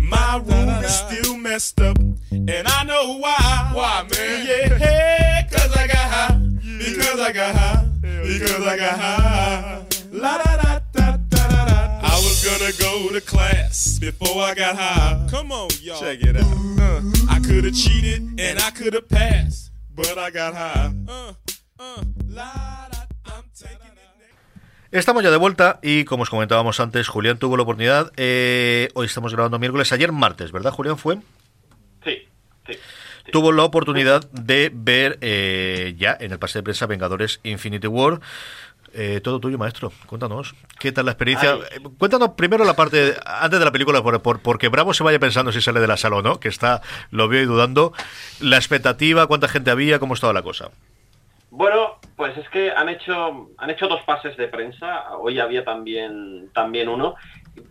my 0.01 0.41
room 0.45 0.67
is 0.83 0.93
still 0.93 1.37
messed 1.37 1.79
up, 1.79 1.97
and 2.31 2.67
I 2.67 2.83
know 2.83 3.17
why. 3.17 3.71
Why, 3.73 4.05
man? 4.11 4.45
Yeah, 4.45 5.47
cause 5.47 5.73
I 5.73 5.87
got 5.87 5.95
high. 5.95 6.37
Because 6.77 7.17
I 7.17 7.31
got 7.31 7.55
high. 7.55 7.85
Because 8.01 8.67
I 8.67 8.75
got 8.75 8.99
high. 8.99 9.85
La 10.11 10.37
da 10.43 10.57
da 10.57 10.79
da 10.91 11.17
da 11.17 11.47
da 11.47 11.65
da. 11.65 11.99
I 12.03 12.15
was 12.15 12.43
gonna 12.43 12.73
go 12.73 13.13
to 13.13 13.21
class 13.21 13.99
before 13.99 14.41
I 14.41 14.53
got 14.53 14.75
high. 14.75 15.25
Come 15.31 15.53
on, 15.53 15.69
y'all. 15.81 16.01
Check 16.01 16.19
it 16.23 16.35
out. 16.35 16.43
Uh, 16.43 17.01
I 17.29 17.39
could 17.39 17.63
have 17.63 17.73
cheated 17.73 18.37
and 18.37 18.59
I 18.59 18.71
could 18.71 18.93
have 18.95 19.07
passed, 19.07 19.71
but 19.95 20.17
I 20.17 20.29
got 20.29 20.53
high. 20.53 20.91
Uh, 21.07 21.33
uh, 21.79 22.03
la 22.27 22.87
da. 22.91 22.96
Estamos 24.91 25.21
ya 25.21 25.31
de 25.31 25.37
vuelta 25.37 25.79
y 25.83 26.05
como 26.05 26.23
os 26.23 26.29
comentábamos 26.29 26.79
antes, 26.79 27.09
Julián 27.09 27.37
tuvo 27.37 27.57
la 27.57 27.63
oportunidad. 27.63 28.13
Eh, 28.15 28.87
hoy 28.93 29.07
estamos 29.07 29.33
grabando 29.33 29.59
miércoles, 29.59 29.91
ayer 29.91 30.13
martes, 30.13 30.53
¿verdad, 30.53 30.71
Julián? 30.71 30.97
¿Fue? 30.97 31.17
Sí, 32.05 32.25
sí. 32.65 32.73
Tuvo 33.33 33.51
la 33.51 33.63
oportunidad 33.63 34.29
de 34.31 34.71
ver 34.73 35.17
eh, 35.19 35.93
ya 35.97 36.15
en 36.17 36.31
el 36.31 36.39
pase 36.39 36.59
de 36.59 36.63
prensa 36.63 36.85
Vengadores 36.85 37.41
Infinity 37.43 37.87
War. 37.87 38.21
Eh, 38.93 39.19
todo 39.21 39.41
tuyo, 39.41 39.57
maestro. 39.57 39.91
Cuéntanos. 40.05 40.55
¿Qué 40.79 40.93
tal 40.93 41.05
la 41.05 41.11
experiencia? 41.11 41.57
Cuéntanos 41.97 42.31
primero 42.37 42.63
la 42.63 42.77
parte, 42.77 43.15
antes 43.25 43.59
de 43.59 43.65
la 43.65 43.73
película, 43.73 44.01
por, 44.01 44.21
por, 44.21 44.39
porque 44.39 44.69
Bravo 44.69 44.93
se 44.93 45.03
vaya 45.03 45.19
pensando 45.19 45.51
si 45.51 45.59
sale 45.59 45.81
de 45.81 45.87
la 45.87 45.97
sala 45.97 46.15
o 46.15 46.21
no, 46.21 46.39
que 46.39 46.47
está, 46.47 46.81
lo 47.11 47.27
veo 47.27 47.43
y 47.43 47.45
dudando. 47.45 47.91
La 48.39 48.55
expectativa, 48.55 49.27
cuánta 49.27 49.49
gente 49.49 49.69
había, 49.69 49.99
cómo 49.99 50.13
estaba 50.13 50.31
la 50.31 50.43
cosa. 50.43 50.71
Bueno, 51.57 51.95
pues 52.15 52.37
es 52.37 52.47
que 52.49 52.69
han 52.69 52.87
hecho, 52.87 53.49
han 53.57 53.69
hecho 53.71 53.87
dos 53.87 54.03
pases 54.03 54.37
de 54.37 54.47
prensa, 54.47 55.17
hoy 55.17 55.39
había 55.39 55.65
también, 55.65 56.51
también 56.53 56.87
uno, 56.87 57.15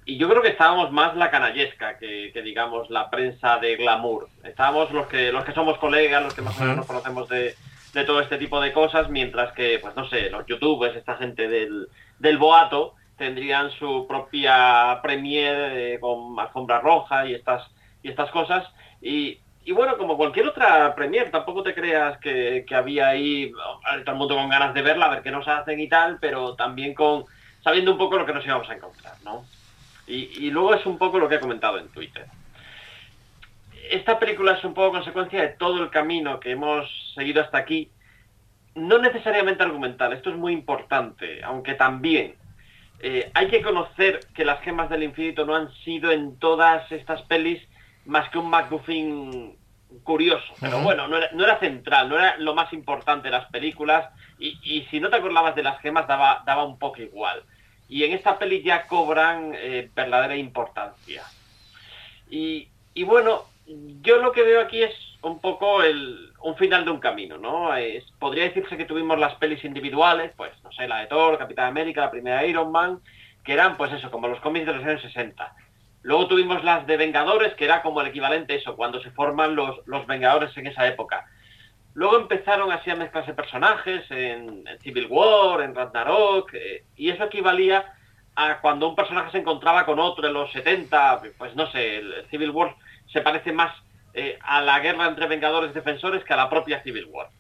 y 0.05 0.19
yo 0.19 0.29
creo 0.29 0.43
que 0.43 0.49
estábamos 0.49 0.91
más 0.91 1.15
la 1.15 1.31
canallesca 1.31 1.97
que, 1.97 2.33
digamos 2.45 2.91
la 2.91 3.09
prensa 3.11 3.59
de 3.59 3.77
glamour. 3.77 4.29
Estábamos 4.43 4.91
los 4.91 5.07
que, 5.07 5.31
los 5.31 5.45
que 5.45 5.53
somos 5.53 5.79
colegas, 5.79 6.21
los 6.21 6.35
que 6.35 6.43
más 6.43 6.59
o 6.59 6.63
menos 6.63 6.79
nos 6.79 6.87
conocemos 6.87 7.29
de, 7.29 7.55
todo 8.05 8.21
este 8.21 8.39
tipo 8.39 8.61
de 8.61 8.73
cosas, 8.73 9.09
mientras 9.09 9.53
que, 9.53 9.79
pues 9.81 9.95
no 9.95 10.09
sé, 10.09 10.31
los 10.31 10.45
youtubers, 10.47 10.97
esta 10.97 11.15
gente 11.15 11.47
del, 11.47 11.87
del 12.19 12.39
boato, 12.39 12.97
tendrían 13.17 13.71
su 13.71 14.05
propia 14.09 14.99
premiere 15.01 15.95
eh, 15.95 16.01
con 16.01 16.37
alfombra 16.41 16.81
roja 16.81 17.25
y 17.25 17.35
estas, 17.35 17.71
y 18.03 18.09
estas 18.09 18.33
cosas. 18.33 18.67
Y, 19.01 19.39
y 19.67 19.73
bueno, 19.73 19.99
como 19.99 20.17
cualquier 20.17 20.47
otra 20.47 20.95
Premier, 20.95 21.29
tampoco 21.33 21.65
te 21.65 21.75
creas 21.75 22.19
que, 22.19 22.65
había 22.71 23.09
ahí 23.09 23.51
todo 24.05 24.13
el 24.13 24.19
mundo 24.19 24.37
con 24.37 24.49
ganas 24.49 24.73
de 24.73 24.81
verla, 24.81 25.07
a 25.07 25.11
ver 25.11 25.23
qué 25.23 25.33
nos 25.33 25.49
hacen 25.49 25.81
y 25.81 25.89
tal, 25.89 26.19
pero 26.21 26.55
también 26.55 26.95
con 26.95 27.25
sabiendo 27.65 27.91
un 27.91 27.99
poco 27.99 28.17
lo 28.17 28.25
que 28.25 28.33
nos 28.33 28.47
íbamos 28.47 28.71
a 28.71 28.75
encontrar, 28.75 29.15
¿no? 29.25 29.45
Y, 30.07 30.51
luego 30.51 30.73
es 30.73 30.87
un 30.87 30.99
poco 30.99 31.19
lo 31.19 31.29
que 31.29 31.35
he 31.35 31.41
comentado 31.41 31.79
en 31.79 31.89
Twitter. 31.89 32.27
Esta 33.91 34.21
película 34.21 34.53
es 34.53 34.63
un 34.63 34.73
poco 34.73 34.93
consecuencia 34.93 35.43
de 35.43 35.49
todo 35.49 35.83
el 35.83 35.91
camino 35.91 36.39
que 36.39 36.53
hemos 36.53 36.89
seguido 37.17 37.43
hasta 37.43 37.59
aquí, 37.59 37.91
no 38.77 38.99
necesariamente 38.99 39.65
argumental, 39.65 40.13
esto 40.13 40.31
es 40.31 40.37
muy 40.37 40.53
importante, 40.53 41.43
aunque 41.43 41.75
también 41.75 42.37
eh, 43.01 43.33
hay 43.35 43.49
que 43.49 43.63
conocer 43.63 44.21
que 44.33 44.45
las 44.45 44.61
gemas 44.61 44.91
del 44.91 45.03
infinito 45.03 45.45
no 45.45 45.57
han 45.57 45.73
sido 45.83 46.13
en 46.13 46.39
todas 46.39 46.93
estas 46.93 47.23
pelis 47.23 47.61
más 48.07 48.29
que 48.31 48.39
un 48.39 48.49
MacGuffin 48.49 49.57
curioso. 50.03 50.55
Pero 50.61 50.81
bueno, 50.81 51.09
no 51.09 51.45
era, 51.45 51.59
central, 51.59 52.09
no 52.09 52.19
era 52.19 52.37
lo 52.39 52.55
más 52.55 52.73
importante 52.73 53.29
de 53.29 53.33
las 53.33 53.51
películas. 53.51 54.11
Y, 54.39 54.87
si 54.91 55.01
no 55.01 55.09
te 55.09 55.17
acordabas 55.17 55.55
de 55.55 55.63
las 55.63 55.81
gemas, 55.81 56.07
daba, 56.07 56.43
daba 56.45 56.65
un 56.65 56.79
poco 56.79 57.03
igual. 57.03 57.43
Y 57.89 58.05
en 58.05 58.13
esta 58.13 58.39
peli 58.39 58.63
ya 58.63 58.87
cobran 58.87 59.53
eh, 59.55 59.91
verdadera 59.95 60.37
importancia. 60.37 61.23
Y, 62.29 62.69
bueno, 63.05 63.45
yo 64.03 64.19
lo 64.19 64.33
que 64.33 64.43
veo 64.43 64.61
aquí 64.61 64.83
es 64.83 64.95
un 65.23 65.41
poco 65.41 65.83
el, 65.83 66.33
un 66.41 66.57
final 66.57 66.85
de 66.85 66.91
un 66.91 67.01
camino, 67.01 67.39
¿no? 67.39 67.75
Es, 67.77 68.05
podría 68.19 68.45
decirse 68.45 68.77
que 68.77 68.85
tuvimos 68.85 69.19
las 69.19 69.35
pelis 69.37 69.65
individuales, 69.65 70.33
pues, 70.37 70.53
no 70.63 70.73
sé, 70.73 70.87
la 70.87 71.01
de 71.01 71.07
Thor, 71.07 71.39
Capitán 71.39 71.67
América, 71.67 72.03
la 72.03 72.11
primera 72.11 72.45
Iron 72.47 72.71
Man, 72.71 73.01
que 73.45 73.53
eran, 73.53 73.77
pues 73.77 73.93
eso, 73.93 74.11
como 74.11 74.29
los 74.29 74.41
cómics 74.41 74.67
de 74.67 74.75
los 74.75 74.85
años 74.85 75.03
60 75.03 75.55
Luego 76.07 76.29
tuvimos 76.29 76.63
las 76.63 76.87
de 76.87 76.97
Vengadores, 76.97 77.55
que 77.55 77.65
era 77.65 77.83
como 77.83 78.01
el 78.01 78.07
equivalente 78.07 78.53
a 78.53 78.57
eso, 78.59 78.77
cuando 78.77 79.03
se 79.03 79.11
forman 79.11 79.57
los, 79.57 79.85
los 79.87 80.07
Vengadores 80.07 80.57
en 80.57 80.69
esa 80.69 80.87
época. 80.87 81.27
Luego 81.95 82.17
empezaron 82.17 82.71
así 82.71 82.91
a 82.91 82.95
mezclarse 82.95 83.35
personajes 83.35 84.09
en, 84.11 84.63
Civil 84.85 85.09
War, 85.11 85.63
en 85.63 85.75
Ragnarok, 85.75 86.55
eh, 86.55 86.85
y 86.95 87.11
eso 87.11 87.25
equivalía 87.25 87.93
a 88.37 88.61
cuando 88.61 88.89
un 88.89 88.95
personaje 88.95 89.33
se 89.33 89.39
encontraba 89.39 89.85
con 89.85 89.99
otro 89.99 90.29
en 90.29 90.35
los 90.35 90.53
70, 90.53 91.23
pues 91.37 91.57
no 91.57 91.69
sé, 91.73 91.97
el, 91.97 92.25
Civil 92.31 92.51
War 92.51 92.77
se 93.13 93.21
parece 93.21 93.51
más 93.51 93.75
eh, 94.15 94.39
a 94.43 94.63
la 94.63 94.79
guerra 94.79 95.09
entre 95.09 95.27
Vengadores 95.27 95.73
y 95.73 95.75
Defensores 95.75 96.23
que 96.23 96.35
a 96.35 96.37
la 96.37 96.49
propia 96.49 96.85
Civil 96.85 97.07
War. 97.07 97.31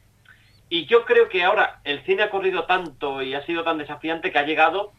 Y 0.69 0.87
yo 0.87 1.05
creo 1.05 1.29
que 1.29 1.45
ahora 1.45 1.79
el 1.85 2.05
cine 2.05 2.25
ha 2.25 2.31
corrido 2.31 2.65
tanto 2.65 3.23
y 3.23 3.33
ha 3.35 3.47
sido 3.47 3.63
tan 3.63 3.79
desafiante 3.79 4.33
que 4.33 4.41
ha 4.41 4.45
llegado 4.45 4.91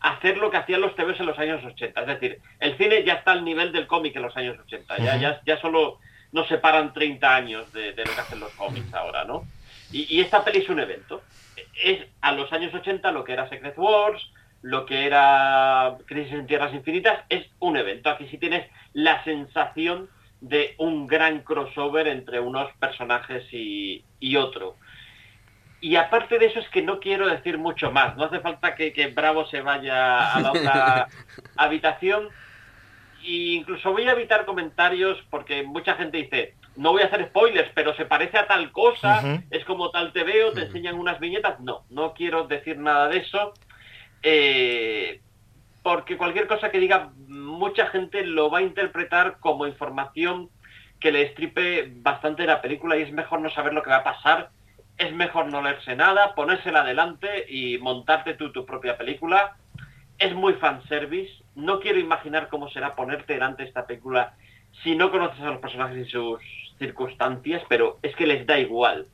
hacer 0.00 0.38
lo 0.38 0.50
que 0.50 0.56
hacían 0.56 0.80
los 0.80 0.94
TVs 0.96 1.20
en 1.20 1.26
los 1.26 1.38
años 1.38 1.64
80. 1.64 2.00
Es 2.00 2.06
decir, 2.06 2.40
el 2.58 2.76
cine 2.76 3.04
ya 3.04 3.14
está 3.14 3.32
al 3.32 3.44
nivel 3.44 3.72
del 3.72 3.86
cómic 3.86 4.16
en 4.16 4.22
los 4.22 4.36
años 4.36 4.58
80. 4.58 4.98
Ya, 4.98 5.16
ya, 5.16 5.40
ya 5.44 5.60
solo 5.60 5.98
nos 6.32 6.48
separan 6.48 6.92
30 6.92 7.34
años 7.34 7.72
de, 7.72 7.90
lo 7.96 8.04
que 8.04 8.20
hacen 8.20 8.40
los 8.40 8.52
cómics 8.52 8.92
ahora, 8.94 9.24
¿no? 9.24 9.44
Y, 9.92 10.20
esta 10.20 10.44
peli 10.44 10.60
es 10.60 10.68
un 10.68 10.80
evento. 10.80 11.22
Es 11.84 12.06
a 12.20 12.32
los 12.32 12.52
años 12.52 12.72
80 12.72 13.10
lo 13.10 13.24
que 13.24 13.32
era 13.32 13.48
Secret 13.48 13.76
Wars, 13.76 14.30
lo 14.62 14.86
que 14.86 15.04
era 15.04 15.96
Crisis 16.06 16.34
en 16.34 16.46
Tierras 16.46 16.72
Infinitas, 16.72 17.24
es 17.28 17.46
un 17.58 17.76
evento. 17.76 18.08
Aquí 18.08 18.28
sí 18.28 18.38
tienes 18.38 18.66
la 18.92 19.22
sensación 19.24 20.08
de 20.40 20.74
un 20.78 21.06
gran 21.06 21.40
crossover 21.40 22.06
entre 22.06 22.40
unos 22.40 22.72
personajes 22.78 23.44
y, 23.52 24.04
y 24.20 24.36
otro. 24.36 24.76
Y 25.80 25.96
aparte 25.96 26.38
de 26.38 26.46
eso 26.46 26.60
es 26.60 26.68
que 26.68 26.82
no 26.82 27.00
quiero 27.00 27.26
decir 27.26 27.56
mucho 27.56 27.90
más. 27.90 28.16
No 28.16 28.24
hace 28.24 28.40
falta 28.40 28.74
que, 28.74 29.12
Bravo 29.14 29.46
se 29.46 29.62
vaya 29.62 30.32
a 30.32 30.40
la 30.40 30.50
otra 30.52 31.08
habitación. 31.56 32.28
E 33.22 33.54
incluso 33.54 33.92
voy 33.92 34.06
a 34.06 34.12
evitar 34.12 34.44
comentarios 34.44 35.18
porque 35.30 35.62
mucha 35.62 35.94
gente 35.94 36.18
dice, 36.18 36.54
no 36.76 36.92
voy 36.92 37.02
a 37.02 37.06
hacer 37.06 37.26
spoilers, 37.26 37.70
pero 37.74 37.94
se 37.94 38.04
parece 38.04 38.38
a 38.38 38.46
tal 38.46 38.72
cosa, 38.72 39.42
es 39.50 39.64
como 39.64 39.90
tal 39.90 40.12
te 40.12 40.22
veo, 40.22 40.52
te 40.52 40.62
enseñan 40.62 40.98
unas 40.98 41.18
viñetas. 41.18 41.60
No, 41.60 41.84
no 41.88 42.12
quiero 42.12 42.46
decir 42.46 42.76
nada 42.76 43.08
de 43.08 43.18
eso. 43.18 43.54
Eh, 44.22 45.20
porque 45.82 46.18
cualquier 46.18 46.46
cosa 46.46 46.70
que 46.70 46.78
diga, 46.78 47.10
mucha 47.26 47.86
gente 47.86 48.22
lo 48.26 48.50
va 48.50 48.58
a 48.58 48.62
interpretar 48.62 49.38
como 49.40 49.66
información 49.66 50.50
que 51.00 51.10
le 51.10 51.22
estripe 51.22 51.90
bastante 51.96 52.44
la 52.44 52.60
película 52.60 52.98
y 52.98 53.02
es 53.02 53.12
mejor 53.12 53.40
no 53.40 53.48
saber 53.48 53.72
lo 53.72 53.82
que 53.82 53.88
va 53.88 53.96
a 53.96 54.04
pasar 54.04 54.50
es 55.00 55.14
mejor 55.14 55.46
no 55.46 55.62
leerse 55.62 55.96
nada, 55.96 56.34
ponérsela 56.34 56.82
adelante 56.82 57.46
y 57.48 57.78
montarte 57.78 58.34
tú 58.34 58.52
tu 58.52 58.66
propia 58.66 58.98
película. 58.98 59.56
Es 60.18 60.34
muy 60.34 60.52
fanservice, 60.54 61.42
no 61.54 61.80
quiero 61.80 61.98
imaginar 61.98 62.48
cómo 62.48 62.68
será 62.68 62.94
ponerte 62.94 63.32
delante 63.32 63.62
de 63.62 63.68
esta 63.68 63.86
película 63.86 64.34
si 64.82 64.94
no 64.94 65.10
conoces 65.10 65.40
a 65.40 65.52
los 65.52 65.60
personajes 65.60 66.06
y 66.06 66.10
sus 66.10 66.38
circunstancias, 66.78 67.62
pero 67.66 67.98
es 68.02 68.14
que 68.14 68.26
les 68.26 68.46
da 68.46 68.58
igual. 68.58 69.06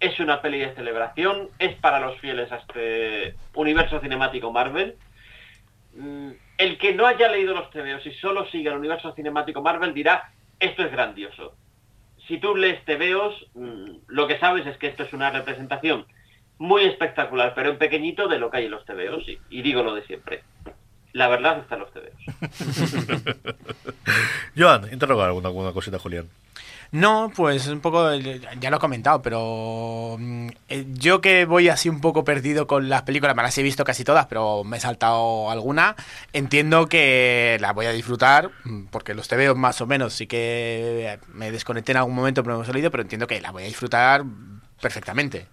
Es 0.00 0.18
una 0.18 0.42
peli 0.42 0.58
de 0.58 0.74
celebración, 0.74 1.50
es 1.60 1.76
para 1.76 2.00
los 2.00 2.18
fieles 2.18 2.50
a 2.50 2.56
este 2.56 3.36
universo 3.54 4.00
cinemático 4.00 4.50
Marvel. 4.50 4.96
Mm, 5.94 6.30
el 6.58 6.78
que 6.78 6.94
no 6.94 7.06
haya 7.06 7.28
leído 7.28 7.54
los 7.54 7.70
TVOs 7.70 8.04
y 8.06 8.12
solo 8.14 8.44
siga 8.50 8.72
el 8.72 8.78
universo 8.78 9.14
cinemático 9.14 9.62
Marvel 9.62 9.94
dirá, 9.94 10.32
esto 10.58 10.82
es 10.82 10.90
grandioso. 10.90 11.54
Si 12.28 12.38
tú 12.38 12.54
lees 12.54 12.84
TVOs, 12.84 13.46
mm, 13.54 13.90
lo 14.06 14.28
que 14.28 14.38
sabes 14.38 14.66
es 14.66 14.76
que 14.76 14.86
esto 14.86 15.02
es 15.02 15.12
una 15.12 15.30
representación 15.30 16.06
muy 16.58 16.84
espectacular, 16.84 17.54
pero 17.54 17.70
en 17.70 17.78
pequeñito 17.78 18.28
de 18.28 18.38
lo 18.38 18.50
que 18.50 18.58
hay 18.58 18.64
en 18.66 18.72
los 18.72 18.84
TVOs, 18.84 19.24
y 19.48 19.62
digo 19.62 19.82
lo 19.82 19.94
de 19.94 20.04
siempre 20.04 20.42
la 21.12 21.28
verdad 21.28 21.58
está 21.58 21.74
en 21.74 21.80
los 21.80 21.92
TVOs. 21.92 22.12
Joan, 24.56 24.92
interrogar 24.92 25.26
alguna, 25.28 25.48
alguna 25.48 25.72
cosita, 25.72 25.98
Julián. 25.98 26.28
No, 26.90 27.30
pues 27.36 27.66
un 27.68 27.80
poco, 27.80 28.14
ya 28.14 28.70
lo 28.70 28.78
he 28.78 28.80
comentado, 28.80 29.20
pero 29.20 30.16
mm, 30.18 30.48
eh, 30.70 30.86
yo 30.94 31.20
que 31.20 31.44
voy 31.44 31.68
así 31.68 31.90
un 31.90 32.00
poco 32.00 32.24
perdido 32.24 32.66
con 32.66 32.88
las 32.88 33.02
películas, 33.02 33.36
me 33.36 33.42
las 33.42 33.58
he 33.58 33.62
visto 33.62 33.84
casi 33.84 34.04
todas, 34.04 34.24
pero 34.26 34.64
me 34.64 34.78
he 34.78 34.80
saltado 34.80 35.50
alguna, 35.50 35.96
entiendo 36.32 36.86
que 36.86 37.58
la 37.60 37.74
voy 37.74 37.84
a 37.84 37.92
disfrutar, 37.92 38.50
mm, 38.64 38.86
porque 38.86 39.12
los 39.14 39.28
TVOs 39.28 39.56
más 39.56 39.82
o 39.82 39.86
menos 39.86 40.14
sí 40.14 40.26
que 40.26 41.18
me 41.28 41.50
desconecté 41.50 41.92
en 41.92 41.98
algún 41.98 42.14
momento, 42.14 42.42
pero 42.42 42.56
me 42.56 42.62
he 42.62 42.66
salido, 42.66 42.90
pero 42.90 43.02
entiendo 43.02 43.26
que 43.26 43.40
la 43.42 43.50
voy 43.50 43.64
a 43.64 43.66
disfrutar 43.66 44.22
perfectamente. 44.80 45.46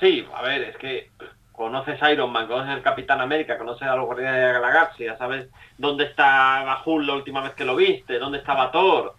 Sí, 0.00 0.26
a 0.34 0.40
ver, 0.42 0.62
es 0.62 0.76
que 0.78 1.10
conoces 1.52 2.00
Iron 2.10 2.32
Man, 2.32 2.46
conoces 2.46 2.70
al 2.70 2.82
Capitán 2.82 3.20
América, 3.20 3.58
conoces 3.58 3.86
a 3.86 3.96
los 3.96 4.06
Guardianes 4.06 4.40
de 4.40 4.52
la 4.54 4.60
Galaxia, 4.60 5.18
sabes 5.18 5.48
dónde 5.76 6.04
estaba 6.04 6.82
Hulk 6.84 7.06
la 7.06 7.14
última 7.14 7.42
vez 7.42 7.52
que 7.52 7.66
lo 7.66 7.76
viste, 7.76 8.18
dónde 8.18 8.38
estaba 8.38 8.72
Thor. 8.72 9.14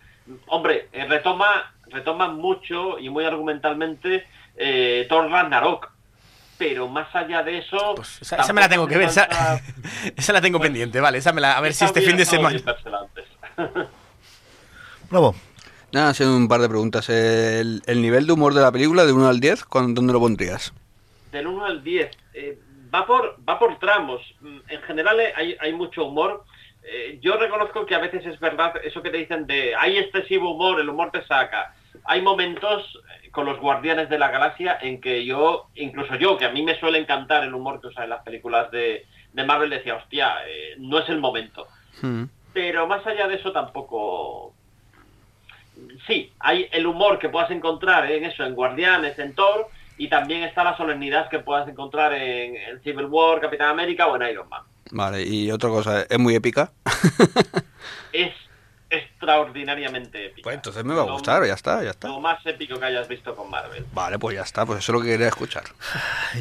Hombre, 0.47 0.89
eh, 0.91 1.05
retoma, 1.05 1.73
retoma 1.87 2.27
mucho 2.29 2.99
y 2.99 3.09
muy 3.09 3.25
argumentalmente 3.25 4.25
eh, 4.55 5.05
Thor 5.09 5.29
Ragnarok. 5.29 5.91
Pero 6.57 6.87
más 6.87 7.13
allá 7.13 7.43
de 7.43 7.57
eso... 7.57 7.95
Pues 7.95 8.21
esa, 8.21 8.53
me 8.53 8.61
la 8.61 8.69
tengo 8.69 8.87
que 8.87 8.97
ver, 8.97 9.09
esa, 9.09 9.27
la 10.33 10.41
tengo 10.41 10.57
pues 10.57 10.69
pendiente, 10.69 11.01
vale, 11.01 11.17
esa 11.17 11.33
me 11.33 11.41
la, 11.41 11.57
a 11.57 11.61
ver 11.61 11.73
si 11.73 11.83
este 11.83 12.01
fin 12.01 12.15
de 12.15 12.25
semana... 12.25 12.57
Bravo. 15.09 15.35
Nada, 15.91 16.09
hacer 16.09 16.27
un 16.27 16.47
par 16.47 16.61
de 16.61 16.69
preguntas. 16.69 17.09
El, 17.09 17.81
el, 17.85 18.01
nivel 18.01 18.25
de 18.27 18.33
humor 18.33 18.53
de 18.53 18.61
la 18.61 18.71
película, 18.71 19.05
de 19.05 19.13
1 19.13 19.27
al 19.27 19.39
10, 19.39 19.65
¿dónde 19.71 20.13
lo 20.13 20.19
pondrías? 20.19 20.73
Del 21.31 21.47
1 21.47 21.65
al 21.65 21.83
10 21.83 22.11
eh, 22.33 22.59
va, 22.93 23.05
por, 23.05 23.37
va 23.47 23.57
por 23.57 23.79
tramos. 23.79 24.21
Mm, 24.41 24.57
en 24.67 24.81
general 24.81 25.19
eh, 25.19 25.33
hay, 25.35 25.55
hay 25.59 25.73
mucho 25.73 26.05
humor. 26.05 26.43
Eh, 26.87 27.19
yo 27.21 27.37
reconozco 27.37 27.85
que 27.85 27.95
a 27.95 27.99
veces 27.99 28.25
es 28.25 28.39
verdad 28.39 28.73
eso 28.83 29.01
que 29.01 29.09
te 29.09 29.17
dicen 29.17 29.47
de 29.47 29.75
hay 29.75 29.97
excesivo 29.97 30.51
humor, 30.51 30.79
el 30.79 30.89
humor 30.89 31.11
te 31.11 31.23
saca. 31.25 31.73
Hay 32.03 32.21
momentos 32.21 32.99
con 33.31 33.45
los 33.45 33.59
Guardianes 33.59 34.09
de 34.09 34.19
la 34.19 34.29
Galaxia 34.29 34.77
en 34.81 35.01
que 35.01 35.25
yo, 35.25 35.69
incluso 35.75 36.15
yo, 36.15 36.37
que 36.37 36.45
a 36.45 36.51
mí 36.51 36.61
me 36.61 36.79
suele 36.79 36.99
encantar 36.99 37.43
el 37.43 37.53
humor 37.53 37.81
que 37.81 37.87
usa 37.87 38.03
en 38.03 38.11
las 38.11 38.23
películas 38.23 38.69
de, 38.71 39.05
de 39.33 39.43
Marvel, 39.43 39.69
decía, 39.69 39.95
hostia, 39.95 40.35
no 40.77 40.99
es 40.99 41.09
el 41.09 41.19
momento. 41.19 41.67
Hmm. 42.01 42.25
Pero 42.53 42.87
más 42.87 43.05
allá 43.05 43.27
de 43.27 43.35
eso 43.35 43.51
tampoco... 43.51 44.53
Sí, 46.07 46.31
hay 46.39 46.69
el 46.71 46.85
humor 46.85 47.19
que 47.19 47.29
puedas 47.29 47.51
encontrar 47.51 48.09
en 48.09 48.25
eso, 48.25 48.45
en 48.45 48.55
Guardianes, 48.55 49.19
en 49.19 49.35
Thor, 49.35 49.67
y 49.97 50.09
también 50.09 50.43
está 50.43 50.63
la 50.63 50.77
solemnidad 50.77 51.29
que 51.29 51.39
puedas 51.39 51.67
encontrar 51.67 52.13
en, 52.13 52.81
Civil 52.83 53.05
War, 53.05 53.39
Capitán 53.41 53.69
América 53.69 54.07
o 54.07 54.15
en 54.15 54.29
Iron 54.29 54.49
Man. 54.49 54.63
Vale, 54.91 55.23
y 55.23 55.51
otra 55.51 55.69
cosa, 55.69 56.01
¿es 56.03 56.19
muy 56.19 56.35
épica? 56.35 56.71
es 58.13 58.33
extraordinariamente 58.89 60.27
épica. 60.27 60.43
Pues 60.43 60.55
entonces 60.55 60.83
me 60.83 60.93
va 60.93 61.01
a 61.01 61.11
gustar, 61.11 61.45
ya 61.45 61.53
está, 61.53 61.83
ya 61.83 61.91
está. 61.91 62.07
Lo 62.07 62.19
más 62.19 62.45
épico 62.45 62.79
que 62.79 62.85
hayas 62.85 63.07
visto 63.07 63.35
con 63.35 63.49
Marvel. 63.49 63.85
Vale, 63.93 64.19
pues 64.19 64.35
ya 64.35 64.43
está, 64.43 64.65
pues 64.65 64.79
eso 64.79 64.91
es 64.91 64.93
lo 64.93 65.01
que 65.01 65.11
quería 65.11 65.27
escuchar. 65.27 65.63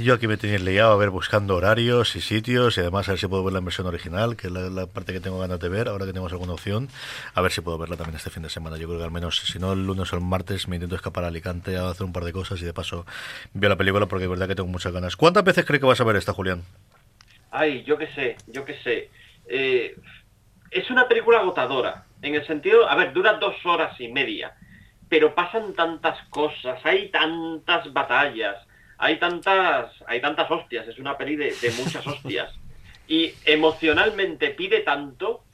Yo 0.02 0.14
aquí 0.14 0.28
me 0.28 0.36
tenía 0.36 0.58
liado 0.58 0.92
a 0.92 0.96
ver 0.96 1.10
buscando 1.10 1.56
horarios 1.56 2.16
y 2.16 2.20
sitios 2.20 2.76
y 2.76 2.80
además 2.80 3.08
a 3.08 3.12
ver 3.12 3.18
si 3.18 3.26
puedo 3.26 3.42
ver 3.44 3.54
la 3.54 3.60
versión 3.60 3.86
original, 3.86 4.36
que 4.36 4.48
es 4.48 4.52
la, 4.52 4.86
parte 4.86 5.12
que 5.12 5.20
tengo 5.20 5.38
ganas 5.38 5.58
de 5.58 5.68
ver, 5.68 5.88
ahora 5.88 6.04
que 6.04 6.12
tenemos 6.12 6.32
alguna 6.32 6.52
opción, 6.52 6.88
a 7.34 7.40
ver 7.40 7.50
si 7.50 7.60
puedo 7.60 7.78
verla 7.78 7.96
también 7.96 8.16
este 8.16 8.30
fin 8.30 8.42
de 8.42 8.50
semana. 8.50 8.76
Yo 8.76 8.86
creo 8.86 8.98
que 8.98 9.04
al 9.04 9.10
menos, 9.10 9.38
si 9.38 9.58
no 9.58 9.72
el 9.72 9.86
lunes 9.86 10.12
o 10.12 10.16
el 10.16 10.22
martes, 10.22 10.68
me 10.68 10.76
intento 10.76 10.96
escapar 10.96 11.24
a 11.24 11.28
Alicante 11.28 11.76
a 11.76 11.88
hacer 11.88 12.04
un 12.04 12.12
par 12.12 12.24
de 12.24 12.32
cosas 12.32 12.60
y 12.60 12.64
de 12.64 12.74
paso 12.74 13.06
veo 13.54 13.70
la 13.70 13.76
película 13.76 14.06
porque 14.06 14.24
es 14.24 14.30
verdad 14.30 14.48
que 14.48 14.54
tengo 14.54 14.68
muchas 14.68 14.92
ganas. 14.92 15.16
¿Cuántas 15.16 15.44
veces 15.44 15.64
crees 15.64 15.80
que 15.80 15.86
vas 15.86 16.00
a 16.00 16.04
ver 16.04 16.16
esta, 16.16 16.32
Julián? 16.32 16.62
Ay, 17.50 17.84
yo 17.84 17.96
qué 17.96 18.08
sé, 18.14 18.36
yo 18.48 18.64
qué 18.64 18.76
sé. 18.82 19.10
Eh, 19.46 19.96
es 20.70 20.90
una 20.90 21.06
película 21.06 21.38
agotadora 21.38 22.04
en 22.24 22.34
el 22.34 22.46
sentido, 22.46 22.88
a 22.88 22.96
ver, 22.96 23.12
dura 23.12 23.34
dos 23.34 23.54
horas 23.66 24.00
y 24.00 24.08
media, 24.08 24.54
pero 25.08 25.34
pasan 25.34 25.74
tantas 25.74 26.18
cosas, 26.28 26.80
hay 26.84 27.10
tantas 27.10 27.92
batallas, 27.92 28.56
hay 28.96 29.18
tantas, 29.18 29.92
hay 30.06 30.20
tantas 30.20 30.50
hostias, 30.50 30.88
es 30.88 30.98
una 30.98 31.16
peli 31.16 31.36
de, 31.36 31.54
muchas 31.78 32.06
hostias. 32.06 32.52
Y 33.06 33.34
emocionalmente 33.44 34.48
pide 34.48 34.80
tanto 34.80 35.44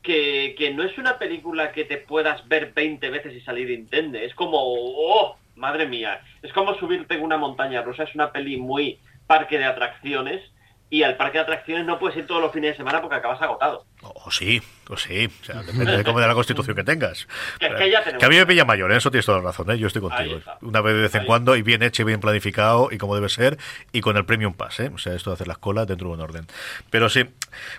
que, 0.00 0.54
que, 0.56 0.72
no 0.72 0.84
es 0.84 0.96
una 0.96 1.18
película 1.18 1.72
que 1.72 1.84
te 1.84 1.96
puedas 1.96 2.46
ver 2.46 2.72
20 2.72 3.10
veces 3.10 3.34
y 3.34 3.40
salir 3.40 3.68
intende. 3.68 4.24
Es 4.24 4.32
como, 4.32 4.58
oh, 4.60 5.36
madre 5.56 5.88
mía. 5.88 6.20
Es 6.40 6.52
como 6.52 6.72
subirte 6.76 7.14
en 7.14 7.22
una 7.22 7.36
montaña 7.36 7.82
rusa. 7.82 8.04
Es 8.04 8.14
una 8.14 8.30
peli 8.30 8.58
muy 8.58 9.00
parque 9.26 9.58
de 9.58 9.64
atracciones 9.64 10.40
y 10.88 11.02
al 11.02 11.16
parque 11.16 11.38
de 11.38 11.42
atracciones 11.42 11.84
no 11.84 11.98
puedes 11.98 12.16
ir 12.16 12.28
todos 12.28 12.42
los 12.42 12.52
fines 12.52 12.72
de 12.72 12.76
semana 12.76 13.00
porque 13.00 13.16
acabas 13.16 13.42
agotado. 13.42 13.86
O 14.02 14.30
sí, 14.30 14.62
o 14.88 14.96
sí. 14.96 15.28
O 15.42 15.44
sea, 15.44 15.62
depende 15.62 15.96
de 15.96 16.04
cómo 16.04 16.20
de 16.20 16.26
la 16.26 16.34
constitución 16.34 16.74
que 16.74 16.84
tengas. 16.84 17.26
Que, 17.60 18.24
a 18.24 18.28
mí 18.28 18.36
me 18.36 18.46
pilla 18.46 18.64
mayor, 18.64 18.90
¿eh? 18.92 18.96
eso 18.96 19.10
tienes 19.10 19.26
toda 19.26 19.38
la 19.38 19.44
razón, 19.44 19.70
¿eh? 19.70 19.78
yo 19.78 19.86
estoy 19.86 20.02
contigo. 20.02 20.40
Una 20.62 20.80
vez 20.80 20.94
de 20.94 21.02
vez 21.02 21.14
en 21.14 21.24
cuando 21.24 21.56
y 21.56 21.62
bien 21.62 21.82
hecho 21.82 22.02
y 22.02 22.04
bien 22.04 22.20
planificado 22.20 22.88
y 22.90 22.98
como 22.98 23.14
debe 23.14 23.28
ser 23.28 23.58
y 23.92 24.00
con 24.00 24.16
el 24.16 24.24
premium 24.24 24.54
pass, 24.54 24.80
¿eh? 24.80 24.90
o 24.92 24.98
sea, 24.98 25.14
esto 25.14 25.30
de 25.30 25.34
hacer 25.34 25.48
las 25.48 25.58
colas 25.58 25.86
dentro 25.86 26.08
de 26.08 26.14
un 26.14 26.20
orden. 26.20 26.46
Pero 26.90 27.08
sí, 27.08 27.24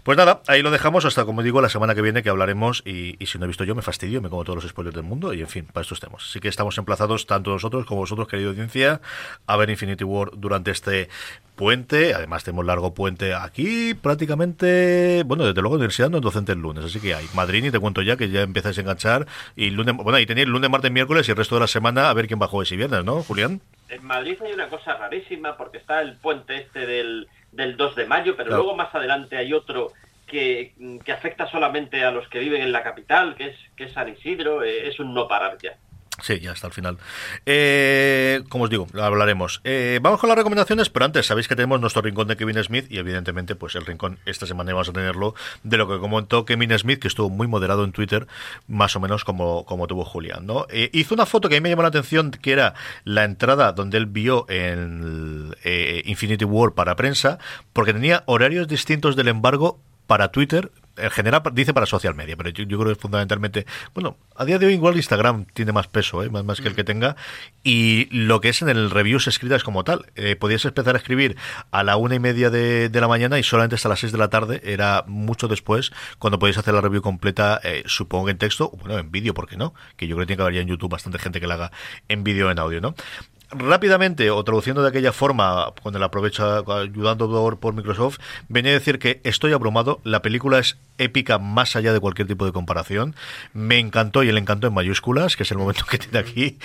pues 0.03 0.17
nada, 0.17 0.41
ahí 0.47 0.61
lo 0.61 0.72
dejamos 0.72 1.05
hasta, 1.05 1.26
como 1.26 1.43
digo, 1.43 1.61
la 1.61 1.69
semana 1.69 1.95
que 1.95 2.01
viene 2.01 2.24
que 2.24 2.30
hablaremos 2.30 2.84
y, 2.86 3.17
si 3.26 3.38
no 3.38 3.45
he 3.45 3.47
visto 3.47 3.63
yo 3.63 3.76
me 3.76 3.82
fastidio, 3.82 4.22
me 4.22 4.30
como 4.30 4.43
todos 4.43 4.63
los 4.63 4.69
spoilers 4.69 4.95
del 4.95 5.03
mundo 5.03 5.34
y 5.34 5.41
en 5.41 5.47
fin, 5.47 5.65
para 5.65 5.82
esto 5.82 5.95
estemos. 5.95 6.28
Así 6.30 6.39
que 6.39 6.47
estamos 6.47 6.78
emplazados 6.78 7.26
tanto 7.26 7.51
nosotros 7.51 7.86
como 7.86 8.01
vosotros, 8.01 8.28
querido 8.28 8.49
audiencia, 8.49 9.01
a 9.47 9.57
ver 9.57 9.69
Infinity 9.69 10.03
War 10.03 10.32
durante 10.34 10.72
este 10.72 11.09
puente, 11.55 12.13
además 12.13 12.43
tenemos 12.43 12.65
largo 12.65 12.93
puente 12.93 13.34
aquí 13.34 13.93
prácticamente, 13.93 15.24
bueno, 15.26 15.45
desde 15.45 15.61
luego 15.61 15.76
universidad 15.76 16.09
no 16.12 16.18
es 16.18 16.24
docente 16.24 16.51
el 16.51 16.59
lunes, 16.59 16.86
así 16.86 16.99
que 16.99 17.16
hay 17.16 17.26
Madrid 17.34 17.64
y 17.64 17.72
te 17.72 17.80
cuento 17.80 18.01
ya 18.01 18.18
que 18.18 18.30
ya 18.30 18.41
empiezas 18.41 18.78
a 18.78 18.82
enganchar 18.82 19.26
y 19.55 19.70
lunes, 19.70 19.95
bueno, 19.95 20.20
y 20.20 20.26
tenéis 20.26 20.47
lunes, 20.47 20.70
martes, 20.70 20.91
miércoles 20.91 21.28
y 21.28 21.32
el 21.32 21.38
resto 21.38 21.55
de 21.55 21.62
la 21.62 21.68
semana 21.68 22.09
a 22.09 22.14
ver 22.14 22.28
quién 22.28 22.39
bajó 22.39 22.62
ese 22.62 22.76
viernes, 22.76 23.03
¿no, 23.03 23.24
Julián? 23.24 23.62
En 23.89 24.03
Madrid 24.05 24.38
hay 24.45 24.53
una 24.53 24.70
cosa 24.70 24.95
rarísima 24.95 25.57
porque 25.57 25.78
está 25.78 26.01
el 26.01 26.16
puente 26.18 26.57
este 26.57 26.86
del, 26.86 27.28
del 27.51 27.78
2 27.78 27.95
de 27.95 28.05
mayo, 28.05 28.36
pero 28.38 28.51
luego 28.51 28.76
más 28.76 28.93
adelante 28.93 29.38
hay 29.38 29.53
otro 29.53 29.91
que, 30.28 30.74
que, 31.03 31.12
afecta 31.12 31.49
solamente 31.51 32.03
a 32.03 32.12
los 32.12 32.28
que 32.30 32.39
viven 32.39 32.62
en 32.62 32.72
la 32.72 32.84
capital, 32.84 33.36
que 33.36 33.47
es, 33.47 33.57
que 33.76 33.86
es 33.86 33.93
San 33.93 34.07
Isidro, 34.07 34.64
eh, 34.64 34.88
es 34.88 34.99
un 34.99 35.14
no 35.14 35.28
parar 35.28 35.57
ya. 35.62 35.76
Sí, 36.20 36.39
ya 36.39 36.51
hasta 36.51 36.68
el 36.68 36.74
final. 36.74 36.97
Eh, 37.45 38.43
como 38.49 38.66
os 38.66 38.70
digo, 38.70 38.86
hablaremos. 38.99 39.62
Eh, 39.64 39.99
vamos 40.03 40.20
con 40.20 40.28
las 40.28 40.38
recomendaciones, 40.38 40.89
pero 40.89 41.05
antes 41.05 41.26
sabéis 41.26 41.47
que 41.47 41.55
tenemos 41.55 41.80
nuestro 41.80 42.01
rincón 42.01 42.28
de 42.28 42.38
Kevin 42.38 42.62
Smith 42.64 42.86
y 42.91 42.99
evidentemente 42.99 43.55
pues 43.55 43.76
el 43.76 43.86
rincón 43.86 44.20
esta 44.26 44.45
semana 44.45 44.74
vamos 44.74 44.89
a 44.89 44.93
tenerlo 44.93 45.34
de 45.64 45.78
lo 45.78 45.88
que 45.88 45.99
comentó 45.99 46.45
Kevin 46.45 46.78
Smith, 46.78 46.99
que 46.99 47.07
estuvo 47.07 47.30
muy 47.30 47.47
moderado 47.47 47.84
en 47.84 47.91
Twitter, 47.91 48.28
más 48.68 48.95
o 48.95 48.99
menos 48.99 49.24
como, 49.24 49.66
como 49.66 49.88
tuvo 49.88 50.05
Julián. 50.05 50.45
¿no? 50.45 50.68
Eh, 50.70 50.89
hizo 50.93 51.16
una 51.16 51.26
foto 51.26 51.49
que 51.49 51.55
a 51.55 51.59
mí 51.59 51.64
me 51.64 51.70
llamó 51.70 51.82
la 51.82 51.88
atención, 51.88 52.30
que 52.30 52.51
era 52.51 52.76
la 53.03 53.24
entrada 53.24 53.72
donde 53.72 53.97
él 53.97 54.05
vio 54.05 54.45
en 54.49 55.55
Infinity 56.05 56.45
War 56.45 56.74
para 56.74 56.95
prensa, 56.95 57.39
porque 57.74 57.93
tenía 57.93 58.24
horarios 58.28 58.68
distintos 58.68 59.16
del 59.16 59.30
embargo 59.30 59.80
para 60.05 60.32
Twitter 60.32 60.72
en 60.97 61.09
general 61.09 61.41
dice 61.53 61.73
para 61.73 61.85
social 61.85 62.15
media, 62.15 62.35
pero 62.35 62.49
yo, 62.49 62.65
creo 62.65 62.93
que 62.93 62.99
fundamentalmente, 62.99 63.65
bueno, 63.93 64.17
a 64.35 64.45
día 64.45 64.59
de 64.59 64.65
hoy 64.65 64.73
igual 64.73 64.95
Instagram 64.95 65.45
tiene 65.53 65.71
más 65.71 65.87
peso, 65.87 66.23
¿eh? 66.23 66.29
más, 66.29 66.61
que 66.61 66.67
el 66.67 66.75
que 66.75 66.83
tenga, 66.83 67.15
y 67.63 68.07
lo 68.11 68.41
que 68.41 68.49
es 68.49 68.61
en 68.61 68.69
el 68.69 68.89
reviews 68.89 69.27
escritas 69.27 69.63
como 69.63 69.83
tal. 69.83 70.05
Eh, 70.15 70.35
podías 70.35 70.65
empezar 70.65 70.95
a 70.95 70.97
escribir 70.97 71.37
a 71.71 71.83
la 71.83 71.97
una 71.97 72.15
y 72.15 72.19
media 72.19 72.49
de, 72.49 72.89
la 72.93 73.07
mañana 73.07 73.39
y 73.39 73.43
solamente 73.43 73.75
hasta 73.75 73.89
las 73.89 73.99
seis 73.99 74.11
de 74.11 74.17
la 74.17 74.29
tarde, 74.29 74.61
era 74.63 75.03
mucho 75.07 75.47
después, 75.47 75.91
cuando 76.19 76.39
podías 76.39 76.57
hacer 76.57 76.73
la 76.73 76.81
review 76.81 77.01
completa, 77.01 77.59
eh, 77.63 77.83
supongo 77.85 78.29
en 78.29 78.37
texto, 78.37 78.69
bueno, 78.69 78.99
en 78.99 79.11
vídeo, 79.11 79.33
¿por 79.33 79.47
qué 79.47 79.57
no? 79.57 79.73
Que 79.97 80.07
yo 80.07 80.15
creo 80.15 80.25
que 80.25 80.27
tiene 80.27 80.37
que 80.37 80.43
haber 80.43 80.57
en 80.57 80.67
YouTube 80.67 80.91
bastante 80.91 81.19
gente 81.19 81.39
que 81.39 81.47
la 81.47 81.55
haga 81.55 81.71
en 82.07 82.23
vídeo 82.23 82.51
en 82.51 82.59
audio, 82.59 82.81
¿no? 82.81 82.95
Rápidamente, 83.52 84.32
o 84.32 84.43
traduciendo 84.43 84.82
de 84.82 84.89
aquella 84.89 85.12
forma, 85.12 85.74
con 85.82 85.95
el 85.95 86.04
aprovecha 86.04 86.60
ayudando 86.68 87.58
por, 87.60 87.74
Microsoft, 87.74 88.20
venía 88.49 88.72
a 88.72 88.76
decir 88.76 88.99
que 88.99 89.22
estoy 89.24 89.54
abrumado, 89.54 89.99
la 90.04 90.22
película 90.22 90.60
es 90.60 90.78
épica 90.97 91.38
más 91.39 91.76
allá 91.76 91.93
de 91.93 91.99
cualquier 91.99 92.28
tipo 92.28 92.45
de 92.45 92.52
comparación. 92.52 93.16
Me 93.54 93.80
encantó 93.80 94.24
y 94.24 94.30
el 94.30 94.38
encanto 94.38 94.68
en 94.68 94.74
mayúsculas, 94.74 95.36
que 95.36 95.43
es 95.43 95.52
el 95.52 95.58
momento 95.58 95.86
que 95.89 95.97
tiene 95.97 96.20
aquí. 96.20 96.58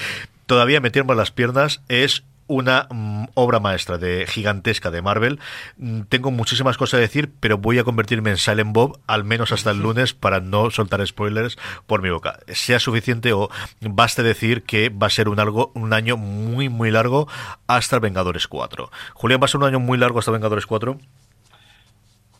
Todavía 0.46 0.80
me 0.80 0.90
las 1.14 1.30
piernas, 1.30 1.80
es 1.88 2.22
una 2.46 2.88
mm, 2.90 3.24
obra 3.34 3.60
maestra 3.60 3.98
de 3.98 4.26
gigantesca 4.26 4.90
de 4.90 5.02
Marvel. 5.02 5.40
Mm, 5.76 6.02
tengo 6.02 6.30
muchísimas 6.30 6.76
cosas 6.76 6.98
a 6.98 7.00
decir, 7.00 7.32
pero 7.40 7.58
voy 7.58 7.78
a 7.78 7.84
convertirme 7.84 8.30
en 8.30 8.36
Silent 8.36 8.72
Bob 8.72 9.00
al 9.06 9.24
menos 9.24 9.52
hasta 9.52 9.70
el 9.70 9.80
lunes 9.80 10.14
para 10.14 10.40
no 10.40 10.70
soltar 10.70 11.06
spoilers 11.06 11.56
por 11.86 12.02
mi 12.02 12.10
boca. 12.10 12.38
Sea 12.48 12.78
suficiente 12.78 13.32
o 13.32 13.50
baste 13.80 14.22
decir 14.22 14.62
que 14.62 14.88
va 14.88 15.08
a 15.08 15.10
ser 15.10 15.28
un 15.28 15.40
algo 15.40 15.72
un 15.74 15.92
año 15.92 16.16
muy 16.16 16.68
muy 16.68 16.90
largo 16.90 17.28
hasta 17.66 17.98
Vengadores 17.98 18.48
4. 18.48 18.90
Julián, 19.14 19.40
va 19.40 19.46
a 19.46 19.48
ser 19.48 19.60
un 19.60 19.66
año 19.66 19.80
muy 19.80 19.98
largo 19.98 20.18
hasta 20.18 20.30
Vengadores 20.30 20.66
4 20.66 20.98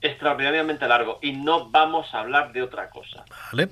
extraordinariamente 0.01 0.87
largo 0.87 1.19
y 1.23 1.33
no 1.33 1.71
vamos 1.71 2.15
a 2.15 2.21
hablar 2.21 2.53
de 2.53 2.63
otra 2.63 2.91
cosa. 2.91 3.25
Vale, 3.53 3.69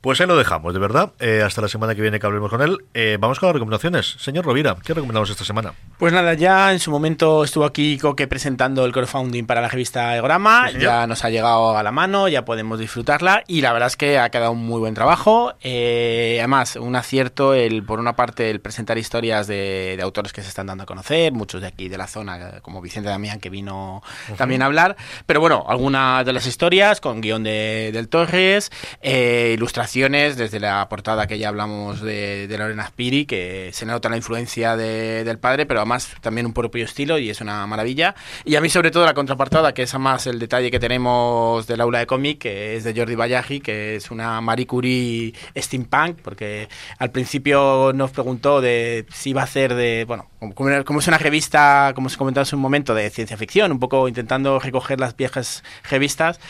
pues 0.00 0.20
ahí 0.20 0.26
lo 0.26 0.36
dejamos, 0.36 0.74
de 0.74 0.80
verdad. 0.80 1.12
Eh, 1.20 1.42
hasta 1.44 1.60
la 1.60 1.68
semana 1.68 1.94
que 1.94 2.02
viene 2.02 2.18
que 2.18 2.26
hablemos 2.26 2.50
con 2.50 2.62
él. 2.62 2.78
Eh, 2.94 3.16
vamos 3.20 3.38
con 3.38 3.48
las 3.48 3.54
recomendaciones. 3.54 4.16
Señor 4.18 4.44
Rovira, 4.44 4.76
¿qué 4.84 4.94
recomendamos 4.94 5.30
esta 5.30 5.44
semana? 5.44 5.72
Pues 5.98 6.12
nada, 6.12 6.34
ya 6.34 6.72
en 6.72 6.80
su 6.80 6.90
momento 6.90 7.44
estuvo 7.44 7.64
aquí 7.64 7.98
Coque 7.98 8.26
presentando 8.26 8.84
el 8.84 8.92
crowdfunding 8.92 9.44
para 9.44 9.60
la 9.60 9.68
revista 9.68 10.16
Egorama. 10.16 10.70
ya 10.70 11.06
nos 11.06 11.24
ha 11.24 11.30
llegado 11.30 11.76
a 11.76 11.82
la 11.82 11.92
mano, 11.92 12.28
ya 12.28 12.44
podemos 12.44 12.78
disfrutarla 12.78 13.44
y 13.46 13.60
la 13.60 13.72
verdad 13.72 13.88
es 13.88 13.96
que 13.96 14.18
ha 14.18 14.30
quedado 14.30 14.52
un 14.52 14.66
muy 14.66 14.80
buen 14.80 14.94
trabajo. 14.94 15.54
Eh, 15.62 16.36
además, 16.38 16.76
un 16.76 16.96
acierto 16.96 17.54
el 17.54 17.84
por 17.84 18.00
una 18.00 18.16
parte 18.16 18.50
el 18.50 18.60
presentar 18.60 18.98
historias 18.98 19.46
de, 19.46 19.98
autores 20.02 20.32
que 20.32 20.42
se 20.42 20.48
están 20.48 20.66
dando 20.66 20.84
a 20.84 20.86
conocer, 20.86 21.32
muchos 21.32 21.60
de 21.60 21.68
aquí 21.68 21.88
de 21.88 21.96
la 21.96 22.06
zona, 22.06 22.60
como 22.62 22.80
Vicente 22.80 23.08
Damián 23.08 23.40
que 23.40 23.50
vino 23.50 24.02
también 24.36 24.62
a 24.62 24.66
hablar. 24.66 24.96
Pero 25.26 25.40
bueno, 25.40 25.64
algunas 25.72 26.26
de 26.26 26.34
las 26.34 26.46
historias 26.46 27.00
con 27.00 27.22
guion 27.22 27.42
de, 27.42 27.90
del 27.92 28.08
Torres, 28.08 28.70
eh, 29.00 29.52
ilustraciones 29.54 30.36
desde 30.36 30.60
la 30.60 30.86
portada 30.90 31.26
que 31.26 31.38
ya 31.38 31.48
hablamos 31.48 32.02
de, 32.02 32.46
de 32.46 32.58
Lorena 32.58 32.86
Spiri, 32.86 33.24
que 33.24 33.70
se 33.72 33.86
nota 33.86 34.10
la 34.10 34.18
influencia 34.18 34.76
del 34.76 35.38
padre, 35.38 35.64
pero 35.64 35.80
además 35.80 36.14
también 36.20 36.46
un 36.46 36.52
propio 36.52 36.84
estilo 36.84 37.18
y 37.18 37.30
es 37.30 37.40
una 37.40 37.66
maravilla. 37.66 38.14
Y 38.44 38.56
a 38.56 38.60
mí 38.60 38.68
sobre 38.68 38.90
todo 38.90 39.06
la 39.06 39.14
contraportada, 39.14 39.72
que 39.72 39.82
es 39.82 39.98
más 39.98 40.26
el 40.26 40.38
detalle 40.38 40.70
que 40.70 40.78
tenemos 40.78 41.66
del 41.66 41.80
aula 41.80 42.00
de 42.00 42.06
cómic, 42.06 42.38
que 42.40 42.76
es 42.76 42.84
de 42.84 42.94
Jordi 42.94 43.14
Bayaji, 43.14 43.60
que 43.60 43.96
es 43.96 44.10
una 44.10 44.42
Marie 44.42 44.66
Curie 44.66 45.32
steampunk, 45.56 46.18
porque 46.20 46.68
al 46.98 47.10
principio 47.10 47.92
nos 47.94 48.10
preguntó 48.10 48.60
de 48.60 49.06
si 49.14 49.30
iba 49.30 49.40
a 49.40 49.44
hacer 49.44 49.74
de, 49.74 50.04
bueno, 50.06 50.28
como, 50.38 50.84
como 50.84 50.98
es 50.98 51.08
una 51.08 51.18
revista, 51.18 51.92
como 51.94 52.10
se 52.10 52.18
comentaba 52.18 52.42
hace 52.42 52.56
un 52.56 52.62
momento, 52.62 52.94
de 52.94 53.08
ciencia 53.08 53.38
ficción, 53.38 53.72
un 53.72 53.78
poco 53.78 54.06
intentando 54.08 54.58
recoger 54.58 55.00
las 55.00 55.16
viejas 55.16 55.51
revistas, 55.88 56.40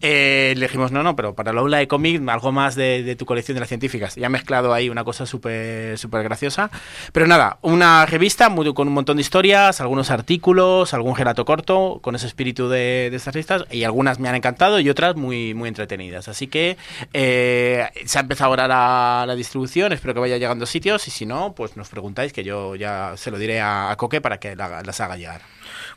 eh, 0.00 0.54
le 0.56 0.66
dijimos, 0.66 0.92
no, 0.92 1.02
no, 1.02 1.16
pero 1.16 1.34
para 1.34 1.52
la 1.52 1.60
aula 1.60 1.78
de 1.78 1.88
cómic, 1.88 2.22
algo 2.28 2.52
más 2.52 2.74
de, 2.74 3.16
tu 3.18 3.26
colección 3.26 3.54
de 3.54 3.60
las 3.60 3.68
científicas. 3.68 4.16
Y 4.16 4.24
ha 4.24 4.28
mezclado 4.28 4.72
ahí 4.74 4.88
una 4.88 5.04
cosa 5.04 5.26
súper 5.26 5.98
súper 5.98 6.22
graciosa. 6.24 6.70
Pero 7.12 7.26
nada, 7.26 7.58
una 7.62 8.06
revista 8.06 8.48
muy, 8.48 8.72
con 8.74 8.88
un 8.88 8.94
montón 8.94 9.16
de 9.16 9.22
historias, 9.22 9.80
algunos 9.80 10.10
artículos, 10.10 10.94
algún 10.94 11.14
gelato 11.14 11.44
corto, 11.44 12.00
con 12.02 12.14
ese 12.14 12.26
espíritu 12.26 12.68
de, 12.68 13.10
estas 13.12 13.34
revistas, 13.34 13.64
y 13.70 13.84
algunas 13.84 14.18
me 14.18 14.28
han 14.28 14.34
encantado 14.34 14.80
y 14.80 14.88
otras 14.90 15.16
muy, 15.16 15.54
muy 15.54 15.68
entretenidas. 15.68 16.28
Así 16.28 16.46
que 16.46 16.76
eh, 17.12 17.88
se 18.04 18.18
ha 18.18 18.22
empezado 18.22 18.50
ahora 18.50 18.68
la, 18.68 19.24
la, 19.26 19.34
distribución, 19.34 19.92
espero 19.92 20.14
que 20.14 20.20
vaya 20.20 20.36
llegando 20.36 20.64
a 20.64 20.66
sitios, 20.66 21.06
y 21.08 21.10
si 21.10 21.26
no, 21.26 21.54
pues 21.54 21.76
nos 21.76 21.88
preguntáis 21.88 22.32
que 22.32 22.44
yo 22.44 22.74
ya 22.76 23.14
se 23.16 23.30
lo 23.30 23.38
diré 23.38 23.60
a, 23.60 23.94
Coque 23.96 24.20
para 24.20 24.38
que 24.38 24.56
las 24.56 25.00
haga 25.00 25.16
llegar. 25.16 25.42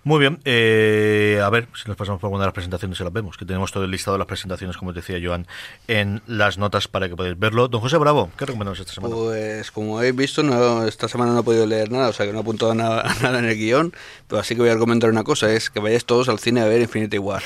Muy 0.06 0.20
bien, 0.20 0.40
eh, 0.46 1.42
a 1.44 1.50
ver 1.50 1.68
si 1.74 1.88
nos 1.88 1.98
pasamos 1.98 2.22
por 2.22 2.28
alguna 2.28 2.44
de 2.44 2.50
las 2.50 2.54
presentaciones 2.54 3.00
y 3.00 3.04
las 3.04 3.12
vemos, 3.12 3.38
que 3.38 3.46
tenemos 3.46 3.72
todo 3.72 3.86
el 3.86 3.90
listado 3.90 4.14
de 4.14 4.20
las 4.20 4.28
presentaciones, 4.28 4.78
como 4.78 4.94
decía 4.94 5.18
Joan, 5.20 5.48
en 5.88 6.22
las 6.28 6.60
notas 6.60 6.88
para 6.88 7.10
que 7.10 7.16
podáis 7.16 7.40
verlo. 7.40 7.68
Don 7.70 7.82
José 7.82 7.98
Bravo, 7.98 8.30
¿qué 8.38 8.46
recomendamos 8.46 8.80
esta 8.80 8.94
semana? 8.94 9.16
Pues 9.16 9.72
como 9.72 9.98
habéis 9.98 10.16
visto, 10.16 10.44
no, 10.44 10.86
esta 10.86 11.08
semana 11.08 11.34
no 11.34 11.40
he 11.40 11.44
podido 11.44 11.66
leer 11.66 11.92
nada, 11.92 12.10
o 12.10 12.14
sea 12.14 12.28
que 12.28 12.34
no 12.34 12.38
he 12.38 12.42
apuntado 12.42 12.76
nada, 12.76 13.04
nada 13.24 13.40
en 13.40 13.46
el 13.46 13.58
guion, 13.58 13.94
pero 14.28 14.40
así 14.40 14.54
que 14.54 14.62
voy 14.62 14.70
a 14.70 14.76
recomendar 14.76 15.10
una 15.10 15.24
cosa, 15.24 15.52
es 15.52 15.72
que 15.72 15.80
vayáis 15.80 16.06
todos 16.06 16.30
al 16.30 16.38
cine 16.38 16.62
a 16.62 16.66
ver 16.66 16.82
Infinity 16.82 17.18
War. 17.18 17.42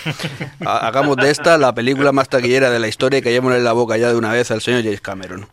Hagamos 0.60 1.16
de 1.16 1.30
esta 1.30 1.58
la 1.58 1.74
película 1.74 2.12
más 2.12 2.28
taquillera 2.28 2.70
de 2.70 2.80
la 2.80 2.90
historia 2.90 3.22
y 3.24 3.36
en 3.36 3.64
la 3.64 3.72
boca 3.72 3.96
ya 3.96 4.10
de 4.10 4.18
una 4.18 4.34
vez 4.34 4.52
al 4.52 4.60
señor 4.60 4.84
James 4.84 5.00
Cameron. 5.00 5.48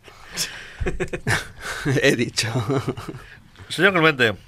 he 2.01 2.17
dicho. 2.17 2.49
Señor 3.69 3.93
Clemente. 3.93 4.46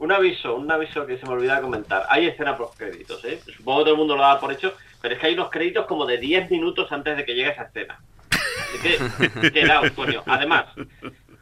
Un 0.00 0.10
aviso, 0.12 0.54
un 0.54 0.72
aviso 0.72 1.06
que 1.06 1.18
se 1.18 1.26
me 1.26 1.32
olvidaba 1.32 1.60
comentar. 1.60 2.06
Hay 2.08 2.26
escena 2.26 2.56
post 2.56 2.78
créditos, 2.78 3.22
¿eh? 3.26 3.38
Supongo 3.54 3.80
que 3.80 3.84
todo 3.84 3.92
el 3.92 3.98
mundo 3.98 4.16
lo 4.16 4.22
da 4.22 4.40
por 4.40 4.50
hecho, 4.50 4.72
pero 5.00 5.14
es 5.14 5.20
que 5.20 5.26
hay 5.26 5.34
unos 5.34 5.50
créditos 5.50 5.86
como 5.86 6.06
de 6.06 6.16
10 6.16 6.50
minutos 6.50 6.90
antes 6.90 7.18
de 7.18 7.24
que 7.26 7.34
llegue 7.34 7.50
esa 7.50 7.64
escena. 7.64 8.00
Así 8.30 8.78
que, 8.80 9.52
quedaos, 9.52 9.90
coño. 9.90 10.22
Además, 10.26 10.68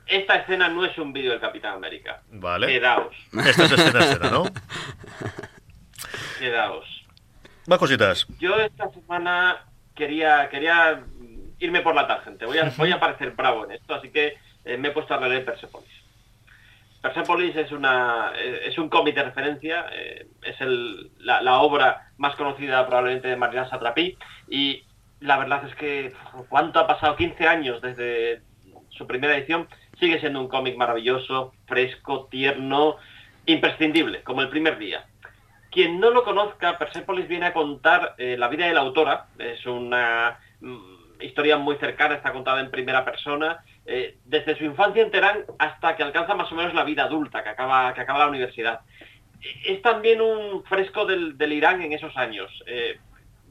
esta 0.07 0.37
escena 0.39 0.69
no 0.69 0.85
es 0.85 0.99
un 0.99 1.13
vídeo 1.13 1.31
del 1.31 1.41
Capitán 1.41 1.75
América. 1.75 2.21
Vale. 2.33 2.67
Quedaos. 2.67 3.15
Esta 3.47 3.65
es 3.65 3.73
escena, 3.73 4.01
escena, 4.01 4.31
¿no? 4.31 4.45
Quedaos. 6.41 7.07
Más 7.69 7.79
cositas. 7.79 8.27
Yo 8.41 8.57
esta 8.59 8.91
semana 8.91 9.67
quería, 9.95 10.49
quería 10.49 11.05
irme 11.61 11.81
por 11.83 11.95
la 11.95 12.09
tangente. 12.09 12.45
Voy 12.45 12.59
a, 12.59 12.73
voy 12.77 12.91
a 12.91 12.99
parecer 12.99 13.31
bravo 13.37 13.67
en 13.67 13.71
esto, 13.71 13.95
así 13.95 14.11
que 14.11 14.37
eh, 14.65 14.77
me 14.77 14.89
he 14.89 14.91
puesto 14.91 15.15
a 15.15 15.29
leer 15.29 15.45
Persepolis. 15.45 15.98
Persepolis 17.01 17.55
es, 17.55 17.71
una, 17.71 18.33
es 18.37 18.77
un 18.77 18.89
cómic 18.89 19.15
de 19.15 19.23
referencia, 19.23 19.87
eh, 19.93 20.27
es 20.43 20.61
el, 20.61 21.11
la, 21.21 21.61
obra 21.61 22.11
más 22.17 22.35
conocida 22.35 22.85
probablemente 22.87 23.29
de 23.29 23.37
Mariana 23.37 23.71
Satrapi 23.71 24.17
y 24.49 24.83
la 25.21 25.39
verdad 25.39 25.65
es 25.67 25.75
que 25.77 26.13
cuánto 26.49 26.81
ha 26.81 26.87
pasado, 26.87 27.17
15 27.17 27.47
años 27.47 27.81
desde 27.81 28.43
su 28.91 29.07
primera 29.07 29.37
edición, 29.37 29.69
sigue 30.01 30.19
siendo 30.19 30.41
un 30.41 30.49
cómic 30.49 30.77
maravilloso, 30.77 31.53
fresco, 31.67 32.27
tierno, 32.31 32.97
imprescindible, 33.47 34.23
como 34.23 34.43
el 34.43 34.49
primer 34.49 34.79
día. 34.79 35.07
Quien 35.71 36.01
no 36.01 36.11
lo 36.11 36.25
conozca, 36.25 36.79
Persepolis 36.79 37.29
viene 37.29 37.47
a 37.47 37.53
contar 37.53 38.15
eh, 38.19 38.37
la 38.39 38.49
vida 38.49 38.67
de 38.67 38.75
la 38.75 38.81
autora, 38.81 39.27
es 39.39 39.65
una 39.67 40.39
mm, 40.61 41.23
historia 41.23 41.59
muy 41.59 41.77
cercana, 41.77 42.17
está 42.17 42.33
contada 42.33 42.61
en 42.61 42.71
primera 42.71 43.05
persona 43.05 43.61
eh, 43.91 44.19
desde 44.27 44.55
su 44.59 44.65
infancia 44.65 45.03
en 45.03 45.11
Teherán 45.11 45.47
hasta 45.59 45.97
que 45.97 46.03
alcanza 46.03 46.35
más 46.35 46.53
o 46.53 46.55
menos 46.55 46.75
la 46.75 46.85
vida 46.85 47.05
adulta, 47.05 47.43
que 47.43 47.49
acaba, 47.49 47.95
que 47.95 48.03
acaba 48.03 48.19
la 48.19 48.29
universidad. 48.29 48.81
Es 49.65 49.81
también 49.81 50.21
un 50.21 50.63
fresco 50.65 51.07
del, 51.07 51.41
Irán 51.51 51.81
en 51.81 51.95
esos 51.95 52.15
años, 52.19 52.51
eh, 52.67 52.99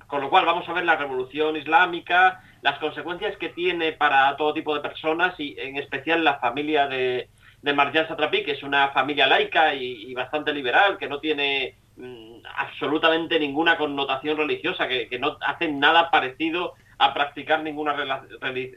con 0.05 0.21
lo 0.21 0.29
cual 0.29 0.45
vamos 0.45 0.69
a 0.69 0.73
ver 0.73 0.85
la 0.85 0.95
revolución 0.95 1.55
islámica, 1.55 2.39
las 2.61 2.77
consecuencias 2.77 3.35
que 3.37 3.49
tiene 3.49 3.93
para 3.93 4.37
todo 4.37 4.53
tipo 4.53 4.75
de 4.75 4.81
personas 4.81 5.33
y 5.39 5.55
en 5.57 5.77
especial 5.77 6.23
la 6.23 6.37
familia 6.37 6.87
de, 6.87 7.29
de 7.63 7.73
Marjan 7.73 8.07
Satrapi, 8.07 8.43
que 8.43 8.51
es 8.51 8.61
una 8.61 8.89
familia 8.89 9.25
laica 9.25 9.73
y, 9.73 10.13
bastante 10.13 10.53
liberal, 10.53 10.99
que 10.99 11.09
no 11.09 11.19
tiene 11.19 11.77
mm, 11.95 12.41
absolutamente 12.57 13.39
ninguna 13.39 13.75
connotación 13.75 14.37
religiosa, 14.37 14.87
que, 14.87 15.09
que 15.09 15.17
no 15.17 15.37
hacen 15.41 15.79
nada 15.79 16.11
parecido 16.11 16.75
a 16.99 17.13
practicar 17.13 17.61
ninguna 17.61 17.95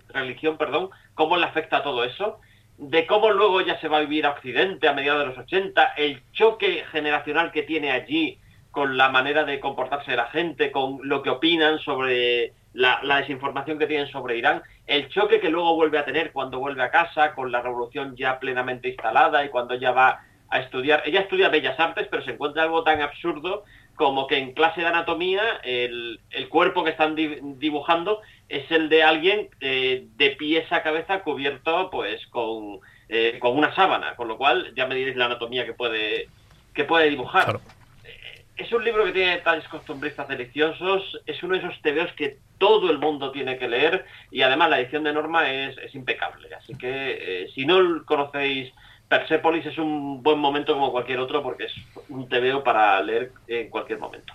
religión, 0.08 0.56
perdón, 0.56 0.90
cómo 1.14 1.36
le 1.36 1.46
afecta 1.46 1.82
todo 1.82 2.04
eso, 2.04 2.40
de 2.76 3.06
cómo 3.06 3.30
luego 3.30 3.60
ya 3.60 3.78
se 3.80 3.88
va 3.88 3.98
a 3.98 4.00
vivir 4.00 4.26
a 4.26 4.30
Occidente 4.30 4.88
a 4.88 4.94
mediados 4.94 5.20
de 5.20 5.26
los 5.26 5.38
80, 5.38 5.94
el 5.96 6.22
choque 6.32 6.84
generacional 6.90 7.52
que 7.52 7.62
tiene 7.62 7.90
allí 7.92 8.38
con 8.70 8.96
la 8.96 9.08
manera 9.08 9.44
de 9.44 9.60
comportarse 9.60 10.12
de 10.12 10.16
la 10.16 10.26
gente, 10.26 10.70
con 10.70 11.00
lo 11.02 11.22
que 11.22 11.30
opinan 11.30 11.78
sobre 11.80 12.52
la, 12.72 13.00
desinformación 13.02 13.78
que 13.78 13.86
tienen 13.86 14.08
sobre 14.08 14.38
Irán, 14.38 14.62
el 14.86 15.08
choque 15.08 15.40
que 15.40 15.50
luego 15.50 15.74
vuelve 15.74 15.98
a 15.98 16.04
tener 16.04 16.32
cuando 16.32 16.58
vuelve 16.58 16.82
a 16.82 16.90
casa, 16.90 17.34
con 17.34 17.50
la 17.50 17.60
revolución 17.60 18.16
ya 18.16 18.38
plenamente 18.38 18.88
instalada 18.88 19.44
y 19.44 19.48
cuando 19.48 19.74
ella 19.74 19.90
va 19.90 20.20
a 20.48 20.60
estudiar, 20.60 21.02
ella 21.04 21.20
estudia 21.20 21.48
Bellas 21.48 21.78
Artes, 21.78 22.08
pero 22.10 22.24
se 22.24 22.32
encuentra 22.32 22.62
algo 22.62 22.82
tan 22.82 23.00
absurdo 23.00 23.64
como 24.00 24.26
que 24.26 24.38
en 24.38 24.54
clase 24.54 24.80
de 24.80 24.86
anatomía 24.86 25.60
el, 25.62 26.18
cuerpo 26.48 26.82
que 26.82 26.88
están 26.88 27.14
dibujando 27.14 28.22
es 28.48 28.70
el 28.70 28.88
de 28.88 29.02
alguien 29.02 29.50
eh, 29.60 30.06
de 30.16 30.30
pies 30.30 30.72
a 30.72 30.82
cabeza 30.82 31.20
cubierto 31.20 31.90
pues 31.90 32.26
con, 32.28 32.80
eh, 33.10 33.36
con, 33.38 33.58
una 33.58 33.74
sábana, 33.74 34.16
con 34.16 34.26
lo 34.26 34.38
cual 34.38 34.72
ya 34.74 34.86
me 34.86 34.94
diréis 34.94 35.18
la 35.18 35.26
anatomía 35.26 35.66
que 35.66 35.74
puede, 35.74 36.30
que 36.72 36.84
puede 36.84 37.10
dibujar. 37.10 37.60
Eh, 38.02 38.44
es 38.56 38.72
un 38.72 38.84
libro 38.84 39.04
que 39.04 39.12
tiene 39.12 39.32
detalles 39.32 39.68
costumbristas 39.68 40.26
deliciosos, 40.28 41.20
es 41.26 41.42
uno 41.42 41.58
de 41.58 41.60
esos 41.60 41.82
tebeos 41.82 42.10
que 42.14 42.38
todo 42.56 42.90
el 42.90 42.96
mundo 42.96 43.32
tiene 43.32 43.58
que 43.58 43.68
leer 43.68 44.06
y 44.30 44.40
además 44.40 44.70
la 44.70 44.80
edición 44.80 45.04
de 45.04 45.12
Norma 45.12 45.52
es, 45.52 45.76
es 45.76 45.94
impecable. 45.94 46.48
Así 46.54 46.74
que 46.74 47.50
si 47.54 47.66
no 47.66 48.02
conocéis 48.06 48.72
Persepolis 49.10 49.66
es 49.66 49.76
un 49.76 50.22
buen 50.22 50.38
momento 50.38 50.72
como 50.72 50.92
cualquier 50.92 51.18
otro 51.18 51.42
porque 51.42 51.64
es 51.64 51.72
un 52.08 52.28
TVO 52.28 52.62
para 52.62 53.02
leer 53.02 53.32
en 53.48 53.68
cualquier 53.68 53.98
momento. 53.98 54.32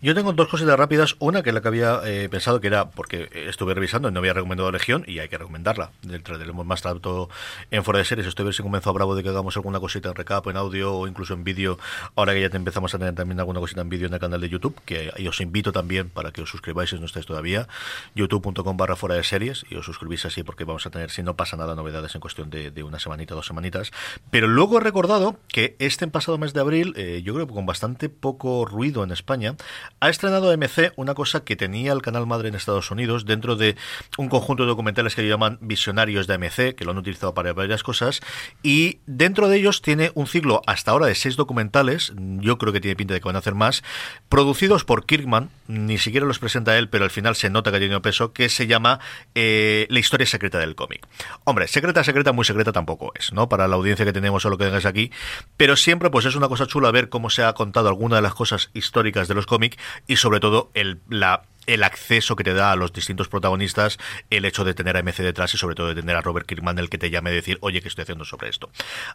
Yo 0.00 0.12
tengo 0.12 0.32
dos 0.32 0.48
cositas 0.48 0.76
rápidas. 0.76 1.14
Una 1.20 1.44
que 1.44 1.50
es 1.50 1.54
la 1.54 1.62
que 1.62 1.68
había 1.68 2.00
eh, 2.04 2.28
pensado 2.28 2.60
que 2.60 2.66
era, 2.66 2.90
porque 2.90 3.28
estuve 3.32 3.74
revisando 3.74 4.08
y 4.08 4.12
no 4.12 4.18
había 4.18 4.32
recomendado 4.32 4.72
Legión 4.72 5.04
y 5.06 5.20
hay 5.20 5.28
que 5.28 5.38
recomendarla. 5.38 5.92
Dentro 6.02 6.36
más 6.64 6.82
tanto 6.82 7.28
en 7.70 7.84
fuera 7.84 7.98
de 7.98 8.04
series. 8.04 8.26
Estoy 8.26 8.42
a 8.42 8.46
ver 8.46 8.54
si 8.54 8.62
comenzó 8.64 8.90
a 8.90 8.92
Bravo 8.92 9.14
de 9.14 9.22
que 9.22 9.28
hagamos 9.28 9.56
alguna 9.56 9.78
cosita 9.78 10.08
en 10.08 10.16
recap, 10.16 10.44
en 10.48 10.56
audio 10.56 10.96
o 10.96 11.06
incluso 11.06 11.34
en 11.34 11.44
vídeo. 11.44 11.78
Ahora 12.16 12.34
que 12.34 12.40
ya 12.40 12.50
te 12.50 12.56
empezamos 12.56 12.92
a 12.96 12.98
tener 12.98 13.14
también 13.14 13.38
alguna 13.38 13.60
cosita 13.60 13.82
en 13.82 13.88
vídeo 13.88 14.08
en 14.08 14.14
el 14.14 14.20
canal 14.20 14.40
de 14.40 14.48
YouTube, 14.48 14.74
que 14.84 15.12
os 15.28 15.40
invito 15.40 15.70
también 15.70 16.10
para 16.10 16.32
que 16.32 16.42
os 16.42 16.50
suscribáis 16.50 16.90
si 16.90 16.98
no 16.98 17.06
estáis 17.06 17.26
todavía. 17.26 17.68
youtube.com 18.16 18.76
barra 18.76 18.96
fuera 18.96 19.14
de 19.14 19.22
series 19.22 19.64
y 19.70 19.76
os 19.76 19.86
suscribís 19.86 20.24
así 20.24 20.42
porque 20.42 20.64
vamos 20.64 20.84
a 20.86 20.90
tener, 20.90 21.10
si 21.10 21.22
no 21.22 21.36
pasa 21.36 21.56
nada, 21.56 21.76
novedades 21.76 22.16
en 22.16 22.20
cuestión 22.20 22.50
de, 22.50 22.72
de 22.72 22.82
una 22.82 22.98
semanita, 22.98 23.36
dos 23.36 23.46
semanitas. 23.46 23.92
Pero 24.30 24.48
luego 24.48 24.78
he 24.78 24.80
recordado 24.80 25.38
que 25.48 25.76
este 25.78 26.06
pasado 26.08 26.38
mes 26.38 26.52
de 26.52 26.60
abril, 26.60 26.94
eh, 26.96 27.22
yo 27.24 27.34
creo 27.34 27.46
que 27.46 27.54
con 27.54 27.66
bastante 27.66 28.08
poco 28.08 28.64
ruido 28.64 29.04
en 29.04 29.10
España, 29.10 29.56
ha 30.00 30.08
estrenado 30.08 30.56
MC 30.56 30.92
una 30.96 31.14
cosa 31.14 31.44
que 31.44 31.56
tenía 31.56 31.92
el 31.92 32.02
canal 32.02 32.26
madre 32.26 32.48
en 32.48 32.54
Estados 32.54 32.90
Unidos 32.90 33.24
dentro 33.24 33.56
de 33.56 33.76
un 34.16 34.28
conjunto 34.28 34.64
de 34.64 34.68
documentales 34.68 35.14
que 35.14 35.26
llaman 35.26 35.58
Visionarios 35.60 36.26
de 36.26 36.38
MC, 36.38 36.74
que 36.74 36.84
lo 36.84 36.92
han 36.92 36.98
utilizado 36.98 37.34
para 37.34 37.52
varias 37.52 37.82
cosas, 37.82 38.20
y 38.62 38.98
dentro 39.06 39.48
de 39.48 39.58
ellos 39.58 39.82
tiene 39.82 40.12
un 40.14 40.26
ciclo 40.26 40.62
hasta 40.66 40.90
ahora 40.90 41.06
de 41.06 41.14
seis 41.14 41.36
documentales, 41.36 42.12
yo 42.16 42.58
creo 42.58 42.72
que 42.72 42.80
tiene 42.80 42.96
pinta 42.96 43.14
de 43.14 43.20
que 43.20 43.28
van 43.28 43.36
a 43.36 43.40
hacer 43.40 43.54
más, 43.54 43.82
producidos 44.28 44.84
por 44.84 45.06
Kirkman, 45.06 45.50
ni 45.66 45.98
siquiera 45.98 46.26
los 46.26 46.38
presenta 46.38 46.76
él, 46.78 46.88
pero 46.88 47.04
al 47.04 47.10
final 47.10 47.36
se 47.36 47.50
nota 47.50 47.70
que 47.70 47.76
ha 47.76 47.80
tenido 47.80 48.02
peso, 48.02 48.32
que 48.32 48.48
se 48.48 48.66
llama 48.66 49.00
eh, 49.34 49.86
La 49.90 49.98
historia 49.98 50.26
secreta 50.26 50.58
del 50.58 50.74
cómic. 50.74 51.06
Hombre, 51.44 51.68
secreta, 51.68 52.04
secreta, 52.04 52.32
muy 52.32 52.44
secreta 52.44 52.72
tampoco 52.72 53.12
es, 53.14 53.32
¿no? 53.32 53.48
Para 53.48 53.68
la 53.68 53.76
audiencia 53.76 53.97
que 54.04 54.12
tenemos 54.12 54.44
o 54.44 54.50
lo 54.50 54.58
que 54.58 54.64
tengáis 54.64 54.86
aquí, 54.86 55.10
pero 55.56 55.76
siempre 55.76 56.10
pues 56.10 56.24
es 56.26 56.34
una 56.34 56.48
cosa 56.48 56.66
chula 56.66 56.90
ver 56.90 57.08
cómo 57.08 57.30
se 57.30 57.42
ha 57.44 57.52
contado 57.52 57.88
alguna 57.88 58.16
de 58.16 58.22
las 58.22 58.34
cosas 58.34 58.70
históricas 58.74 59.28
de 59.28 59.34
los 59.34 59.46
cómics 59.46 59.76
y 60.06 60.16
sobre 60.16 60.40
todo 60.40 60.70
el, 60.74 61.00
la 61.08 61.42
el 61.68 61.84
acceso 61.84 62.34
que 62.34 62.44
te 62.44 62.54
da 62.54 62.72
a 62.72 62.76
los 62.76 62.94
distintos 62.94 63.28
protagonistas, 63.28 63.98
el 64.30 64.46
hecho 64.46 64.64
de 64.64 64.72
tener 64.72 64.96
a 64.96 65.02
MC 65.02 65.22
detrás 65.22 65.52
y 65.52 65.58
sobre 65.58 65.74
todo 65.74 65.88
de 65.88 65.96
tener 65.96 66.16
a 66.16 66.22
Robert 66.22 66.46
Kirkman 66.46 66.78
el 66.78 66.88
que 66.88 66.96
te 66.96 67.10
llame 67.10 67.28
a 67.28 67.34
decir, 67.34 67.58
oye, 67.60 67.82
¿qué 67.82 67.88
estoy 67.88 68.02
haciendo 68.02 68.24
sobre 68.24 68.48
esto? 68.48 68.70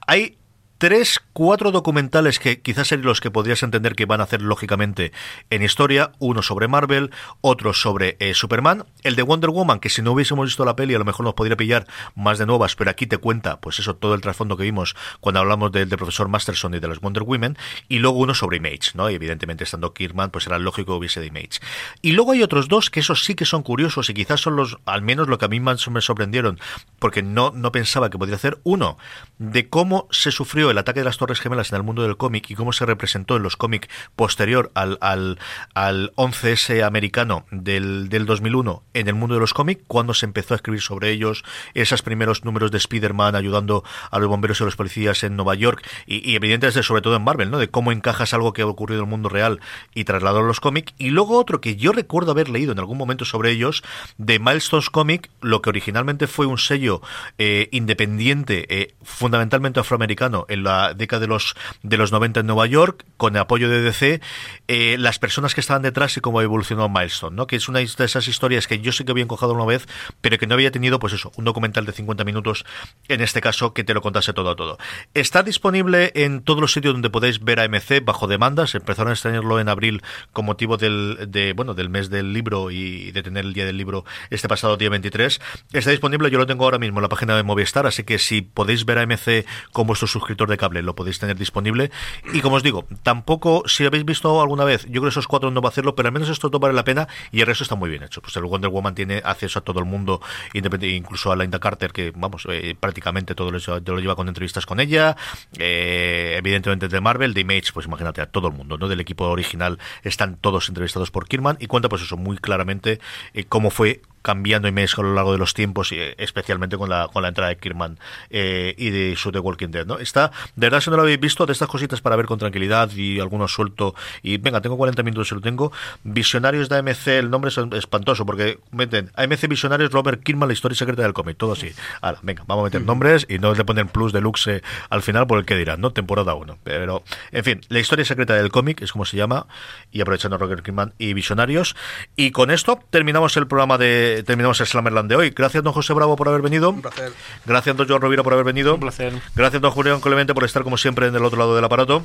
Hay 0.06 0.38
tres, 0.84 1.22
cuatro 1.32 1.72
documentales 1.72 2.40
que 2.40 2.60
quizás 2.60 2.90
serían 2.90 3.08
los 3.08 3.22
que 3.22 3.32
podrías 3.32 3.64
entender 3.64 3.96
que 3.96 4.06
van 4.06 4.20
a 4.20 4.26
hacer 4.26 4.42
lógicamente 4.42 5.14
en 5.50 5.64
historia. 5.64 6.12
Uno 6.20 6.42
sobre 6.42 6.68
Marvel, 6.68 7.12
otro 7.40 7.74
sobre 7.74 8.18
eh, 8.20 8.34
Superman. 8.34 8.84
El 9.02 9.16
de 9.16 9.22
Wonder 9.22 9.50
Woman, 9.50 9.80
que 9.80 9.90
si 9.90 10.02
no 10.02 10.12
hubiésemos 10.12 10.46
visto 10.46 10.66
la 10.66 10.76
peli 10.76 10.94
a 10.94 11.00
lo 11.00 11.06
mejor 11.06 11.24
nos 11.26 11.36
podría 11.36 11.56
pillar 11.56 11.88
más 12.16 12.38
de 12.38 12.46
nuevas, 12.46 12.76
pero 12.76 12.92
aquí 12.92 13.08
te 13.08 13.18
cuenta, 13.18 13.62
pues 13.62 13.80
eso, 13.80 13.96
todo 13.96 14.14
el 14.14 14.20
trasfondo 14.20 14.58
que 14.58 14.64
vimos 14.64 14.94
cuando 15.22 15.40
hablamos 15.40 15.72
del 15.72 15.88
de 15.88 15.96
profesor 15.96 16.28
Masterson 16.28 16.74
y 16.74 16.82
de 16.82 16.88
los 16.90 17.00
Wonder 17.00 17.24
Women. 17.24 17.58
Y 17.88 18.00
luego 18.00 18.18
uno 18.18 18.34
sobre 18.34 18.58
Image, 18.58 18.92
¿no? 18.94 19.08
Evidentemente 19.08 19.64
estando 19.64 19.94
Kirkman, 19.94 20.32
pues 20.32 20.48
era 20.48 20.60
lógico 20.60 20.92
que 20.92 20.98
hubiese 20.98 21.22
de 21.22 21.28
Image. 21.28 21.62
Y 22.02 22.12
luego 22.12 22.34
hay 22.34 22.44
otros 22.44 22.68
dos 22.68 22.90
que 22.90 23.00
esos 23.00 23.24
sí 23.24 23.36
que 23.36 23.46
son 23.46 23.64
curiosos 23.64 24.10
y 24.10 24.14
quizás 24.14 24.42
son 24.42 24.58
los, 24.58 24.78
al 24.86 25.02
menos 25.02 25.30
lo 25.30 25.38
que 25.38 25.46
a 25.46 25.48
mí 25.48 25.62
más 25.62 25.88
me 25.88 26.02
sorprendieron, 26.02 26.60
porque 27.00 27.24
no, 27.24 27.52
no 27.52 27.72
pensaba 27.72 28.10
que 28.10 28.18
podría 28.18 28.36
hacer. 28.36 28.60
Uno, 28.66 28.98
de 29.38 29.70
cómo 29.70 30.10
se 30.12 30.32
sufrió 30.32 30.73
el 30.74 30.78
ataque 30.80 31.00
de 31.00 31.06
las 31.06 31.18
Torres 31.18 31.40
Gemelas 31.40 31.72
en 31.72 31.78
el 31.78 31.84
mundo 31.84 32.04
del 32.04 32.18
cómic 32.18 32.50
y 32.50 32.56
cómo 32.56 32.74
se 32.74 32.86
representó 32.86 33.38
en 33.38 33.44
los 33.44 33.58
cómics 33.58 33.88
posterior 34.16 34.72
al, 34.74 34.98
al, 35.02 35.40
al 35.74 36.12
11S 36.16 36.84
americano 36.84 37.46
del, 37.52 38.10
del 38.10 38.26
2001 38.26 38.84
en 38.94 39.08
el 39.08 39.16
mundo 39.16 39.36
de 39.36 39.42
los 39.42 39.54
cómics, 39.54 39.84
cuando 39.88 40.14
se 40.14 40.26
empezó 40.26 40.54
a 40.54 40.58
escribir 40.58 40.82
sobre 40.82 41.12
ellos, 41.12 41.44
esos 41.74 42.02
primeros 42.02 42.44
números 42.44 42.72
de 42.72 42.78
Spider-Man 42.78 43.36
ayudando 43.36 43.84
a 44.12 44.20
los 44.20 44.28
bomberos 44.28 44.60
y 44.60 44.64
a 44.64 44.66
los 44.66 44.76
policías 44.76 45.24
en 45.24 45.36
Nueva 45.36 45.56
York 45.56 45.88
y, 46.06 46.30
y 46.30 46.36
evidentemente 46.36 46.84
sobre 46.84 47.02
todo 47.02 47.16
en 47.16 47.24
Marvel, 47.24 47.52
¿no? 47.52 47.58
De 47.58 47.70
cómo 47.70 47.92
encajas 47.92 48.34
algo 48.34 48.54
que 48.54 48.62
ha 48.62 48.66
ocurrido 48.66 49.02
en 49.02 49.06
el 49.06 49.10
mundo 49.10 49.30
real 49.30 49.60
y 49.94 50.04
trasladarlo 50.04 50.46
a 50.46 50.48
los 50.48 50.60
cómics. 50.60 50.94
Y 50.98 51.10
luego 51.10 51.38
otro 51.38 51.62
que 51.62 51.76
yo 51.76 51.92
recuerdo 51.92 52.32
haber 52.32 52.50
leído 52.50 52.72
en 52.72 52.80
algún 52.80 52.98
momento 52.98 53.26
sobre 53.26 53.52
ellos, 53.52 53.84
de 54.18 54.40
Milestones 54.40 54.90
Comic, 54.90 55.30
lo 55.42 55.62
que 55.62 55.70
originalmente 55.70 56.28
fue 56.28 56.46
un 56.46 56.58
sello 56.58 57.02
eh, 57.38 57.70
independiente, 57.72 58.66
eh, 58.70 58.94
fundamentalmente 59.04 59.80
afroamericano, 59.80 60.46
en 60.54 60.64
la 60.64 60.94
década 60.94 61.22
de 61.22 61.28
los, 61.28 61.56
de 61.82 61.98
los 61.98 62.12
90 62.12 62.42
en 62.42 62.48
Nueva 62.48 62.66
York, 62.68 63.06
con 63.18 63.36
el 63.36 63.42
apoyo 63.42 63.70
de 63.70 63.82
DC, 63.82 64.22
eh, 64.68 64.98
las 65.00 65.20
personas 65.20 65.54
que 65.54 65.62
estaban 65.62 65.82
detrás 65.82 66.16
y 66.18 66.22
cómo 66.22 66.42
evolucionó 66.42 66.90
Milestone, 66.90 67.36
¿no? 67.36 67.48
que 67.48 67.56
es 67.56 67.68
una 67.68 67.80
de 67.80 67.86
esas 67.86 68.28
historias 68.28 68.68
que 68.68 68.80
yo 68.80 68.92
sé 68.92 69.06
que 69.06 69.12
había 69.12 69.24
encojado 69.24 69.54
una 69.54 69.66
vez, 69.66 69.88
pero 70.22 70.38
que 70.38 70.48
no 70.48 70.54
había 70.54 70.72
tenido, 70.72 71.00
pues 71.00 71.14
eso, 71.14 71.32
un 71.36 71.46
documental 71.46 71.86
de 71.86 71.92
50 71.92 72.24
minutos, 72.24 72.66
en 73.08 73.22
este 73.22 73.42
caso, 73.42 73.74
que 73.74 73.84
te 73.84 73.94
lo 73.94 74.02
contase 74.02 74.34
todo 74.34 74.50
a 74.52 74.56
todo. 74.56 74.78
Está 75.14 75.44
disponible 75.44 76.12
en 76.16 76.42
todos 76.42 76.62
los 76.62 76.72
sitios 76.74 76.94
donde 76.94 77.10
podéis 77.10 77.44
ver 77.44 77.60
a 77.60 77.68
MC 77.68 78.04
bajo 78.04 78.28
demanda, 78.28 78.68
se 78.68 78.78
empezaron 78.78 79.10
a 79.10 79.14
extrañarlo 79.14 79.60
en 79.60 79.70
abril 79.70 80.02
con 80.32 80.46
motivo 80.46 80.78
del, 80.78 81.28
de, 81.28 81.54
bueno, 81.54 81.74
del 81.74 81.90
mes 81.90 82.10
del 82.10 82.34
libro 82.34 82.72
y 82.72 83.12
de 83.12 83.24
tener 83.24 83.46
el 83.46 83.54
día 83.54 83.66
del 83.66 83.78
libro 83.78 84.06
este 84.30 84.48
pasado 84.48 84.78
día 84.78 84.90
23. 84.90 85.42
Está 85.72 85.92
disponible, 85.92 86.30
yo 86.30 86.38
lo 86.38 86.46
tengo 86.46 86.66
ahora 86.66 86.80
mismo 86.80 87.00
en 87.00 87.04
la 87.04 87.10
página 87.10 87.36
de 87.36 87.44
Movistar, 87.44 87.86
así 87.86 88.04
que 88.04 88.20
si 88.20 88.42
podéis 88.42 88.86
ver 88.86 88.98
a 89.00 89.06
MC 89.06 89.46
con 89.72 89.88
vuestro 89.88 90.08
de 90.50 90.58
cable, 90.58 90.82
lo 90.82 90.96
podéis 90.96 91.20
tener 91.20 91.38
disponible. 91.38 91.92
Y 92.34 92.42
como 92.42 92.56
os 92.56 92.64
digo, 92.64 92.86
tampoco, 93.04 93.64
si 93.68 93.86
habéis 93.86 94.06
visto 94.06 94.42
alguna 94.42 94.64
vez, 94.64 94.86
yo 94.86 95.02
creo 95.02 95.04
que 95.04 95.10
esos 95.10 95.28
cuatro 95.28 95.52
no 95.52 95.62
va 95.62 95.70
a 95.70 95.72
hacerlo, 95.72 95.96
pero 95.96 96.08
al 96.08 96.14
menos 96.14 96.30
esto 96.30 96.50
vale 96.60 96.74
la 96.74 96.84
pena 96.84 97.08
y 97.32 97.42
el 97.42 97.48
resto 97.48 97.64
está 97.64 97.76
muy 97.76 97.90
bien 97.90 98.04
hecho. 98.04 98.22
Pues 98.22 98.36
el 98.36 98.44
Wonder 98.44 98.70
Woman 98.70 98.96
tiene 98.96 99.22
acceso 99.24 99.60
a 99.60 99.62
todo 99.62 99.80
el 99.80 99.86
mundo, 99.86 100.22
incluso 100.54 101.32
a 101.32 101.36
Linda 101.36 101.60
Carter, 101.60 101.92
que 101.92 102.12
vamos, 102.16 102.48
eh, 102.50 102.76
prácticamente 102.80 103.36
todo 103.36 103.52
lo, 103.52 103.60
lo, 103.60 104.00
lleva 104.00 104.16
con 104.16 104.28
entrevistas 104.28 104.66
con 104.66 104.80
ella. 104.80 105.16
Eh, 105.58 106.36
evidentemente 106.38 106.88
de 106.88 107.02
Marvel, 107.02 107.34
de 107.34 107.42
Image, 107.42 107.72
pues 107.74 107.86
imagínate 107.86 108.22
a 108.22 108.28
todo 108.28 108.48
el 108.48 108.54
mundo, 108.54 108.78
¿no? 108.78 108.88
Del 108.88 109.00
equipo 109.00 109.26
original 109.26 109.80
están 110.04 110.38
todos 110.38 110.68
entrevistados 110.70 111.12
por 111.12 111.28
Kirman 111.28 111.58
y 111.60 111.68
cuenta 111.68 111.90
pues 111.90 112.02
eso 112.02 112.18
muy 112.18 112.38
claramente 112.38 113.00
eh, 113.34 113.46
cómo 113.46 113.70
fue 113.70 114.02
cambiando 114.24 114.68
Image 114.68 114.96
a 114.98 115.04
lo 115.04 115.14
largo 115.14 115.34
de 115.34 115.38
los 115.38 115.54
tiempos 115.54 115.92
y 115.92 116.00
eh, 116.00 116.16
especialmente 116.18 116.78
con 116.78 116.90
la, 116.90 117.08
con 117.14 117.22
la 117.22 117.28
entrada 117.28 117.50
de 117.50 117.58
Kirman 117.58 118.00
eh, 118.32 118.74
y 118.78 118.90
de 118.90 119.16
su 119.16 119.32
The 119.32 119.40
Walking 119.40 119.68
Dead, 119.68 119.86
¿no? 119.86 120.00
Está, 120.00 120.32
de 120.56 120.68
verdad, 120.68 120.82
si 120.82 120.90
no 120.90 120.96
lo 120.96 121.04
habéis 121.04 121.20
visto, 121.20 121.46
de 121.46 121.54
estas 121.54 121.68
cositas 121.68 122.02
para 122.02 122.16
ver 122.16 122.26
con 122.26 122.40
tranquilidad 122.40 122.90
y 122.92 123.20
algunos 123.20 123.54
suelto 123.54 123.94
y 124.24 124.38
venga, 124.38 124.62
tengo 124.62 124.78
40 124.78 125.04
minutos 125.04 125.28
si 125.28 125.36
lo 125.36 125.42
tengo. 125.42 125.72
Visionarios 126.04 126.70
de 126.70 126.78
AMC, 126.78 127.08
el 127.08 127.30
nombre 127.30 127.50
es 127.50 127.58
espantoso 127.74 128.26
porque 128.26 128.60
meten 128.72 129.12
AMC 129.16 129.48
Visionarios, 129.48 129.92
Robert 129.92 130.24
Kirman, 130.24 130.48
la 130.48 130.54
historia 130.54 130.76
secreta 130.76 131.04
del 131.04 131.14
cómic, 131.14 131.38
todo 131.38 131.54
así. 131.54 131.72
Ahora, 132.02 132.20
venga, 132.24 132.44
vamos 132.48 132.64
a 132.64 132.66
meter 132.66 132.82
nombres 132.82 133.26
y 133.30 133.40
no 133.40 133.54
le 133.54 133.66
ponen 133.66 133.90
plus 133.90 134.14
deluxe 134.14 134.62
al 134.90 135.02
final 135.02 135.28
por 135.28 135.38
el 135.38 135.46
que 135.46 135.56
dirán, 135.56 135.82
¿no? 135.82 135.92
Temporada 135.92 136.34
1. 136.34 136.58
Pero, 136.64 137.04
en 137.32 137.44
fin, 137.44 137.62
la 137.68 137.80
historia 137.80 138.06
secreta 138.06 138.34
del 138.36 138.52
cómic 138.52 138.82
es 138.82 138.92
como 138.92 139.06
se 139.06 139.18
llama 139.18 139.48
y 139.92 140.02
aprovechando 140.02 140.38
Robert 140.38 140.64
Kirman 140.64 140.94
y 140.98 141.14
Visionarios. 141.14 141.76
Y 142.16 142.32
con 142.32 142.52
esto 142.52 142.80
terminamos 142.90 143.36
el 143.38 143.48
programa 143.48 143.78
de 143.78 144.13
terminamos 144.22 144.60
el 144.62 144.68
Slammerland 144.68 145.10
de 145.10 145.16
hoy. 145.16 145.30
Gracias, 145.32 145.64
don 145.64 145.74
José 145.74 145.94
Bravo, 145.94 146.16
por 146.16 146.28
haber 146.28 146.42
venido. 146.42 146.70
Un 146.70 146.82
placer. 146.84 147.12
Gracias, 147.46 147.76
don 147.76 147.88
Joan 147.88 148.02
Rovira, 148.02 148.22
por 148.22 148.34
haber 148.34 148.46
venido. 148.46 148.76
Un 148.76 148.82
placer. 148.82 149.14
Gracias, 149.36 149.62
don 149.62 149.72
Julián 149.72 150.02
Clemente, 150.02 150.36
por 150.36 150.44
estar 150.44 150.64
como 150.64 150.78
siempre 150.78 151.08
en 151.08 151.16
el 151.16 151.26
otro 151.26 151.40
lado 151.40 151.56
del 151.56 151.66
aparato. 151.66 152.04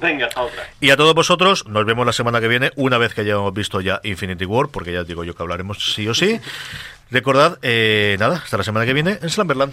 Venga, 0.00 0.26
hasta 0.26 0.42
otra. 0.42 0.68
Y 0.80 0.90
a 0.90 0.96
todos 0.96 1.14
vosotros, 1.14 1.66
nos 1.68 1.84
vemos 1.84 2.06
la 2.06 2.12
semana 2.12 2.40
que 2.40 2.48
viene, 2.48 2.72
una 2.76 2.98
vez 2.98 3.14
que 3.14 3.22
hayamos 3.22 3.52
visto 3.52 3.80
ya 3.80 4.00
Infinity 4.04 4.44
War, 4.44 4.68
porque 4.68 4.92
ya 4.92 5.04
digo 5.04 5.24
yo 5.24 5.34
que 5.34 5.42
hablaremos 5.42 5.92
sí 5.94 6.08
o 6.08 6.14
sí. 6.14 6.40
Recordad, 7.10 7.58
eh, 7.62 8.16
nada, 8.18 8.36
hasta 8.36 8.56
la 8.56 8.64
semana 8.64 8.86
que 8.86 8.92
viene 8.92 9.18
en 9.20 9.30
Slamberland. 9.30 9.72